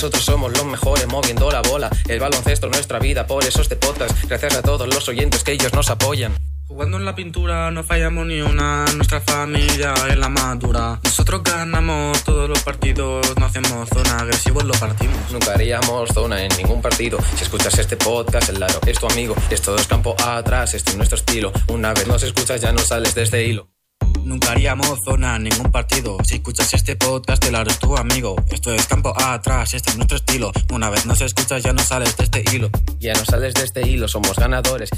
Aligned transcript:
Nosotros 0.00 0.24
somos 0.24 0.50
los 0.56 0.64
mejores 0.64 1.06
moviendo 1.08 1.50
la 1.50 1.60
bola. 1.60 1.90
El 2.08 2.20
baloncesto 2.20 2.68
nuestra 2.68 2.98
vida, 2.98 3.26
por 3.26 3.44
eso 3.44 3.60
este 3.60 3.76
podcast. 3.76 4.16
Gracias 4.24 4.54
a 4.54 4.62
todos 4.62 4.88
los 4.88 5.06
oyentes 5.10 5.44
que 5.44 5.52
ellos 5.52 5.74
nos 5.74 5.90
apoyan. 5.90 6.32
Jugando 6.66 6.96
en 6.96 7.04
la 7.04 7.14
pintura 7.14 7.70
no 7.70 7.84
fallamos 7.84 8.24
ni 8.24 8.40
una, 8.40 8.86
nuestra 8.96 9.20
familia 9.20 9.92
es 10.08 10.16
la 10.16 10.30
madura. 10.30 10.98
Nosotros 11.04 11.42
ganamos 11.42 12.24
todos 12.24 12.48
los 12.48 12.62
partidos, 12.62 13.26
no 13.38 13.44
hacemos 13.44 13.90
zona, 13.90 14.20
agresivos 14.20 14.64
lo 14.64 14.72
partimos. 14.72 15.30
Nunca 15.32 15.52
haríamos 15.52 16.08
zona 16.14 16.42
en 16.42 16.56
ningún 16.56 16.80
partido. 16.80 17.18
Si 17.36 17.44
escuchas 17.44 17.78
este 17.78 17.98
podcast, 17.98 18.48
el 18.48 18.58
Laro 18.58 18.80
es 18.86 18.98
tu 18.98 19.06
amigo. 19.06 19.34
Esto 19.50 19.76
es 19.76 19.86
campo 19.86 20.16
atrás, 20.24 20.72
este 20.72 20.92
es 20.92 20.96
nuestro 20.96 21.18
estilo. 21.18 21.52
Una 21.68 21.92
vez 21.92 22.06
nos 22.06 22.22
escuchas 22.22 22.58
ya 22.62 22.72
no 22.72 22.78
sales 22.78 23.14
de 23.14 23.24
este 23.24 23.44
hilo. 23.46 23.69
Nunca 24.24 24.52
haríamos 24.52 24.98
zona 25.04 25.36
en 25.36 25.44
ningún 25.44 25.70
partido. 25.72 26.18
Si 26.24 26.36
escuchas 26.36 26.72
este 26.74 26.96
podcast, 26.96 27.44
el 27.44 27.52
Laro 27.52 27.70
es 27.70 27.78
tu 27.78 27.96
amigo. 27.96 28.36
Esto 28.50 28.72
es 28.72 28.86
campo 28.86 29.12
atrás, 29.16 29.74
este 29.74 29.90
es 29.90 29.96
nuestro 29.96 30.18
estilo. 30.18 30.52
Una 30.72 30.90
vez 30.90 31.06
nos 31.06 31.20
escuchas 31.20 31.62
ya 31.62 31.72
no 31.72 31.82
sales 31.82 32.16
de 32.16 32.24
este 32.24 32.44
hilo. 32.52 32.70
Ya 32.98 33.14
no 33.14 33.24
sales 33.24 33.54
de 33.54 33.64
este 33.64 33.88
hilo, 33.88 34.08
somos 34.08 34.36
ganadores. 34.36 34.90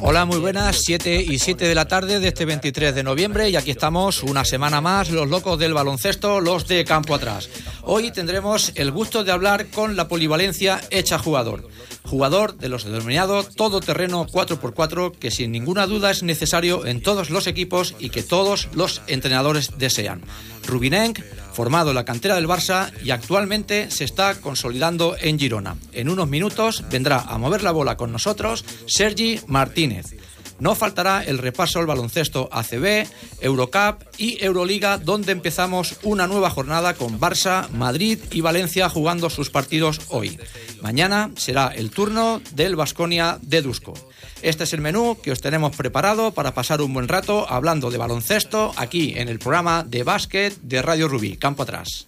Hola, 0.00 0.24
muy 0.24 0.38
buenas, 0.38 0.80
7 0.82 1.22
y 1.22 1.38
7 1.38 1.66
de 1.66 1.74
la 1.74 1.88
tarde 1.88 2.20
de 2.20 2.28
este 2.28 2.44
23 2.44 2.94
de 2.94 3.02
noviembre 3.02 3.50
y 3.50 3.56
aquí 3.56 3.70
estamos 3.70 4.22
una 4.22 4.44
semana 4.44 4.80
más, 4.80 5.10
los 5.10 5.28
locos 5.28 5.58
del 5.58 5.74
baloncesto, 5.74 6.40
los 6.40 6.68
de 6.68 6.84
campo 6.84 7.14
atrás. 7.14 7.48
Hoy 7.82 8.10
tendremos 8.10 8.72
el 8.76 8.90
gusto 8.92 9.24
de 9.24 9.32
hablar 9.32 9.66
con 9.66 9.96
la 9.96 10.08
polivalencia 10.08 10.80
hecha 10.90 11.18
jugador. 11.18 11.68
Jugador 12.08 12.56
de 12.56 12.70
los 12.70 12.84
denominados 12.84 13.54
todoterreno 13.54 14.26
4x4 14.26 15.12
que 15.12 15.30
sin 15.30 15.52
ninguna 15.52 15.86
duda 15.86 16.10
es 16.10 16.22
necesario 16.22 16.86
en 16.86 17.02
todos 17.02 17.28
los 17.28 17.46
equipos 17.46 17.94
y 17.98 18.08
que 18.08 18.22
todos 18.22 18.68
los 18.72 19.02
entrenadores 19.08 19.72
desean. 19.76 20.22
Rubinenc, 20.66 21.20
formado 21.52 21.90
en 21.90 21.96
la 21.96 22.06
cantera 22.06 22.36
del 22.36 22.48
Barça 22.48 22.90
y 23.04 23.10
actualmente 23.10 23.90
se 23.90 24.04
está 24.04 24.40
consolidando 24.40 25.16
en 25.20 25.38
Girona. 25.38 25.76
En 25.92 26.08
unos 26.08 26.28
minutos 26.28 26.82
vendrá 26.90 27.20
a 27.20 27.36
mover 27.36 27.62
la 27.62 27.72
bola 27.72 27.98
con 27.98 28.10
nosotros 28.10 28.64
Sergi 28.86 29.40
Martínez. 29.46 30.14
No 30.60 30.74
faltará 30.74 31.22
el 31.22 31.38
repaso 31.38 31.78
al 31.78 31.86
baloncesto 31.86 32.48
ACB, 32.50 33.06
Eurocup 33.40 34.02
y 34.16 34.42
Euroliga, 34.42 34.98
donde 34.98 35.32
empezamos 35.32 35.96
una 36.02 36.26
nueva 36.26 36.50
jornada 36.50 36.94
con 36.94 37.20
Barça, 37.20 37.68
Madrid 37.70 38.18
y 38.32 38.40
Valencia 38.40 38.88
jugando 38.88 39.30
sus 39.30 39.50
partidos 39.50 40.00
hoy. 40.08 40.38
Mañana 40.82 41.30
será 41.36 41.68
el 41.68 41.90
turno 41.90 42.40
del 42.52 42.76
Vasconia 42.76 43.38
de 43.42 43.62
Dusko. 43.62 43.94
Este 44.42 44.64
es 44.64 44.72
el 44.72 44.80
menú 44.80 45.18
que 45.22 45.32
os 45.32 45.40
tenemos 45.40 45.74
preparado 45.74 46.32
para 46.32 46.54
pasar 46.54 46.80
un 46.80 46.94
buen 46.94 47.08
rato 47.08 47.46
hablando 47.50 47.90
de 47.90 47.98
baloncesto 47.98 48.72
aquí 48.76 49.14
en 49.16 49.28
el 49.28 49.38
programa 49.38 49.84
de 49.84 50.04
básquet 50.04 50.56
de 50.62 50.82
Radio 50.82 51.08
Rubí, 51.08 51.36
campo 51.36 51.64
atrás. 51.64 52.06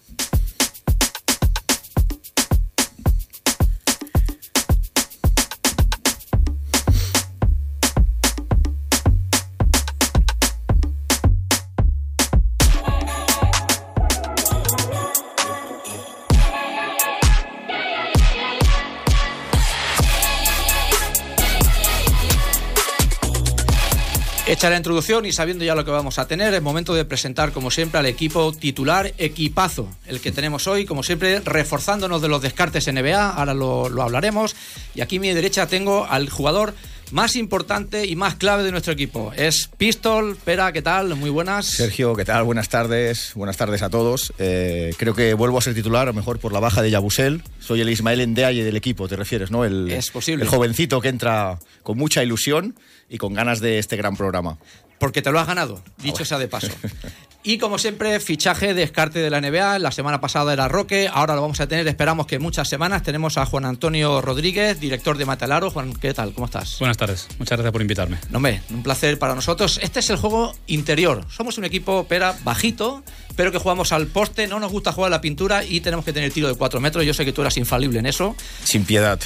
Hecha 24.60 24.68
la 24.68 24.76
introducción 24.76 25.24
y 25.24 25.32
sabiendo 25.32 25.64
ya 25.64 25.74
lo 25.74 25.86
que 25.86 25.90
vamos 25.90 26.18
a 26.18 26.28
tener, 26.28 26.52
es 26.52 26.60
momento 26.60 26.92
de 26.92 27.06
presentar, 27.06 27.50
como 27.50 27.70
siempre, 27.70 27.98
al 27.98 28.04
equipo 28.04 28.52
titular, 28.52 29.14
equipazo, 29.16 29.88
el 30.04 30.20
que 30.20 30.32
tenemos 30.32 30.66
hoy, 30.66 30.84
como 30.84 31.02
siempre, 31.02 31.40
reforzándonos 31.40 32.20
de 32.20 32.28
los 32.28 32.42
descartes 32.42 32.86
NBA, 32.86 33.30
ahora 33.30 33.54
lo, 33.54 33.88
lo 33.88 34.02
hablaremos. 34.02 34.54
Y 34.94 35.00
aquí 35.00 35.16
a 35.16 35.20
mi 35.20 35.32
derecha 35.32 35.66
tengo 35.66 36.04
al 36.04 36.28
jugador 36.28 36.74
más 37.10 37.36
importante 37.36 38.06
y 38.06 38.16
más 38.16 38.34
clave 38.34 38.62
de 38.62 38.70
nuestro 38.70 38.92
equipo. 38.92 39.32
Es 39.34 39.70
Pistol. 39.78 40.36
Pera, 40.44 40.72
¿qué 40.72 40.82
tal? 40.82 41.14
Muy 41.16 41.30
buenas. 41.30 41.66
Sergio, 41.66 42.14
¿qué 42.14 42.24
tal? 42.24 42.44
Buenas 42.44 42.68
tardes. 42.68 43.32
Buenas 43.34 43.56
tardes 43.56 43.82
a 43.82 43.90
todos. 43.90 44.32
Eh, 44.38 44.94
creo 44.96 45.14
que 45.14 45.34
vuelvo 45.34 45.58
a 45.58 45.62
ser 45.62 45.74
titular, 45.74 46.02
a 46.02 46.06
lo 46.06 46.14
mejor 46.14 46.38
por 46.38 46.52
la 46.52 46.60
baja 46.60 46.82
de 46.82 46.90
Yabusel. 46.90 47.42
Soy 47.60 47.80
el 47.80 47.88
Ismael 47.88 48.20
Endeaye 48.20 48.64
del 48.64 48.76
equipo, 48.76 49.08
te 49.08 49.16
refieres, 49.16 49.50
¿no? 49.50 49.64
El, 49.64 49.90
es 49.90 50.10
posible. 50.10 50.44
El 50.44 50.50
jovencito 50.50 51.00
que 51.00 51.08
entra 51.08 51.58
con 51.82 51.98
mucha 51.98 52.22
ilusión 52.22 52.74
y 53.10 53.18
con 53.18 53.34
ganas 53.34 53.60
de 53.60 53.78
este 53.78 53.96
gran 53.96 54.16
programa. 54.16 54.56
Porque 54.98 55.20
te 55.20 55.30
lo 55.32 55.40
has 55.40 55.46
ganado, 55.46 55.82
dicho 55.98 56.24
sea 56.24 56.38
de 56.38 56.48
paso. 56.48 56.68
Y 57.42 57.56
como 57.56 57.78
siempre, 57.78 58.20
fichaje, 58.20 58.74
descarte 58.74 59.18
de 59.18 59.30
la 59.30 59.40
NBA. 59.40 59.78
La 59.78 59.90
semana 59.92 60.20
pasada 60.20 60.52
era 60.52 60.68
Roque, 60.68 61.08
ahora 61.10 61.34
lo 61.34 61.40
vamos 61.40 61.58
a 61.60 61.66
tener, 61.66 61.88
esperamos 61.88 62.26
que 62.26 62.38
muchas 62.38 62.68
semanas. 62.68 63.02
Tenemos 63.02 63.38
a 63.38 63.46
Juan 63.46 63.64
Antonio 63.64 64.20
Rodríguez, 64.20 64.78
director 64.78 65.16
de 65.16 65.24
Matalaro. 65.24 65.70
Juan, 65.70 65.94
¿qué 65.94 66.12
tal? 66.12 66.34
¿Cómo 66.34 66.44
estás? 66.44 66.78
Buenas 66.80 66.98
tardes, 66.98 67.28
muchas 67.38 67.56
gracias 67.56 67.72
por 67.72 67.80
invitarme. 67.80 68.18
No, 68.28 68.36
hombre, 68.36 68.60
un 68.68 68.82
placer 68.82 69.18
para 69.18 69.34
nosotros. 69.34 69.80
Este 69.82 70.00
es 70.00 70.10
el 70.10 70.18
juego 70.18 70.54
interior. 70.66 71.24
Somos 71.30 71.56
un 71.56 71.64
equipo, 71.64 72.04
pera, 72.04 72.36
bajito, 72.44 73.02
pero 73.36 73.50
que 73.50 73.56
jugamos 73.56 73.92
al 73.92 74.06
poste. 74.08 74.46
No 74.46 74.60
nos 74.60 74.70
gusta 74.70 74.92
jugar 74.92 75.10
a 75.10 75.16
la 75.16 75.22
pintura 75.22 75.64
y 75.64 75.80
tenemos 75.80 76.04
que 76.04 76.12
tener 76.12 76.30
tiro 76.30 76.46
de 76.46 76.56
4 76.56 76.78
metros. 76.78 77.06
Yo 77.06 77.14
sé 77.14 77.24
que 77.24 77.32
tú 77.32 77.40
eras 77.40 77.56
infalible 77.56 78.00
en 78.00 78.04
eso. 78.04 78.36
Sin 78.64 78.84
piedad. 78.84 79.18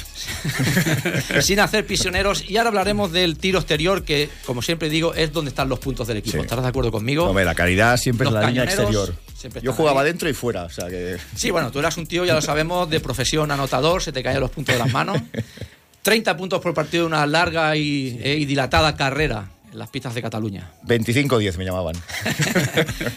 Sin 1.41 1.59
hacer 1.59 1.85
prisioneros. 1.85 2.49
Y 2.49 2.55
ahora 2.55 2.69
hablaremos 2.69 3.11
del 3.11 3.37
tiro 3.37 3.59
exterior, 3.59 4.05
que, 4.05 4.29
como 4.45 4.61
siempre 4.61 4.87
digo, 4.87 5.13
es 5.13 5.33
donde 5.33 5.49
están 5.49 5.67
los 5.67 5.79
puntos 5.79 6.07
del 6.07 6.15
equipo. 6.15 6.37
Sí. 6.37 6.43
¿Estarás 6.43 6.63
de 6.63 6.69
acuerdo 6.69 6.91
conmigo? 6.91 7.25
Hombre, 7.25 7.43
la 7.43 7.55
calidad 7.55 7.97
siempre 8.05 8.25
Los 8.25 8.35
es 8.35 8.41
la 8.41 8.47
línea 8.47 8.63
exterior. 8.65 9.15
Yo 9.63 9.73
jugaba 9.73 10.01
ahí. 10.01 10.07
dentro 10.07 10.29
y 10.29 10.33
fuera, 10.33 10.63
o 10.65 10.69
sea 10.69 10.87
que... 10.87 11.17
Sí, 11.35 11.49
bueno, 11.49 11.71
tú 11.71 11.79
eras 11.79 11.97
un 11.97 12.05
tío, 12.05 12.23
ya 12.23 12.35
lo 12.35 12.41
sabemos, 12.41 12.87
de 12.87 12.99
profesión 12.99 13.49
anotador, 13.49 14.01
se 14.03 14.11
te 14.11 14.21
caían 14.21 14.41
los 14.41 14.51
puntos 14.51 14.73
de 14.73 14.79
las 14.79 14.91
manos. 14.91 15.19
30 16.03 16.37
puntos 16.37 16.61
por 16.61 16.71
partido 16.75 17.03
de 17.03 17.07
una 17.07 17.25
larga 17.25 17.75
y, 17.75 18.19
eh, 18.21 18.35
y 18.35 18.45
dilatada 18.45 18.95
carrera 18.95 19.49
en 19.71 19.79
las 19.79 19.89
pistas 19.89 20.13
de 20.13 20.21
Cataluña. 20.21 20.71
25-10 20.85 21.57
me 21.57 21.65
llamaban. 21.65 21.95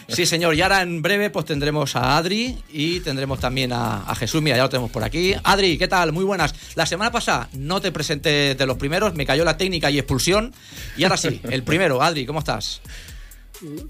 Sí, 0.08 0.24
señor. 0.24 0.54
Y 0.54 0.62
ahora 0.62 0.80
en 0.80 1.02
breve 1.02 1.28
pues 1.28 1.44
tendremos 1.44 1.94
a 1.94 2.16
Adri 2.16 2.56
y 2.72 3.00
tendremos 3.00 3.38
también 3.38 3.72
a, 3.74 4.04
a 4.04 4.14
Jesús. 4.14 4.40
Mira, 4.40 4.56
ya 4.56 4.62
lo 4.62 4.68
tenemos 4.70 4.90
por 4.90 5.04
aquí. 5.04 5.34
Adri, 5.44 5.76
¿qué 5.76 5.86
tal? 5.86 6.12
Muy 6.12 6.24
buenas. 6.24 6.54
La 6.74 6.86
semana 6.86 7.12
pasada 7.12 7.48
no 7.52 7.80
te 7.80 7.92
presenté 7.92 8.54
de 8.54 8.66
los 8.66 8.78
primeros, 8.78 9.14
me 9.14 9.26
cayó 9.26 9.44
la 9.44 9.58
técnica 9.58 9.90
y 9.90 9.98
expulsión. 9.98 10.52
Y 10.96 11.04
ahora 11.04 11.18
sí, 11.18 11.40
el 11.50 11.62
primero. 11.62 12.02
Adri, 12.02 12.24
¿cómo 12.24 12.38
estás? 12.38 12.80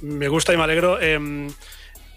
Me 0.00 0.28
gusta 0.28 0.52
y 0.52 0.56
me 0.56 0.64
alegro. 0.64 0.98
Eh, 1.00 1.48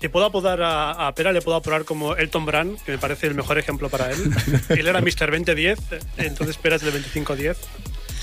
te 0.02 0.10
puedo 0.10 0.26
apodar 0.26 0.62
a, 0.64 1.08
a 1.08 1.14
Pera, 1.14 1.32
le 1.32 1.42
puedo 1.42 1.58
apodar 1.58 1.86
como 1.86 2.16
Elton 2.16 2.44
Brand, 2.44 2.82
que 2.84 2.92
me 2.92 2.98
parece 2.98 3.28
el 3.28 3.36
mejor 3.36 3.60
ejemplo 3.60 3.88
para 3.88 4.12
él. 4.12 4.18
él 4.70 4.88
era 4.88 5.00
Mr. 5.00 5.30
2010, 5.30 5.80
entonces 6.18 6.58
Pera 6.58 6.78
es 6.78 6.82
del 6.82 6.94
2510. 6.94 7.58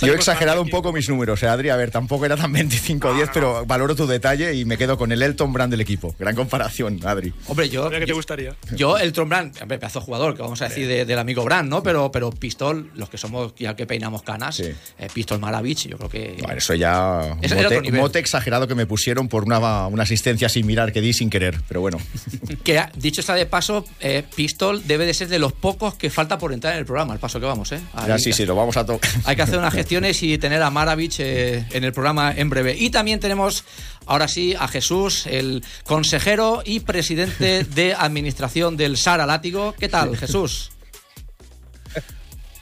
Yo 0.01 0.13
he 0.13 0.17
exagerado 0.17 0.63
un 0.63 0.69
poco 0.71 0.93
mis 0.93 1.09
números, 1.09 1.43
eh, 1.43 1.49
Adri. 1.49 1.71
A 1.71 1.77
ver, 1.77 1.91
tampoco 1.91 2.25
era 2.27 2.37
tan 2.37 2.53
25-10, 2.55 3.31
pero 3.33 3.65
valoro 3.67 3.95
tu 3.97 4.07
detalle 4.07 4.55
y 4.55 4.65
me 4.65 4.77
quedo 4.79 4.97
con 4.97 5.13
el 5.13 5.23
Elton 5.23 5.53
Brand 5.53 5.71
del 5.71 5.81
equipo. 5.81 6.15
Gran 6.19 6.35
comparación, 6.35 7.01
Adri. 7.05 7.33
Hombre, 7.47 7.69
yo. 7.69 7.91
Que 7.91 8.07
te 8.07 8.13
gustaría. 8.13 8.55
Yo, 8.73 8.99
el 8.99 9.13
Tron 9.13 9.29
Brand, 9.29 9.57
pedazo 9.67 10.01
jugador, 10.01 10.35
que 10.37 10.43
vamos 10.43 10.61
a 10.63 10.69
decir 10.69 10.87
de- 10.87 11.05
del 11.05 11.19
amigo 11.19 11.45
Brand, 11.45 11.69
¿no? 11.69 11.83
Pero, 11.83 12.11
pero 12.13 12.31
Pistol, 12.31 12.91
los 12.95 13.09
que 13.09 13.19
somos 13.19 13.55
ya 13.59 13.75
que 13.77 13.87
peinamos 13.87 14.23
canas, 14.23 14.57
Sí. 14.57 14.65
eh, 14.99 15.09
Pistol 15.13 15.39
Maravich, 15.41 15.89
yo 15.89 15.97
creo 15.97 16.09
que. 16.11 16.37
Bueno, 16.41 16.59
eso 16.59 16.75
ya. 16.75 17.37
Otro 17.43 17.57
mote, 17.63 17.81
nivel. 17.81 18.01
mote 18.01 18.19
exagerado 18.19 18.69
que 18.69 18.75
me 18.75 18.87
pusieron 18.87 19.29
por 19.29 19.45
una, 19.45 19.87
una 19.87 20.03
asistencia 20.05 20.49
sin 20.49 20.67
mirar 20.67 20.93
que 20.93 21.01
di 21.01 21.13
sin 21.13 21.31
querer. 21.31 21.61
Pero 21.69 21.81
bueno, 21.81 21.99
Que 22.65 22.83
dicho 22.97 23.21
está 23.21 23.35
de 23.35 23.47
paso, 23.47 23.85
eh, 24.01 24.23
Pistol 24.35 24.83
debe 24.87 25.07
de 25.07 25.15
ser 25.15 25.29
de 25.29 25.39
los 25.39 25.53
pocos 25.53 25.95
que 25.95 26.11
falta 26.11 26.39
por 26.39 26.53
entrar 26.53 26.75
en 26.75 26.81
el 26.81 26.85
programa, 26.87 27.13
al 27.15 27.19
paso 27.19 27.41
que 27.41 27.47
vamos, 27.47 27.73
¿eh? 27.73 27.81
Ahí- 27.95 28.09
ya 28.09 28.19
sí, 28.19 28.33
sí, 28.33 28.45
lo 28.47 28.55
vamos 28.55 28.77
a 28.77 28.85
tocar. 28.87 29.11
Hay 29.25 29.37
que 29.37 29.43
hacer 29.43 29.59
unas 29.59 29.75
y 29.91 30.39
tener 30.39 30.63
a 30.63 30.71
Maravich 30.71 31.21
eh, 31.21 31.65
en 31.71 31.83
el 31.83 31.93
programa 31.93 32.33
en 32.37 32.51
breve. 32.51 32.77
Y 32.77 32.91
también 32.91 33.21
tenemos, 33.21 33.65
ahora 34.05 34.29
sí, 34.29 34.55
a 34.55 34.69
Jesús, 34.69 35.27
el 35.27 35.65
consejero 35.85 36.63
y 36.65 36.81
presidente 36.81 37.65
de 37.75 37.95
administración 37.95 38.77
del 38.77 38.99
Sara 38.99 39.25
Látigo. 39.25 39.75
¿Qué 39.79 39.89
tal, 39.89 40.15
Jesús? 40.17 40.73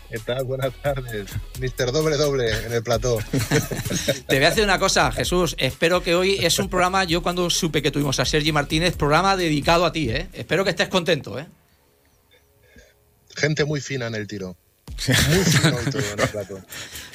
¿Qué 0.09 0.21
tal? 0.21 0.45
Buenas 0.45 0.73
tardes. 0.81 1.31
Mister 1.59 1.91
Doble 1.91 2.17
Doble 2.17 2.49
en 2.65 2.73
el 2.73 2.83
plató. 2.85 3.19
Te 4.29 4.37
voy 4.37 4.45
a 4.45 4.51
decir 4.51 4.63
una 4.63 4.79
cosa, 4.79 5.11
Jesús. 5.11 5.57
Espero 5.59 6.05
que 6.05 6.15
hoy 6.15 6.37
es 6.41 6.61
un 6.61 6.69
programa, 6.69 7.03
yo 7.03 7.25
cuando 7.25 7.51
supe 7.51 7.83
que 7.83 7.91
tuvimos 7.91 8.21
a 8.21 8.25
Sergi 8.25 8.53
Martínez, 8.53 8.97
programa 8.97 9.37
dedicado 9.37 9.85
a 9.85 9.91
ti, 9.91 10.11
¿eh? 10.11 10.29
Espero 10.33 10.63
que 10.63 10.71
estés 10.71 10.89
contento, 10.89 11.41
¿eh? 11.41 11.47
Gente 13.35 13.65
muy 13.65 13.81
fina 13.81 14.07
en 14.07 14.15
el 14.15 14.29
tiro. 14.29 14.57
En. 15.09 15.17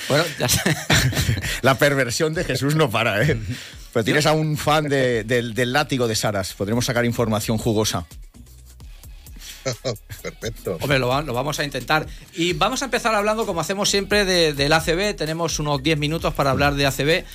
Bueno, 0.07 0.23
ya 0.39 0.47
sé. 0.49 0.75
La 1.61 1.77
perversión 1.77 2.33
de 2.33 2.43
Jesús 2.43 2.75
no 2.75 2.89
para, 2.89 3.23
¿eh? 3.23 3.37
Pero 3.93 4.03
tienes 4.03 4.25
a 4.25 4.33
un 4.33 4.57
fan 4.57 4.87
de- 4.89 5.23
del, 5.23 5.53
del 5.53 5.73
látigo 5.73 6.07
de 6.07 6.15
Saras. 6.15 6.53
Podremos 6.53 6.85
sacar 6.85 7.05
información 7.05 7.57
jugosa. 7.57 8.05
Perfecto. 10.21 10.77
Hombre, 10.81 10.97
lo, 10.99 11.21
lo 11.21 11.33
vamos 11.33 11.59
a 11.59 11.63
intentar. 11.63 12.07
Y 12.33 12.53
vamos 12.53 12.81
a 12.81 12.85
empezar 12.85 13.13
hablando, 13.13 13.45
como 13.45 13.61
hacemos 13.61 13.89
siempre, 13.89 14.25
de- 14.25 14.53
del 14.53 14.73
ACB. 14.73 15.15
Tenemos 15.15 15.59
unos 15.59 15.81
10 15.83 15.97
minutos 15.99 16.33
para 16.33 16.51
hablar 16.51 16.73
de 16.75 16.85
ACB. 16.87 17.25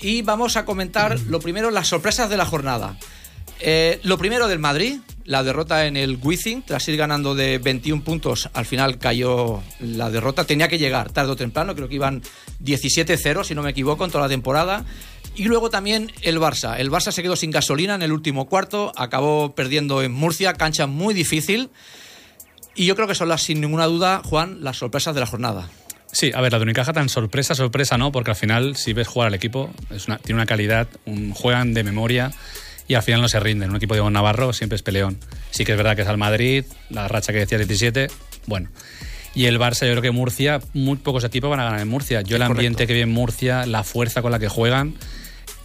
Y 0.00 0.22
vamos 0.22 0.56
a 0.56 0.64
comentar, 0.64 1.18
lo 1.20 1.40
primero, 1.40 1.70
las 1.70 1.88
sorpresas 1.88 2.30
de 2.30 2.36
la 2.36 2.46
jornada. 2.46 2.96
Eh, 3.60 4.00
lo 4.04 4.18
primero 4.18 4.48
del 4.48 4.58
Madrid, 4.58 4.98
la 5.24 5.42
derrota 5.42 5.86
en 5.86 5.96
el 5.96 6.18
Wizzing, 6.22 6.62
tras 6.62 6.88
ir 6.88 6.96
ganando 6.96 7.34
de 7.34 7.58
21 7.58 8.02
puntos, 8.02 8.50
al 8.52 8.66
final 8.66 8.98
cayó 8.98 9.62
la 9.80 10.10
derrota. 10.10 10.44
Tenía 10.44 10.68
que 10.68 10.78
llegar 10.78 11.12
tarde 11.12 11.32
o 11.32 11.36
temprano, 11.36 11.74
creo 11.74 11.88
que 11.88 11.94
iban 11.94 12.22
17-0, 12.62 13.44
si 13.44 13.54
no 13.54 13.62
me 13.62 13.70
equivoco, 13.70 14.04
en 14.04 14.10
toda 14.10 14.24
la 14.24 14.28
temporada. 14.28 14.84
Y 15.34 15.44
luego 15.44 15.70
también 15.70 16.12
el 16.22 16.38
Barça. 16.38 16.78
El 16.78 16.90
Barça 16.90 17.10
se 17.12 17.22
quedó 17.22 17.36
sin 17.36 17.50
gasolina 17.50 17.94
en 17.94 18.02
el 18.02 18.12
último 18.12 18.46
cuarto, 18.46 18.92
acabó 18.96 19.54
perdiendo 19.54 20.02
en 20.02 20.12
Murcia, 20.12 20.54
cancha 20.54 20.86
muy 20.86 21.14
difícil. 21.14 21.70
Y 22.74 22.86
yo 22.86 22.96
creo 22.96 23.06
que 23.06 23.14
son 23.14 23.28
las, 23.28 23.42
sin 23.42 23.60
ninguna 23.60 23.86
duda, 23.86 24.22
Juan, 24.24 24.62
las 24.62 24.78
sorpresas 24.78 25.14
de 25.14 25.20
la 25.20 25.26
jornada. 25.26 25.68
Sí, 26.10 26.30
a 26.34 26.42
ver, 26.42 26.52
la 26.52 26.58
de 26.58 26.64
Unicaja 26.64 26.92
tan 26.92 27.08
sorpresa, 27.08 27.54
sorpresa 27.54 27.96
no, 27.96 28.12
porque 28.12 28.30
al 28.30 28.36
final, 28.36 28.76
si 28.76 28.92
ves 28.92 29.08
jugar 29.08 29.28
al 29.28 29.34
equipo, 29.34 29.70
tiene 29.88 30.34
una 30.34 30.46
calidad, 30.46 30.86
un, 31.06 31.32
juegan 31.32 31.72
de 31.72 31.84
memoria 31.84 32.32
y 32.88 32.94
al 32.94 33.02
final 33.02 33.20
no 33.20 33.28
se 33.28 33.40
rinden. 33.40 33.70
Un 33.70 33.76
equipo 33.76 33.94
de 33.94 34.10
Navarro 34.10 34.52
siempre 34.52 34.76
es 34.76 34.82
peleón. 34.82 35.18
Sí 35.50 35.64
que 35.64 35.72
es 35.72 35.78
verdad 35.78 35.96
que 35.96 36.02
es 36.02 36.08
al 36.08 36.18
Madrid, 36.18 36.64
la 36.90 37.08
racha 37.08 37.32
que 37.32 37.40
decía 37.40 37.58
17, 37.58 38.08
bueno. 38.46 38.68
Y 39.34 39.46
el 39.46 39.58
Barça, 39.58 39.86
yo 39.86 39.92
creo 39.92 40.02
que 40.02 40.10
Murcia, 40.10 40.60
muy 40.74 40.98
pocos 40.98 41.24
equipos 41.24 41.48
van 41.48 41.60
a 41.60 41.64
ganar 41.64 41.80
en 41.80 41.88
Murcia. 41.88 42.20
Yo 42.20 42.36
el 42.36 42.42
ambiente 42.42 42.86
que 42.86 42.92
vi 42.92 43.00
en 43.00 43.10
Murcia, 43.10 43.64
la 43.64 43.82
fuerza 43.82 44.20
con 44.20 44.30
la 44.30 44.38
que 44.38 44.48
juegan, 44.48 44.94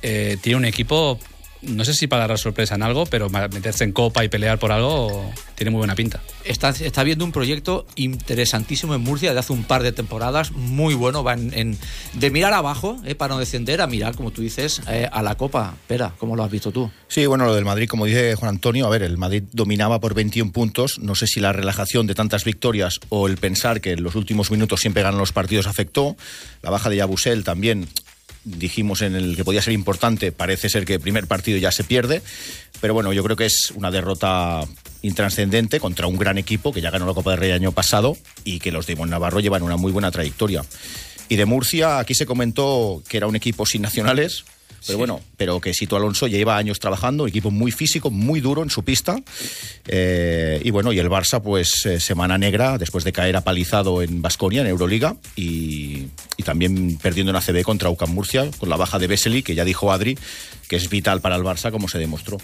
eh, 0.02 0.38
tiene 0.42 0.58
un 0.58 0.66
equipo 0.66 1.20
no 1.62 1.84
sé 1.86 1.94
si 1.94 2.08
para 2.08 2.28
dar 2.28 2.38
sorpresa 2.38 2.76
en 2.76 2.84
algo, 2.84 3.06
pero 3.06 3.30
meterse 3.30 3.84
en 3.84 3.92
copa 3.92 4.24
y 4.24 4.30
pelear 4.30 4.60
por 4.60 4.72
algo 4.72 5.32
tiene 5.56 5.72
muy 5.72 5.80
buena 5.80 5.96
pinta. 5.96 6.22
Está, 6.46 6.70
está 6.70 7.04
viendo 7.04 7.26
un 7.26 7.32
proyecto 7.32 7.86
interesantísimo 7.96 8.94
en 8.96 9.02
Murcia 9.02 9.34
de 9.34 9.40
hace 9.40 9.54
un 9.54 9.64
par 9.64 9.84
de 9.84 9.92
temporadas, 9.92 10.52
muy 10.52 10.94
bueno, 10.94 11.24
va 11.24 11.34
en, 11.34 11.78
de 12.14 12.32
mirar 12.32 12.54
abajo 12.54 12.98
eh, 13.06 13.16
para 13.16 13.34
no 13.34 13.40
descender 13.40 13.82
a 13.82 13.88
mirar, 13.88 14.16
como 14.16 14.32
tú 14.32 14.42
dices, 14.42 14.82
eh, 14.88 15.10
a 15.12 15.24
la 15.24 15.36
copa. 15.36 15.76
Espera, 15.82 16.14
¿cómo 16.18 16.36
lo 16.36 16.44
has 16.44 16.52
visto 16.52 16.72
tú? 16.72 16.92
Sí, 17.08 17.26
bueno, 17.26 17.46
lo 17.46 17.56
del 17.56 17.66
Madrid, 17.66 17.88
como 17.88 18.06
dice 18.06 18.36
Juan 18.36 18.50
Antonio, 18.50 18.86
a 18.86 18.90
ver, 18.90 19.04
el 19.04 19.18
Madrid 19.18 19.44
dominaba 19.52 20.00
por 20.00 20.14
21 20.14 20.52
puntos, 20.52 21.00
no 21.00 21.16
sé 21.16 21.28
si 21.28 21.40
la 21.40 21.54
relajación 21.54 22.08
de 22.08 22.16
tantas 22.16 22.44
victorias 22.44 23.00
o 23.10 23.28
el 23.28 23.38
pensar 23.38 23.82
que 23.82 23.94
en 23.94 24.04
los 24.04 24.16
últimos 24.16 24.52
minutos 24.52 24.80
siempre 24.80 25.04
ganan 25.04 25.20
los 25.20 25.32
partidos 25.32 25.68
afectó, 25.68 26.16
la 26.62 26.70
baja 26.70 26.90
de 26.90 26.98
Yabusel 26.98 27.44
también 27.44 27.88
dijimos 28.48 29.02
en 29.02 29.16
el 29.16 29.36
que 29.36 29.44
podía 29.44 29.62
ser 29.62 29.74
importante, 29.74 30.32
parece 30.32 30.70
ser 30.70 30.86
que 30.86 30.96
el 30.96 31.00
primer 31.00 31.28
partido 31.28 31.58
ya 31.58 31.72
se 31.72 31.84
pierde, 31.84 32.22
pero 32.80 32.94
bueno, 32.94 33.12
yo 33.14 33.24
creo 33.24 33.36
que 33.36 33.46
es 33.46 33.72
una 33.76 33.92
derrota 33.92 34.62
intranscendente 35.02 35.80
contra 35.80 36.08
un 36.08 36.18
gran 36.18 36.38
equipo 36.38 36.72
que 36.72 36.82
ya 36.82 36.90
ganó 36.90 37.06
la 37.06 37.14
Copa 37.14 37.32
del 37.32 37.40
Rey 37.40 37.50
el 37.50 37.56
año 37.56 37.72
pasado 37.72 38.18
y 38.44 38.60
que 38.60 38.72
los 38.72 38.88
de 38.88 38.96
Navarro 38.96 39.40
llevan 39.40 39.64
una 39.64 39.78
muy 39.78 39.92
buena 39.92 40.12
trayectoria. 40.12 40.64
Y 41.30 41.36
de 41.36 41.46
Murcia, 41.46 42.00
aquí 42.00 42.16
se 42.16 42.26
comentó 42.26 43.04
que 43.08 43.18
era 43.18 43.28
un 43.28 43.36
equipo 43.36 43.66
sin 43.66 43.82
nacionales, 43.82 44.46
pero 44.86 44.98
bueno, 44.98 45.22
pero 45.36 45.60
que 45.60 45.74
Sito 45.74 45.96
Alonso 45.96 46.28
lleva 46.28 46.58
años 46.58 46.80
trabajando, 46.80 47.28
equipo 47.28 47.52
muy 47.52 47.72
físico, 47.72 48.12
muy 48.12 48.42
duro 48.42 48.64
en 48.64 48.70
su 48.70 48.84
pista. 48.84 49.18
Eh, 49.88 50.62
y 50.64 50.72
bueno, 50.72 50.94
y 50.94 51.00
el 51.00 51.10
Barça, 51.10 51.42
pues 51.42 51.86
eh, 51.86 52.00
semana 52.00 52.38
negra, 52.38 52.78
después 52.78 53.04
de 53.04 53.12
caer 53.12 53.36
apalizado 53.36 54.02
en 54.02 54.22
Basconia, 54.22 54.62
en 54.62 54.68
Euroliga, 54.68 55.16
y, 55.36 56.08
también 56.46 56.98
perdiendo 56.98 57.32
en 57.32 57.36
ACB 57.36 57.64
contra 57.64 57.90
UCAM 57.90 58.12
Murcia, 58.12 58.50
con 58.58 58.70
la 58.70 58.78
baja 58.78 59.00
de 59.00 59.08
Vesely, 59.08 59.44
que 59.44 59.56
ya 59.56 59.66
dijo 59.66 59.92
Adri, 59.92 60.18
que 60.70 60.78
es 60.78 60.90
vital 60.90 61.20
para 61.20 61.36
el 61.36 61.44
Barça, 61.44 61.72
como 61.72 61.90
se 61.90 61.98
demostró. 62.00 62.38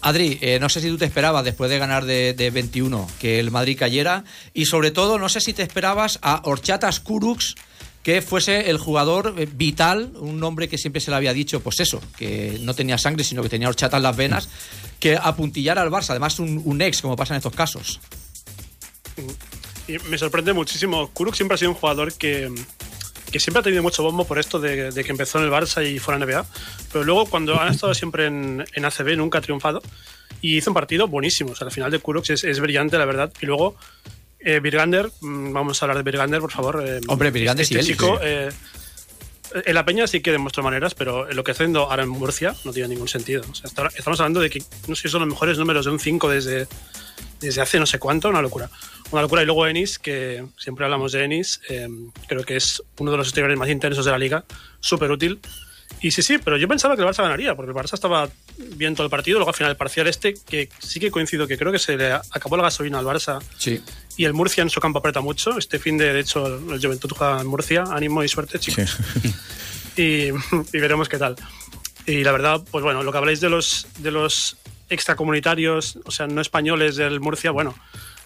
Adri, 0.00 0.38
eh, 0.40 0.58
no 0.60 0.68
sé 0.68 0.80
si 0.80 0.88
tú 0.88 0.98
te 0.98 1.04
esperabas 1.04 1.44
después 1.44 1.70
de 1.70 1.78
ganar 1.78 2.04
de, 2.04 2.34
de, 2.34 2.50
21 2.50 3.08
que 3.20 3.40
el 3.40 3.50
Madrid 3.50 3.78
cayera 3.78 4.24
y 4.54 4.66
sobre 4.66 4.90
todo 4.90 5.18
no 5.18 5.28
sé 5.28 5.40
si 5.40 5.52
te 5.52 5.62
esperabas 5.62 6.18
a 6.22 6.42
Horchatas 6.44 7.00
Kuruks 7.00 7.54
que 8.06 8.22
fuese 8.22 8.70
el 8.70 8.78
jugador 8.78 9.34
eh, 9.36 9.48
vital, 9.52 10.12
un 10.14 10.38
nombre 10.38 10.68
que 10.68 10.78
siempre 10.78 11.00
se 11.00 11.10
le 11.10 11.16
había 11.16 11.32
dicho, 11.32 11.58
pues 11.58 11.80
eso, 11.80 12.00
que 12.16 12.56
no 12.60 12.72
tenía 12.72 12.98
sangre, 12.98 13.24
sino 13.24 13.42
que 13.42 13.48
tenía 13.48 13.66
horchata 13.68 13.96
en 13.96 14.04
las 14.04 14.16
venas, 14.16 14.48
que 15.00 15.18
apuntillara 15.20 15.82
al 15.82 15.90
Barça, 15.90 16.10
además 16.10 16.38
un, 16.38 16.80
ex, 16.80 17.02
como 17.02 17.16
pasa 17.16 17.34
en 17.34 17.38
estos 17.38 17.52
casos. 17.56 17.98
Y 19.88 19.98
me 20.08 20.18
sorprende 20.18 20.52
muchísimo. 20.52 21.10
Kuruk 21.14 21.34
siempre 21.34 21.56
ha 21.56 21.58
sido 21.58 21.72
un 21.72 21.76
jugador 21.76 22.12
que, 22.12 22.48
que 23.32 23.40
siempre 23.40 23.58
ha 23.58 23.64
tenido 23.64 23.82
mucho 23.82 24.04
bombo 24.04 24.24
por 24.24 24.38
esto 24.38 24.60
de, 24.60 24.92
que 24.94 25.10
empezó 25.10 25.38
en 25.38 25.46
el 25.46 25.50
Barça 25.50 25.84
y 25.84 25.98
fuera 25.98 26.22
en 26.22 26.30
NBA, 26.30 26.46
pero 26.92 27.02
luego 27.02 27.26
cuando 27.26 27.60
han 27.60 27.72
estado 27.72 27.92
siempre 27.92 28.26
en, 28.26 28.64
en 28.72 28.84
ACB 28.84 29.16
nunca 29.16 29.38
ha 29.38 29.40
triunfado 29.40 29.82
y 30.40 30.58
hizo 30.58 30.70
un 30.70 30.74
partido 30.74 31.08
buenísimo. 31.08 31.50
O 31.50 31.56
sea, 31.56 31.66
al 31.66 31.72
final 31.72 31.90
de 31.90 31.98
Kuruk 31.98 32.30
es, 32.30 32.44
es 32.44 32.60
brillante, 32.60 32.98
la 32.98 33.04
verdad, 33.04 33.32
y 33.40 33.46
luego 33.46 33.74
eh, 34.46 34.60
Virgander, 34.60 35.10
mm, 35.20 35.52
vamos 35.52 35.82
a 35.82 35.86
hablar 35.86 35.96
de 35.96 36.04
Virgander, 36.04 36.40
por 36.40 36.52
favor. 36.52 36.84
Eh, 36.86 37.00
Hombre, 37.08 37.32
Virgander 37.32 37.64
este 37.64 37.80
chico, 37.80 38.20
eh, 38.22 38.48
en 39.64 39.74
la 39.74 39.84
Peña 39.84 40.06
sí 40.06 40.20
que 40.20 40.30
demuestra 40.30 40.62
maneras, 40.62 40.94
pero 40.94 41.26
lo 41.32 41.42
que 41.42 41.50
está 41.50 41.64
haciendo 41.64 41.90
ahora 41.90 42.04
en 42.04 42.08
Murcia 42.08 42.54
no 42.64 42.72
tiene 42.72 42.90
ningún 42.90 43.08
sentido. 43.08 43.42
estamos 43.64 44.20
hablando 44.20 44.38
de 44.38 44.48
que 44.48 44.62
no 44.86 44.94
sé 44.94 45.02
si 45.02 45.08
son 45.08 45.22
los 45.22 45.28
mejores 45.28 45.58
números 45.58 45.86
de 45.86 45.90
un 45.90 45.98
5 45.98 46.28
desde, 46.28 46.68
desde 47.40 47.60
hace 47.60 47.80
no 47.80 47.86
sé 47.86 47.98
cuánto, 47.98 48.28
una 48.28 48.40
locura. 48.40 48.70
Una 49.10 49.22
locura. 49.22 49.42
Y 49.42 49.46
luego 49.46 49.66
Ennis, 49.66 49.98
que 49.98 50.44
siempre 50.56 50.84
hablamos 50.84 51.10
de 51.10 51.24
Ennis, 51.24 51.60
eh, 51.68 51.88
creo 52.28 52.44
que 52.44 52.54
es 52.54 52.82
uno 52.98 53.10
de 53.10 53.16
los 53.16 53.26
exteriores 53.26 53.58
más 53.58 53.68
intensos 53.68 54.04
de 54.04 54.12
la 54.12 54.18
liga, 54.18 54.44
súper 54.78 55.10
útil. 55.10 55.40
Y 56.00 56.10
sí, 56.10 56.22
sí, 56.22 56.38
pero 56.38 56.56
yo 56.56 56.68
pensaba 56.68 56.94
que 56.94 57.02
el 57.02 57.08
Barça 57.08 57.22
ganaría, 57.22 57.54
porque 57.54 57.70
el 57.70 57.76
Barça 57.76 57.94
estaba 57.94 58.28
bien 58.76 58.94
todo 58.94 59.04
el 59.04 59.10
partido. 59.10 59.38
Luego 59.38 59.50
al 59.50 59.56
final, 59.56 59.70
el 59.70 59.76
parcial 59.76 60.06
este, 60.06 60.34
que 60.34 60.68
sí 60.78 61.00
que 61.00 61.10
coincido 61.10 61.46
que 61.46 61.56
creo 61.56 61.72
que 61.72 61.78
se 61.78 61.96
le 61.96 62.12
acabó 62.12 62.56
la 62.56 62.64
gasolina 62.64 62.98
al 62.98 63.06
Barça. 63.06 63.42
Sí. 63.58 63.82
Y 64.16 64.24
el 64.24 64.34
Murcia 64.34 64.62
en 64.62 64.70
su 64.70 64.80
campo 64.80 64.98
aprieta 64.98 65.20
mucho. 65.20 65.56
Este 65.58 65.78
fin 65.78 65.96
de, 65.96 66.12
de 66.12 66.20
hecho, 66.20 66.46
el 66.46 66.80
Juventud 66.80 67.10
juega 67.16 67.40
en 67.40 67.46
Murcia. 67.46 67.84
Ánimo 67.90 68.22
y 68.22 68.28
suerte, 68.28 68.58
chicos. 68.58 68.96
y, 69.96 70.30
veremos 70.72 71.08
qué 71.08 71.18
tal. 71.18 71.36
Y 72.06 72.22
la 72.22 72.32
verdad, 72.32 72.62
pues 72.70 72.84
bueno, 72.84 73.02
lo 73.02 73.10
que 73.10 73.18
habláis 73.18 73.40
de 73.40 73.50
los, 73.50 73.86
de 73.98 74.10
los 74.10 74.56
extracomunitarios, 74.90 75.98
o 76.04 76.10
sea, 76.10 76.26
no 76.26 76.40
españoles 76.40 76.96
del 76.96 77.20
Murcia, 77.20 77.50
bueno, 77.50 77.74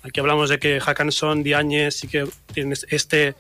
aquí 0.03 0.21
hablamos 0.21 0.51
de 0.51 0.59
que 0.59 0.81
Hackanson, 0.81 1.43
Diáñez 1.43 1.97
sí 1.97 2.09
que 2.09 2.27
tienen 2.53 2.77
este 2.89 3.35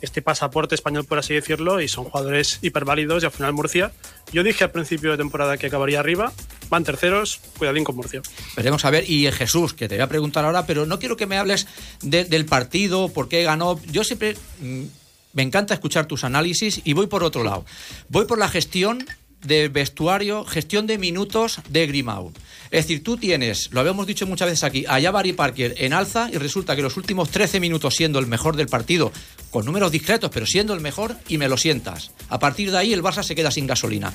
este 0.00 0.22
pasaporte 0.22 0.74
español, 0.74 1.04
por 1.04 1.18
así 1.18 1.34
decirlo, 1.34 1.80
y 1.80 1.88
son 1.88 2.04
jugadores 2.04 2.58
hiperválidos. 2.62 3.22
Y 3.22 3.26
al 3.26 3.32
final 3.32 3.52
Murcia, 3.52 3.92
yo 4.32 4.42
dije 4.42 4.64
al 4.64 4.70
principio 4.70 5.10
de 5.10 5.16
temporada 5.16 5.56
que 5.56 5.66
acabaría 5.66 6.00
arriba, 6.00 6.32
van 6.68 6.84
terceros, 6.84 7.40
cuidadín 7.58 7.84
con 7.84 7.96
Murcia. 7.96 8.22
Veremos 8.56 8.84
a 8.84 8.90
ver, 8.90 9.08
y 9.08 9.30
Jesús, 9.32 9.74
que 9.74 9.88
te 9.88 9.96
voy 9.96 10.02
a 10.02 10.08
preguntar 10.08 10.44
ahora, 10.44 10.66
pero 10.66 10.86
no 10.86 10.98
quiero 10.98 11.16
que 11.16 11.26
me 11.26 11.38
hables 11.38 11.66
del 12.02 12.46
partido, 12.46 13.08
por 13.08 13.28
qué 13.28 13.42
ganó. 13.42 13.80
Yo 13.90 14.04
siempre 14.04 14.36
mm, 14.60 14.84
me 15.32 15.42
encanta 15.42 15.74
escuchar 15.74 16.06
tus 16.06 16.24
análisis 16.24 16.80
y 16.84 16.92
voy 16.92 17.06
por 17.06 17.22
otro 17.22 17.44
lado. 17.44 17.64
Voy 18.08 18.24
por 18.24 18.38
la 18.38 18.48
gestión 18.48 19.04
de 19.42 19.68
vestuario, 19.68 20.44
gestión 20.44 20.86
de 20.86 20.98
minutos 20.98 21.60
de 21.68 21.86
Grimau. 21.86 22.32
Es 22.70 22.84
decir, 22.84 23.02
tú 23.02 23.16
tienes, 23.16 23.70
lo 23.72 23.80
habíamos 23.80 24.06
dicho 24.06 24.26
muchas 24.26 24.48
veces 24.48 24.64
aquí, 24.64 24.84
a 24.88 25.00
Jabari 25.00 25.32
Parker 25.32 25.74
en 25.78 25.92
alza 25.92 26.28
y 26.32 26.38
resulta 26.38 26.74
que 26.74 26.82
los 26.82 26.96
últimos 26.96 27.30
13 27.30 27.60
minutos 27.60 27.94
siendo 27.94 28.18
el 28.18 28.26
mejor 28.26 28.56
del 28.56 28.66
partido, 28.66 29.12
con 29.50 29.64
números 29.64 29.92
discretos, 29.92 30.30
pero 30.32 30.46
siendo 30.46 30.74
el 30.74 30.80
mejor 30.80 31.16
y 31.28 31.38
me 31.38 31.48
lo 31.48 31.56
sientas. 31.56 32.10
A 32.28 32.38
partir 32.38 32.70
de 32.70 32.78
ahí 32.78 32.92
el 32.92 33.02
Barça 33.02 33.22
se 33.22 33.34
queda 33.34 33.50
sin 33.50 33.66
gasolina. 33.66 34.12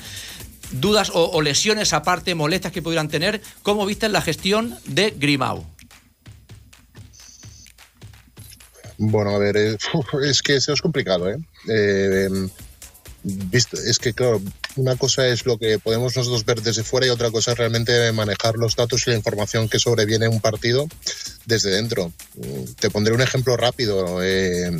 Dudas 0.72 1.10
o, 1.14 1.40
lesiones 1.42 1.92
aparte, 1.92 2.34
molestas 2.34 2.72
que 2.72 2.82
pudieran 2.82 3.08
tener, 3.08 3.42
¿cómo 3.62 3.84
viste 3.84 4.08
la 4.08 4.22
gestión 4.22 4.76
de 4.86 5.14
Grimau? 5.16 5.66
Bueno, 8.98 9.30
a 9.30 9.38
ver, 9.38 9.56
eh, 9.56 9.76
es 10.24 10.42
que 10.42 10.56
eso 10.56 10.72
es 10.72 10.80
complicado, 10.80 11.30
¿eh? 11.30 11.36
eh 11.68 12.28
es 13.52 13.98
que, 14.00 14.12
claro, 14.12 14.40
una 14.76 14.96
cosa 14.96 15.28
es 15.28 15.44
lo 15.44 15.58
que 15.58 15.78
podemos 15.78 16.16
nosotros 16.16 16.44
ver 16.44 16.62
desde 16.62 16.82
fuera 16.82 17.06
y 17.06 17.10
otra 17.10 17.30
cosa 17.30 17.52
es 17.52 17.58
realmente 17.58 18.10
manejar 18.12 18.56
los 18.56 18.74
datos 18.74 19.06
y 19.06 19.10
la 19.10 19.16
información 19.16 19.68
que 19.68 19.78
sobreviene 19.78 20.26
en 20.26 20.32
un 20.32 20.40
partido 20.40 20.88
desde 21.44 21.70
dentro. 21.70 22.12
Te 22.80 22.90
pondré 22.90 23.12
un 23.14 23.20
ejemplo 23.20 23.56
rápido, 23.56 24.22
eh, 24.22 24.70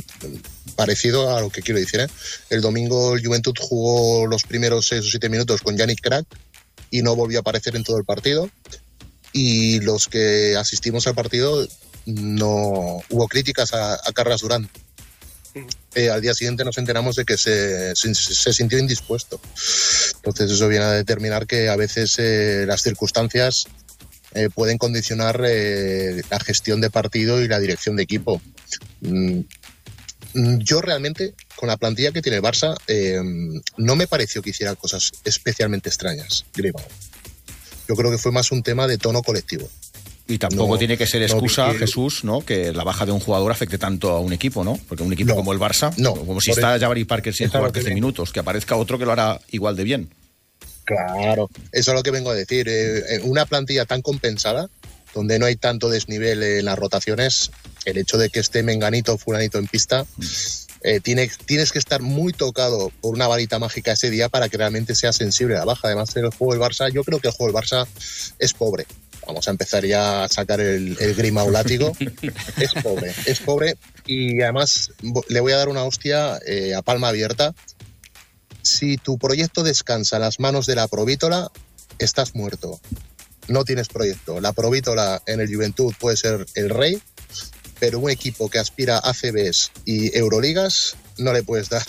parecido 0.76 1.37
a 1.37 1.40
lo 1.40 1.50
que 1.50 1.62
quiero 1.62 1.80
decir. 1.80 2.00
¿eh? 2.00 2.08
El 2.50 2.61
domingo 2.61 3.14
el 3.14 3.25
Juventud 3.25 3.54
jugó 3.58 4.26
los 4.26 4.44
primeros 4.44 4.87
6 4.88 5.04
o 5.04 5.11
7 5.11 5.28
minutos 5.28 5.61
con 5.61 5.76
Yannick 5.76 6.00
Crack 6.00 6.26
y 6.90 7.02
no 7.02 7.14
volvió 7.14 7.38
a 7.38 7.40
aparecer 7.40 7.76
en 7.76 7.84
todo 7.84 7.99
el 7.99 8.04
partido. 8.04 8.49
Y 9.32 9.80
los 9.80 10.08
que 10.08 10.56
asistimos 10.56 11.06
al 11.06 11.14
partido 11.14 11.66
no 12.06 13.02
hubo 13.11 13.28
críticas 13.28 13.72
a, 13.72 13.94
a 13.94 14.37
Durán 14.40 14.68
eh, 15.94 16.08
al 16.08 16.22
día 16.22 16.34
siguiente 16.34 16.64
nos 16.64 16.78
enteramos 16.78 17.16
de 17.16 17.25
que 17.25 17.37
se, 17.37 17.94
sintió 17.94 18.78
indispuesto. 18.78 19.40
Entonces 20.16 20.50
eso 20.50 20.68
viene 20.68 20.84
a 20.87 20.92
determinar 20.92 21.46
que 21.46 21.68
a 21.68 21.76
veces 21.76 22.18
eh, 22.18 22.64
las 22.66 22.82
circunstancias 22.82 23.66
eh, 24.34 24.49
pueden 24.54 24.78
condicionar 24.78 25.40
la 25.40 26.40
gestión 26.40 26.80
de 26.80 26.90
partido 26.90 27.42
y 27.42 27.49
la 27.49 27.61
dirección 27.61 27.96
de 27.96 28.04
equipo. 28.04 28.40
Mm, 29.00 29.40
yo 30.61 30.80
realmente, 30.80 31.34
con 31.56 31.68
la 31.68 31.76
plantilla 31.76 32.11
que 32.11 32.22
tiene 32.22 32.38
el 32.38 32.42
Barça, 32.42 32.75
no 33.76 33.96
me 33.96 34.06
pareció 34.06 34.40
que 34.40 34.50
hiciera 34.50 34.75
cosas 34.76 35.12
especialmente 35.25 35.90
extrañas, 35.90 36.46
Yo 36.54 37.94
creo 37.96 38.11
que 38.11 38.16
fue 38.16 38.32
más 38.32 38.50
un 38.50 38.62
tema 38.62 38.87
de 38.87 38.96
tono 38.96 39.22
colectivo. 39.22 39.68
Y 40.29 40.38
tampoco 40.38 40.79
tiene 40.79 40.97
que 40.97 41.07
ser 41.07 41.23
excusa, 41.23 41.75
Jesús, 41.75 42.25
¿no? 42.25 42.43
Que 42.43 42.73
la 42.73 42.85
baja 42.85 43.05
de 43.05 43.12
un 43.12 43.21
jugador 43.21 43.50
afecte 43.50 43.76
tanto 43.76 44.11
a 44.11 44.21
un 44.21 44.33
equipo, 44.33 44.64
¿no? 44.64 44.79
Porque 44.88 45.02
un 45.02 45.12
equipo 45.12 45.35
como 45.35 45.52
el 45.52 45.59
Barça, 45.59 45.95
no, 45.97 46.14
como 46.14 46.41
si 46.41 46.52
está 46.52 46.79
Jabari 46.79 47.05
Parker 47.05 47.35
sin 47.35 47.49
jugar 47.49 47.73
13 47.73 47.93
minutos, 47.95 48.33
que 48.33 48.41
aparezca 48.41 48.76
otro 48.76 48.99
que 48.99 49.05
lo 49.05 49.12
hará 49.12 49.41
igual 49.50 49.76
de 49.76 49.85
bien. 49.85 50.11
Claro, 50.85 51.49
eso 51.71 51.91
es 51.91 51.97
lo 51.97 52.02
que 52.02 52.11
vengo 52.11 52.31
a 52.31 52.35
decir. 52.35 52.67
Eh, 52.69 53.21
una 53.25 53.47
plantilla 53.47 53.85
tan 53.85 54.02
compensada, 54.02 54.69
donde 55.14 55.38
no 55.38 55.47
hay 55.47 55.57
tanto 55.57 55.88
desnivel 55.88 56.43
en 56.43 56.64
las 56.64 56.79
rotaciones, 56.79 57.50
el 57.85 57.99
hecho 57.99 58.19
de 58.19 58.31
que 58.31 58.41
esté 58.41 58.62
Menganito 58.62 59.14
o 59.14 59.19
Fulanito 59.19 59.59
en 59.59 59.67
pista, 59.67 60.07
eh, 60.85 61.00
tiene, 61.00 61.31
tienes 61.47 61.71
que 61.71 61.79
estar 61.79 62.02
muy 62.02 62.33
tocado 62.33 62.91
por 63.00 63.14
una 63.14 63.29
varita 63.29 63.59
mágica 63.59 63.93
ese 63.93 64.11
día 64.11 64.29
para 64.29 64.49
que 64.49 64.57
realmente 64.57 64.95
sea 64.95 65.12
sensible 65.12 65.57
a 65.57 65.61
la 65.61 65.64
baja. 65.67 65.88
Además, 65.88 66.14
el 66.17 66.31
juego 66.31 66.55
del 66.55 66.62
Barça, 66.62 66.91
yo 66.93 67.05
creo 67.05 67.21
que 67.21 67.29
el 67.29 67.35
juego 67.35 67.52
del 67.52 67.62
Barça 67.62 67.87
es 68.38 68.52
pobre. 68.52 68.87
Vamos 69.26 69.47
a 69.47 69.50
empezar 69.50 69.85
ya 69.85 70.25
a 70.25 70.29
sacar 70.29 70.61
el, 70.61 70.97
el 71.00 71.14
grima 71.14 71.45
látigo. 71.45 71.93
es 72.57 72.75
pobre, 72.83 73.14
es 73.26 73.41
pobre. 73.41 73.76
Y 74.07 74.43
además 74.43 74.93
le 75.29 75.41
voy 75.41 75.52
a 75.52 75.57
dar 75.57 75.69
una 75.69 75.85
hostia 75.85 76.38
eh, 76.47 76.75
a 76.75 76.83
palma 76.83 77.09
abierta. 77.09 77.55
Si 78.62 78.97
tu 78.97 79.19
proyecto 79.19 79.62
descansa 79.62 80.17
en 80.17 80.23
las 80.23 80.41
manos 80.41 80.67
de 80.67 80.76
la 80.76 80.88
provítola, 80.88 81.50
estás 81.99 82.35
muerto. 82.35 82.81
No 83.49 83.64
tienes 83.64 83.88
proyecto. 83.88 84.41
La 84.41 84.52
provítola 84.52 85.23
en 85.26 85.41
el 85.41 85.52
Juventud 85.52 85.95
puede 85.99 86.17
ser 86.17 86.47
el 86.55 86.71
rey, 86.71 87.00
pero 87.81 87.99
un 87.99 88.11
equipo 88.11 88.49
que 88.49 88.59
aspira 88.59 88.99
a 88.99 89.12
CBs 89.12 89.73
y 89.85 90.17
Euroligas 90.17 90.97
no 91.19 91.33
le 91.33 91.43
puedes 91.43 91.69
dar 91.69 91.83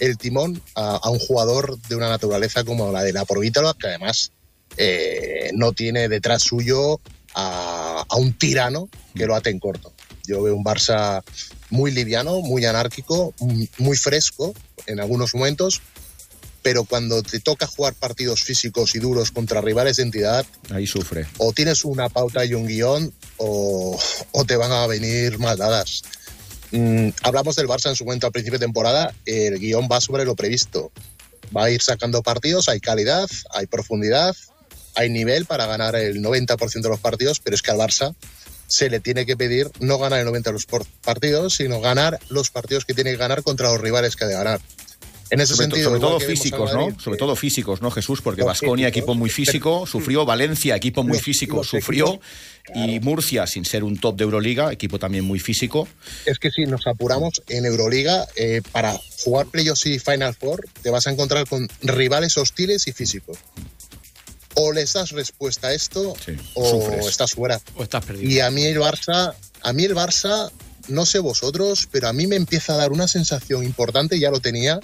el 0.00 0.18
timón 0.18 0.60
a, 0.74 0.96
a 0.96 1.10
un 1.10 1.20
jugador 1.20 1.78
de 1.82 1.94
una 1.94 2.08
naturaleza 2.08 2.64
como 2.64 2.90
la 2.90 3.02
de 3.02 3.12
la 3.12 3.24
provítola, 3.24 3.74
que 3.78 3.88
además 3.88 4.32
eh, 4.76 5.50
no 5.54 5.72
tiene 5.72 6.08
detrás 6.08 6.42
suyo 6.42 7.00
a, 7.34 8.04
un 8.16 8.32
tirano 8.34 8.88
que 9.14 9.26
lo 9.26 9.34
ate 9.34 9.50
en 9.50 9.58
corto. 9.58 9.92
Yo 10.26 10.42
veo 10.42 10.54
un 10.54 10.64
Barça 10.64 11.22
muy 11.70 11.90
liviano, 11.90 12.40
muy 12.40 12.64
anárquico, 12.64 13.34
muy 13.78 13.96
fresco 13.96 14.54
en 14.86 15.00
algunos 15.00 15.34
momentos, 15.34 15.80
pero 16.62 16.84
cuando 16.84 17.22
te 17.22 17.40
toca 17.40 17.66
jugar 17.66 17.94
partidos 17.94 18.44
físicos 18.44 18.94
y 18.94 19.00
duros 19.00 19.30
contra 19.30 19.60
rivales 19.60 19.96
de 19.96 20.04
entidad, 20.04 20.46
ahí 20.70 20.86
sufre. 20.86 21.26
O 21.38 21.52
tienes 21.52 21.84
una 21.84 22.08
pauta 22.08 22.44
y 22.44 22.54
un 22.54 22.66
guion 22.66 23.12
o, 23.38 23.98
te 24.46 24.56
van 24.56 24.70
a 24.70 24.86
venir 24.86 25.38
mal 25.38 25.58
dadas. 25.58 26.02
Mm, 26.70 27.08
hablamos 27.22 27.56
del 27.56 27.66
Barça 27.66 27.88
en 27.88 27.96
su 27.96 28.04
momento 28.04 28.26
al 28.26 28.32
principio 28.32 28.58
de 28.58 28.66
temporada, 28.66 29.14
el 29.26 29.58
guion 29.58 29.88
va 29.90 30.00
sobre 30.00 30.24
lo 30.24 30.36
previsto. 30.36 30.92
Va 31.54 31.64
a 31.64 31.70
ir 31.70 31.82
sacando 31.82 32.22
partidos, 32.22 32.68
hay 32.68 32.80
calidad, 32.80 33.28
hay 33.50 33.66
profundidad, 33.66 34.34
hay 34.94 35.10
nivel 35.10 35.46
para 35.46 35.66
ganar 35.66 35.96
el 35.96 36.22
90% 36.22 36.82
de 36.82 36.88
los 36.88 37.00
partidos, 37.00 37.40
pero 37.40 37.54
es 37.54 37.62
que 37.62 37.70
al 37.70 37.78
Barça 37.78 38.14
se 38.66 38.88
le 38.88 39.00
tiene 39.00 39.26
que 39.26 39.36
pedir 39.36 39.70
no 39.80 39.98
ganar 39.98 40.20
el 40.20 40.26
90% 40.26 40.42
de 40.42 40.52
los 40.52 40.66
partidos, 41.02 41.54
sino 41.54 41.80
ganar 41.80 42.18
los 42.30 42.50
partidos 42.50 42.84
que 42.84 42.94
tiene 42.94 43.10
que 43.10 43.18
ganar 43.18 43.42
contra 43.42 43.70
los 43.70 43.80
rivales 43.80 44.16
que 44.16 44.24
ha 44.24 44.28
de 44.28 44.34
ganar. 44.34 44.60
En 45.32 45.40
ese 45.40 45.54
sobre 45.54 45.70
sentido, 45.70 45.88
sobre 45.88 46.00
todo 46.00 46.20
físicos, 46.20 46.74
¿no? 46.74 47.00
Sobre 47.00 47.16
todo 47.16 47.34
físicos, 47.36 47.80
¿no, 47.80 47.90
Jesús? 47.90 48.20
Porque 48.20 48.42
Vasconia, 48.42 48.88
equipo 48.88 49.14
muy 49.14 49.30
físico, 49.30 49.86
sufrió. 49.86 50.26
Valencia, 50.26 50.76
equipo 50.76 51.02
muy 51.04 51.18
físico, 51.18 51.64
sufrió. 51.64 52.20
Y 52.74 53.00
Murcia, 53.00 53.46
sin 53.46 53.64
ser 53.64 53.82
un 53.82 53.96
top 53.96 54.16
de 54.16 54.24
Euroliga, 54.24 54.70
equipo 54.72 54.98
también 54.98 55.24
muy 55.24 55.38
físico. 55.38 55.88
Es 56.26 56.38
que 56.38 56.50
si 56.50 56.66
nos 56.66 56.86
apuramos 56.86 57.42
en 57.48 57.64
Euroliga, 57.64 58.26
eh, 58.36 58.60
para 58.72 58.94
jugar 59.24 59.46
playoffs 59.46 59.86
y 59.86 59.98
Final 59.98 60.34
Four, 60.34 60.66
te 60.82 60.90
vas 60.90 61.06
a 61.06 61.10
encontrar 61.10 61.48
con 61.48 61.66
rivales 61.80 62.36
hostiles 62.36 62.86
y 62.86 62.92
físicos 62.92 63.38
o 64.54 64.72
les 64.72 64.92
das 64.92 65.10
respuesta 65.10 65.68
a 65.68 65.74
esto 65.74 66.14
o 66.54 67.08
estás 67.08 67.32
fuera. 67.32 67.60
O 67.76 67.82
estás 67.82 68.04
perdido. 68.04 68.30
Y 68.30 68.40
a 68.40 68.50
mí 68.50 68.64
el 68.64 68.78
Barça, 68.78 69.34
a 69.62 69.72
mí 69.72 69.84
el 69.84 69.94
Barça, 69.94 70.50
no 70.88 71.06
sé 71.06 71.18
vosotros, 71.18 71.88
pero 71.90 72.08
a 72.08 72.12
mí 72.12 72.26
me 72.26 72.36
empieza 72.36 72.74
a 72.74 72.76
dar 72.76 72.92
una 72.92 73.08
sensación 73.08 73.64
importante, 73.64 74.18
ya 74.18 74.30
lo 74.30 74.40
tenía, 74.40 74.80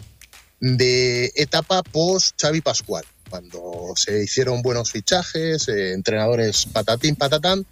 de 0.60 1.32
etapa 1.34 1.82
post 1.82 2.40
Xavi 2.40 2.60
Pascual, 2.60 3.04
cuando 3.28 3.92
se 3.96 4.24
hicieron 4.24 4.62
buenos 4.62 4.90
fichajes, 4.90 5.68
eh, 5.68 5.92
entrenadores 5.92 6.66
patatín 6.66 7.16
patatán, 7.16 7.66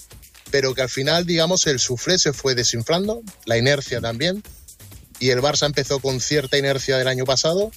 pero 0.51 0.75
que 0.75 0.83
al 0.83 0.89
final, 0.89 1.27
digamos, 1.27 1.67
el 1.67 1.79
suflé 1.79 2.19
se 2.19 2.33
fue 2.33 2.55
desinflando, 2.55 3.23
la 3.47 3.59
inercia 3.59 4.01
también, 4.01 4.43
y 5.19 5.31
el 5.31 5.41
Barça 5.41 5.67
empezó 5.67 5.99
con 6.01 6.21
cierta 6.21 6.59
inercia 6.59 6.99
del 6.99 7.09
año 7.09 7.25
pasado 7.25 7.73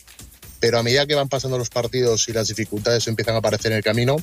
pero 0.59 0.79
a 0.79 0.83
medida 0.83 1.05
que 1.05 1.15
van 1.15 1.29
pasando 1.29 1.57
los 1.57 1.69
partidos 1.69 2.27
y 2.29 2.33
las 2.33 2.47
dificultades 2.47 3.07
empiezan 3.07 3.35
a 3.35 3.39
aparecer 3.39 3.71
en 3.71 3.77
el 3.77 3.83
camino, 3.83 4.17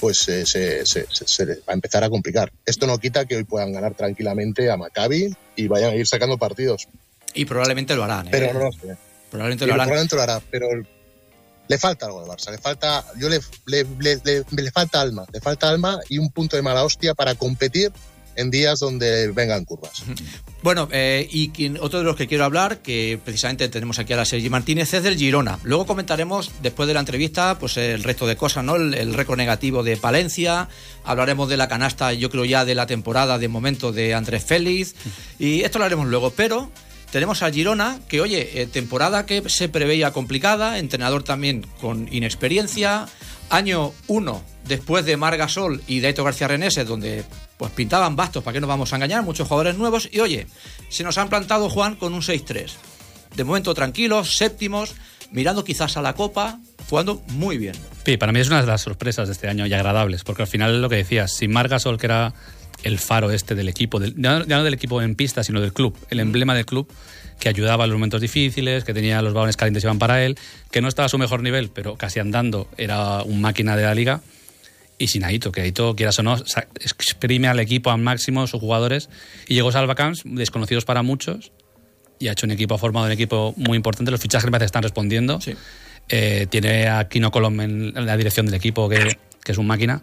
pues 0.00 0.28
eh, 0.28 0.46
se, 0.46 0.86
se, 0.86 1.44
va 1.46 1.54
a 1.68 1.72
empezar 1.72 2.04
a 2.04 2.10
complicar. 2.10 2.52
Esto 2.64 2.86
no 2.86 2.98
quita 2.98 3.26
que 3.26 3.36
hoy 3.36 3.44
puedan 3.44 3.72
ganar 3.72 3.94
tranquilamente 3.94 4.70
a 4.70 4.76
Maccabi 4.76 5.34
y 5.56 5.68
vayan 5.68 5.92
a 5.92 5.96
ir 5.96 6.06
sacando 6.06 6.38
partidos. 6.38 6.88
Y 7.34 7.44
probablemente 7.44 7.94
lo 7.94 8.04
harán. 8.04 8.26
¿eh? 8.28 8.30
Pero 8.30 8.52
no 8.52 8.60
lo 8.60 8.72
sé. 8.72 8.96
Probablemente 9.30 9.66
lo 9.66 9.74
harán. 9.74 9.86
Probablemente 9.86 10.16
lo 10.16 10.22
hará, 10.22 10.42
pero 10.50 10.66
le 11.68 11.78
falta 11.78 12.06
algo 12.06 12.20
al 12.20 12.26
Barça. 12.26 12.50
Le 12.50 12.58
falta, 12.58 13.04
yo 13.18 13.28
le, 13.28 13.40
le, 13.66 13.86
le, 13.98 14.44
le 14.50 14.70
falta 14.70 15.00
alma. 15.00 15.26
Le 15.32 15.40
falta 15.40 15.68
alma 15.68 16.00
y 16.08 16.18
un 16.18 16.30
punto 16.30 16.56
de 16.56 16.62
mala 16.62 16.84
hostia 16.84 17.14
para 17.14 17.34
competir 17.34 17.92
en 18.38 18.50
días 18.50 18.78
donde 18.78 19.32
vengan 19.32 19.64
curvas. 19.64 20.04
Bueno, 20.62 20.88
eh, 20.92 21.28
y 21.30 21.76
otro 21.78 21.98
de 21.98 22.04
los 22.04 22.14
que 22.14 22.28
quiero 22.28 22.44
hablar, 22.44 22.78
que 22.78 23.18
precisamente 23.22 23.68
tenemos 23.68 23.98
aquí 23.98 24.12
a 24.12 24.16
la 24.16 24.24
Sergi 24.24 24.48
Martínez, 24.48 24.94
es 24.94 25.02
del 25.02 25.16
Girona. 25.16 25.58
Luego 25.64 25.86
comentaremos, 25.86 26.52
después 26.62 26.86
de 26.86 26.94
la 26.94 27.00
entrevista, 27.00 27.58
pues 27.58 27.76
el 27.76 28.04
resto 28.04 28.26
de 28.26 28.36
cosas, 28.36 28.64
¿no? 28.64 28.76
El, 28.76 29.14
récord 29.14 29.38
negativo 29.38 29.82
de 29.82 29.96
Palencia, 29.96 30.68
hablaremos 31.04 31.48
de 31.48 31.56
la 31.56 31.66
canasta, 31.66 32.12
yo 32.12 32.30
creo 32.30 32.44
ya 32.44 32.64
de 32.64 32.76
la 32.76 32.86
temporada 32.86 33.38
de 33.38 33.48
momento 33.48 33.90
de 33.90 34.14
Andrés 34.14 34.44
Félix, 34.44 34.94
y 35.38 35.62
esto 35.62 35.80
lo 35.80 35.84
haremos 35.84 36.06
luego, 36.06 36.30
pero 36.30 36.70
tenemos 37.10 37.42
al 37.42 37.52
Girona, 37.52 37.98
que 38.08 38.20
oye, 38.20 38.62
eh, 38.62 38.66
temporada 38.66 39.26
que 39.26 39.48
se 39.48 39.68
preveía 39.68 40.12
complicada, 40.12 40.78
entrenador 40.78 41.24
también 41.24 41.66
con 41.80 42.08
inexperiencia, 42.12 43.06
año 43.50 43.92
1 44.06 44.57
después 44.68 45.04
de 45.04 45.16
Margasol 45.16 45.82
y 45.86 46.00
de 46.00 46.10
Eto 46.10 46.22
García 46.22 46.46
Reneses, 46.46 46.86
donde 46.86 47.24
pues 47.56 47.72
pintaban 47.72 48.14
bastos, 48.14 48.44
¿para 48.44 48.52
qué 48.52 48.60
nos 48.60 48.68
vamos 48.68 48.92
a 48.92 48.96
engañar? 48.96 49.22
Muchos 49.22 49.48
jugadores 49.48 49.76
nuevos. 49.76 50.08
Y 50.12 50.20
oye, 50.20 50.46
se 50.88 51.02
nos 51.02 51.18
han 51.18 51.28
plantado 51.28 51.68
Juan 51.68 51.96
con 51.96 52.14
un 52.14 52.20
6-3. 52.20 52.70
De 53.34 53.44
momento 53.44 53.74
tranquilos, 53.74 54.36
séptimos, 54.36 54.94
mirando 55.32 55.64
quizás 55.64 55.96
a 55.96 56.02
la 56.02 56.14
Copa, 56.14 56.60
jugando 56.88 57.22
muy 57.28 57.58
bien. 57.58 57.74
Sí, 58.04 58.16
para 58.16 58.32
mí 58.32 58.40
es 58.40 58.48
una 58.48 58.60
de 58.60 58.66
las 58.66 58.82
sorpresas 58.82 59.28
de 59.28 59.32
este 59.32 59.48
año 59.48 59.66
y 59.66 59.72
agradables, 59.72 60.24
porque 60.24 60.42
al 60.42 60.48
final 60.48 60.80
lo 60.80 60.88
que 60.88 60.96
decías, 60.96 61.34
sin 61.34 61.50
Margasol, 61.50 61.98
que 61.98 62.06
era 62.06 62.34
el 62.84 62.98
faro 62.98 63.30
este 63.32 63.54
del 63.54 63.68
equipo, 63.68 64.00
ya 64.00 64.38
no 64.38 64.64
del 64.64 64.74
equipo 64.74 65.02
en 65.02 65.16
pista, 65.16 65.42
sino 65.42 65.60
del 65.60 65.72
club, 65.72 65.96
el 66.10 66.20
emblema 66.20 66.54
del 66.54 66.64
club, 66.64 66.88
que 67.40 67.48
ayudaba 67.48 67.84
en 67.84 67.90
los 67.90 67.98
momentos 67.98 68.20
difíciles, 68.20 68.84
que 68.84 68.94
tenía 68.94 69.20
los 69.20 69.34
balones 69.34 69.56
calientes 69.56 69.82
iban 69.84 69.98
para 69.98 70.24
él, 70.24 70.38
que 70.70 70.80
no 70.80 70.88
estaba 70.88 71.06
a 71.06 71.08
su 71.08 71.18
mejor 71.18 71.42
nivel, 71.42 71.70
pero 71.70 71.96
casi 71.96 72.20
andando 72.20 72.68
era 72.76 73.22
un 73.22 73.40
máquina 73.40 73.76
de 73.76 73.82
la 73.82 73.94
liga 73.94 74.20
y 74.98 75.06
sin 75.06 75.24
Aito, 75.24 75.52
que 75.52 75.62
Aito, 75.62 75.94
quieras 75.94 76.18
o 76.18 76.22
no, 76.22 76.36
exprime 76.36 77.48
al 77.48 77.60
equipo 77.60 77.90
al 77.90 78.00
máximo, 78.00 78.46
sus 78.46 78.60
jugadores, 78.60 79.08
y 79.46 79.54
llegó 79.54 79.72
Salva 79.72 79.94
Camps, 79.94 80.22
desconocidos 80.24 80.84
para 80.84 81.02
muchos, 81.02 81.52
y 82.18 82.28
ha 82.28 82.32
hecho 82.32 82.46
un 82.46 82.50
equipo, 82.50 82.74
ha 82.74 82.78
formado 82.78 83.06
un 83.06 83.12
equipo 83.12 83.54
muy 83.56 83.76
importante, 83.76 84.10
los 84.10 84.20
fichajes 84.20 84.50
me 84.50 84.58
están 84.58 84.82
respondiendo, 84.82 85.38
eh, 86.08 86.46
tiene 86.50 86.88
a 86.88 87.08
Kino 87.08 87.30
Colom 87.30 87.60
en 87.60 88.06
la 88.06 88.16
dirección 88.16 88.46
del 88.46 88.56
equipo, 88.56 88.88
que, 88.88 89.18
que, 89.44 89.52
es 89.52 89.58
un 89.58 89.66
máquina, 89.66 90.02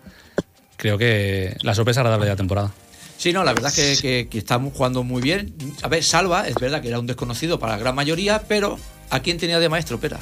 creo 0.78 0.98
que 0.98 1.58
la 1.62 1.76
sorpresa 1.76 2.02
agradable 2.02 2.26
de 2.26 2.32
la 2.32 2.38
temporada. 2.38 2.74
Sí, 3.18 3.32
no, 3.32 3.44
la 3.44 3.54
verdad 3.54 3.72
es 3.78 4.02
que, 4.02 4.28
que, 4.28 4.38
estamos 4.38 4.74
jugando 4.74 5.04
muy 5.04 5.22
bien. 5.22 5.56
A 5.84 5.88
ver, 5.88 6.04
Salva, 6.04 6.48
es 6.48 6.56
verdad 6.56 6.82
que 6.82 6.90
era 6.90 7.00
un 7.00 7.08
desconocido 7.08 7.60
para 7.60 7.74
la 7.74 7.80
gran 7.80 7.96
mayoría, 7.96 8.44
pero 8.48 8.78
¿a 9.10 9.22
quién 9.22 9.38
tenía 9.38 9.60
de 9.60 9.70
maestro, 9.70 10.00
Pera? 10.00 10.20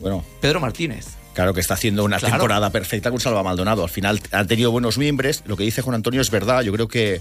Bueno. 0.00 0.24
Pedro 0.40 0.60
Martínez. 0.60 1.17
Claro 1.38 1.54
que 1.54 1.60
está 1.60 1.74
haciendo 1.74 2.02
una 2.02 2.18
temporada 2.18 2.70
perfecta 2.70 3.12
con 3.12 3.20
Salva 3.20 3.44
Maldonado. 3.44 3.84
Al 3.84 3.90
final 3.90 4.20
han 4.32 4.48
tenido 4.48 4.72
buenos 4.72 4.98
miembros. 4.98 5.44
Lo 5.46 5.56
que 5.56 5.62
dice 5.62 5.82
Juan 5.82 5.94
Antonio 5.94 6.20
es 6.20 6.32
verdad. 6.32 6.62
Yo 6.62 6.72
creo 6.72 6.88
que, 6.88 7.20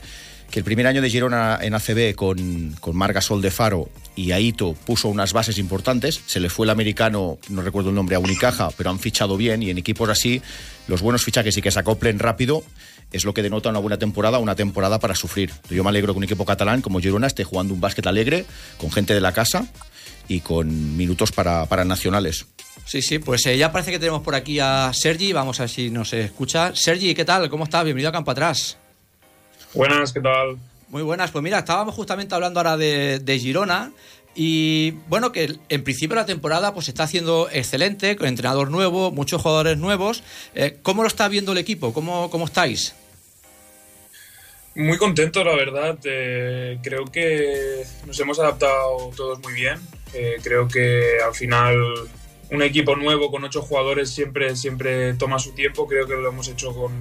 que 0.49 0.57
el 0.57 0.65
primer 0.65 0.87
año 0.87 1.03
de 1.03 1.09
Girona 1.11 1.59
en 1.61 1.75
ACB 1.75 2.15
con, 2.15 2.75
con 2.79 2.97
Marga 2.97 3.21
Sol 3.21 3.43
de 3.43 3.51
Faro 3.51 3.91
y 4.15 4.31
Aito 4.31 4.73
puso 4.73 5.07
unas 5.09 5.33
bases 5.33 5.59
importantes. 5.59 6.19
Se 6.25 6.39
le 6.39 6.49
fue 6.49 6.65
el 6.65 6.71
americano, 6.71 7.37
no 7.49 7.61
recuerdo 7.61 7.89
el 7.89 7.95
nombre, 7.95 8.15
a 8.15 8.19
Unicaja, 8.19 8.71
pero 8.75 8.89
han 8.89 8.97
fichado 8.97 9.37
bien 9.37 9.61
y 9.61 9.69
en 9.69 9.77
equipos 9.77 10.09
así, 10.09 10.41
los 10.87 11.03
buenos 11.03 11.23
fichajes 11.23 11.55
y 11.55 11.61
que 11.61 11.69
se 11.69 11.77
acoplen 11.77 12.17
rápido 12.17 12.63
es 13.11 13.23
lo 13.23 13.35
que 13.35 13.43
denota 13.43 13.69
una 13.69 13.77
buena 13.77 13.99
temporada, 13.99 14.39
una 14.39 14.55
temporada 14.55 14.97
para 14.97 15.13
sufrir. 15.13 15.51
Yo 15.69 15.83
me 15.83 15.91
alegro 15.91 16.15
que 16.15 16.17
un 16.17 16.23
equipo 16.23 16.43
catalán 16.43 16.81
como 16.81 16.99
Girona 16.99 17.27
esté 17.27 17.43
jugando 17.43 17.75
un 17.75 17.81
básquet 17.81 18.07
alegre, 18.07 18.45
con 18.79 18.91
gente 18.91 19.13
de 19.13 19.21
la 19.21 19.31
casa 19.31 19.67
y 20.27 20.39
con 20.39 20.97
minutos 20.97 21.31
para, 21.31 21.67
para 21.67 21.85
nacionales. 21.85 22.47
Sí, 22.87 23.01
sí, 23.01 23.19
pues 23.19 23.45
eh, 23.47 23.57
ya 23.57 23.73
parece 23.73 23.91
que 23.91 23.99
tenemos 23.99 24.21
por 24.21 24.33
aquí 24.33 24.61
a 24.61 24.91
Sergi, 24.93 25.33
vamos 25.33 25.59
a 25.59 25.63
ver 25.63 25.69
si 25.69 25.89
nos 25.89 26.13
escucha. 26.13 26.73
Sergi, 26.73 27.13
¿qué 27.13 27.25
tal? 27.25 27.49
¿Cómo 27.49 27.65
estás? 27.65 27.83
Bienvenido 27.83 28.07
a 28.07 28.13
Campo 28.13 28.31
Atrás. 28.31 28.77
Buenas, 29.73 30.13
¿qué 30.13 30.21
tal? 30.21 30.57
Muy 30.87 31.01
buenas, 31.01 31.31
pues 31.31 31.43
mira, 31.43 31.59
estábamos 31.59 31.93
justamente 31.95 32.33
hablando 32.33 32.61
ahora 32.61 32.77
de, 32.77 33.39
Girona 33.41 33.91
y 34.35 34.91
bueno, 35.09 35.33
que 35.33 35.57
en 35.67 35.83
principio 35.83 36.15
la 36.15 36.25
temporada 36.25 36.73
pues 36.73 36.87
está 36.87 37.03
haciendo 37.03 37.49
excelente, 37.51 38.15
con 38.15 38.25
entrenador 38.25 38.71
nuevo, 38.71 39.11
muchos 39.11 39.41
jugadores 39.41 39.77
nuevos. 39.77 40.23
Eh, 40.55 40.77
¿Cómo 40.81 41.01
lo 41.01 41.09
está 41.09 41.27
viendo 41.27 41.51
el 41.51 41.57
equipo? 41.57 41.91
¿Cómo, 41.91 42.29
cómo 42.29 42.45
estáis? 42.45 42.95
Muy 44.75 44.97
contento, 44.97 45.43
la 45.43 45.57
verdad. 45.57 45.99
Eh, 46.05 46.77
creo 46.81 47.03
que 47.03 47.83
nos 48.05 48.17
hemos 48.17 48.39
adaptado 48.39 49.11
todos 49.13 49.39
muy 49.39 49.51
bien. 49.51 49.77
creo 50.41 50.69
que 50.69 51.17
al 51.21 51.35
final 51.35 51.75
un 52.51 52.61
equipo 52.61 52.95
nuevo 52.95 53.31
con 53.31 53.43
ocho 53.43 53.61
jugadores 53.61 54.09
siempre, 54.09 54.55
siempre 54.55 55.13
toma 55.13 55.39
su 55.39 55.51
tiempo. 55.51 55.87
Creo 55.87 56.07
que 56.07 56.15
lo 56.15 56.29
hemos 56.29 56.47
hecho 56.47 56.73
con, 56.73 56.97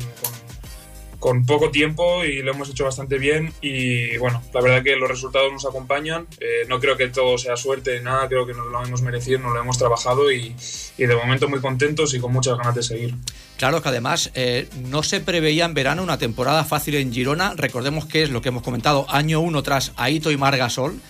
con 1.18 1.46
poco 1.46 1.70
tiempo 1.70 2.24
y 2.24 2.42
lo 2.42 2.52
hemos 2.52 2.68
hecho 2.68 2.84
bastante 2.84 3.18
bien 3.18 3.52
y 3.60 4.16
bueno, 4.18 4.42
la 4.52 4.60
verdad 4.60 4.82
que 4.82 4.96
los 4.96 5.08
resultados 5.08 5.52
nos 5.52 5.64
acompañan, 5.64 6.26
eh, 6.40 6.64
no 6.68 6.78
creo 6.78 6.96
que 6.96 7.08
todo 7.08 7.38
sea 7.38 7.56
suerte, 7.56 8.00
nada, 8.00 8.28
creo 8.28 8.46
que 8.46 8.52
nos 8.52 8.66
lo 8.66 8.84
hemos 8.84 9.02
merecido, 9.02 9.38
nos 9.38 9.54
lo 9.54 9.60
hemos 9.60 9.78
trabajado 9.78 10.30
y, 10.30 10.54
y 10.98 11.06
de 11.06 11.16
momento 11.16 11.48
muy 11.48 11.60
contentos 11.60 12.14
y 12.14 12.20
con 12.20 12.32
muchas 12.32 12.58
ganas 12.58 12.74
de 12.74 12.82
seguir. 12.82 13.14
Claro 13.56 13.82
que 13.82 13.88
además 13.88 14.30
eh, 14.34 14.68
no 14.88 15.02
se 15.02 15.20
preveía 15.20 15.64
en 15.64 15.74
verano 15.74 16.02
una 16.02 16.18
temporada 16.18 16.64
fácil 16.64 16.94
en 16.96 17.12
Girona, 17.12 17.54
recordemos 17.56 18.04
que 18.06 18.22
es 18.22 18.30
lo 18.30 18.42
que 18.42 18.50
hemos 18.50 18.62
comentado, 18.62 19.06
año 19.08 19.40
uno 19.40 19.62
tras 19.62 19.92
Aito 19.96 20.30
y 20.30 20.36
Margasol, 20.36 21.00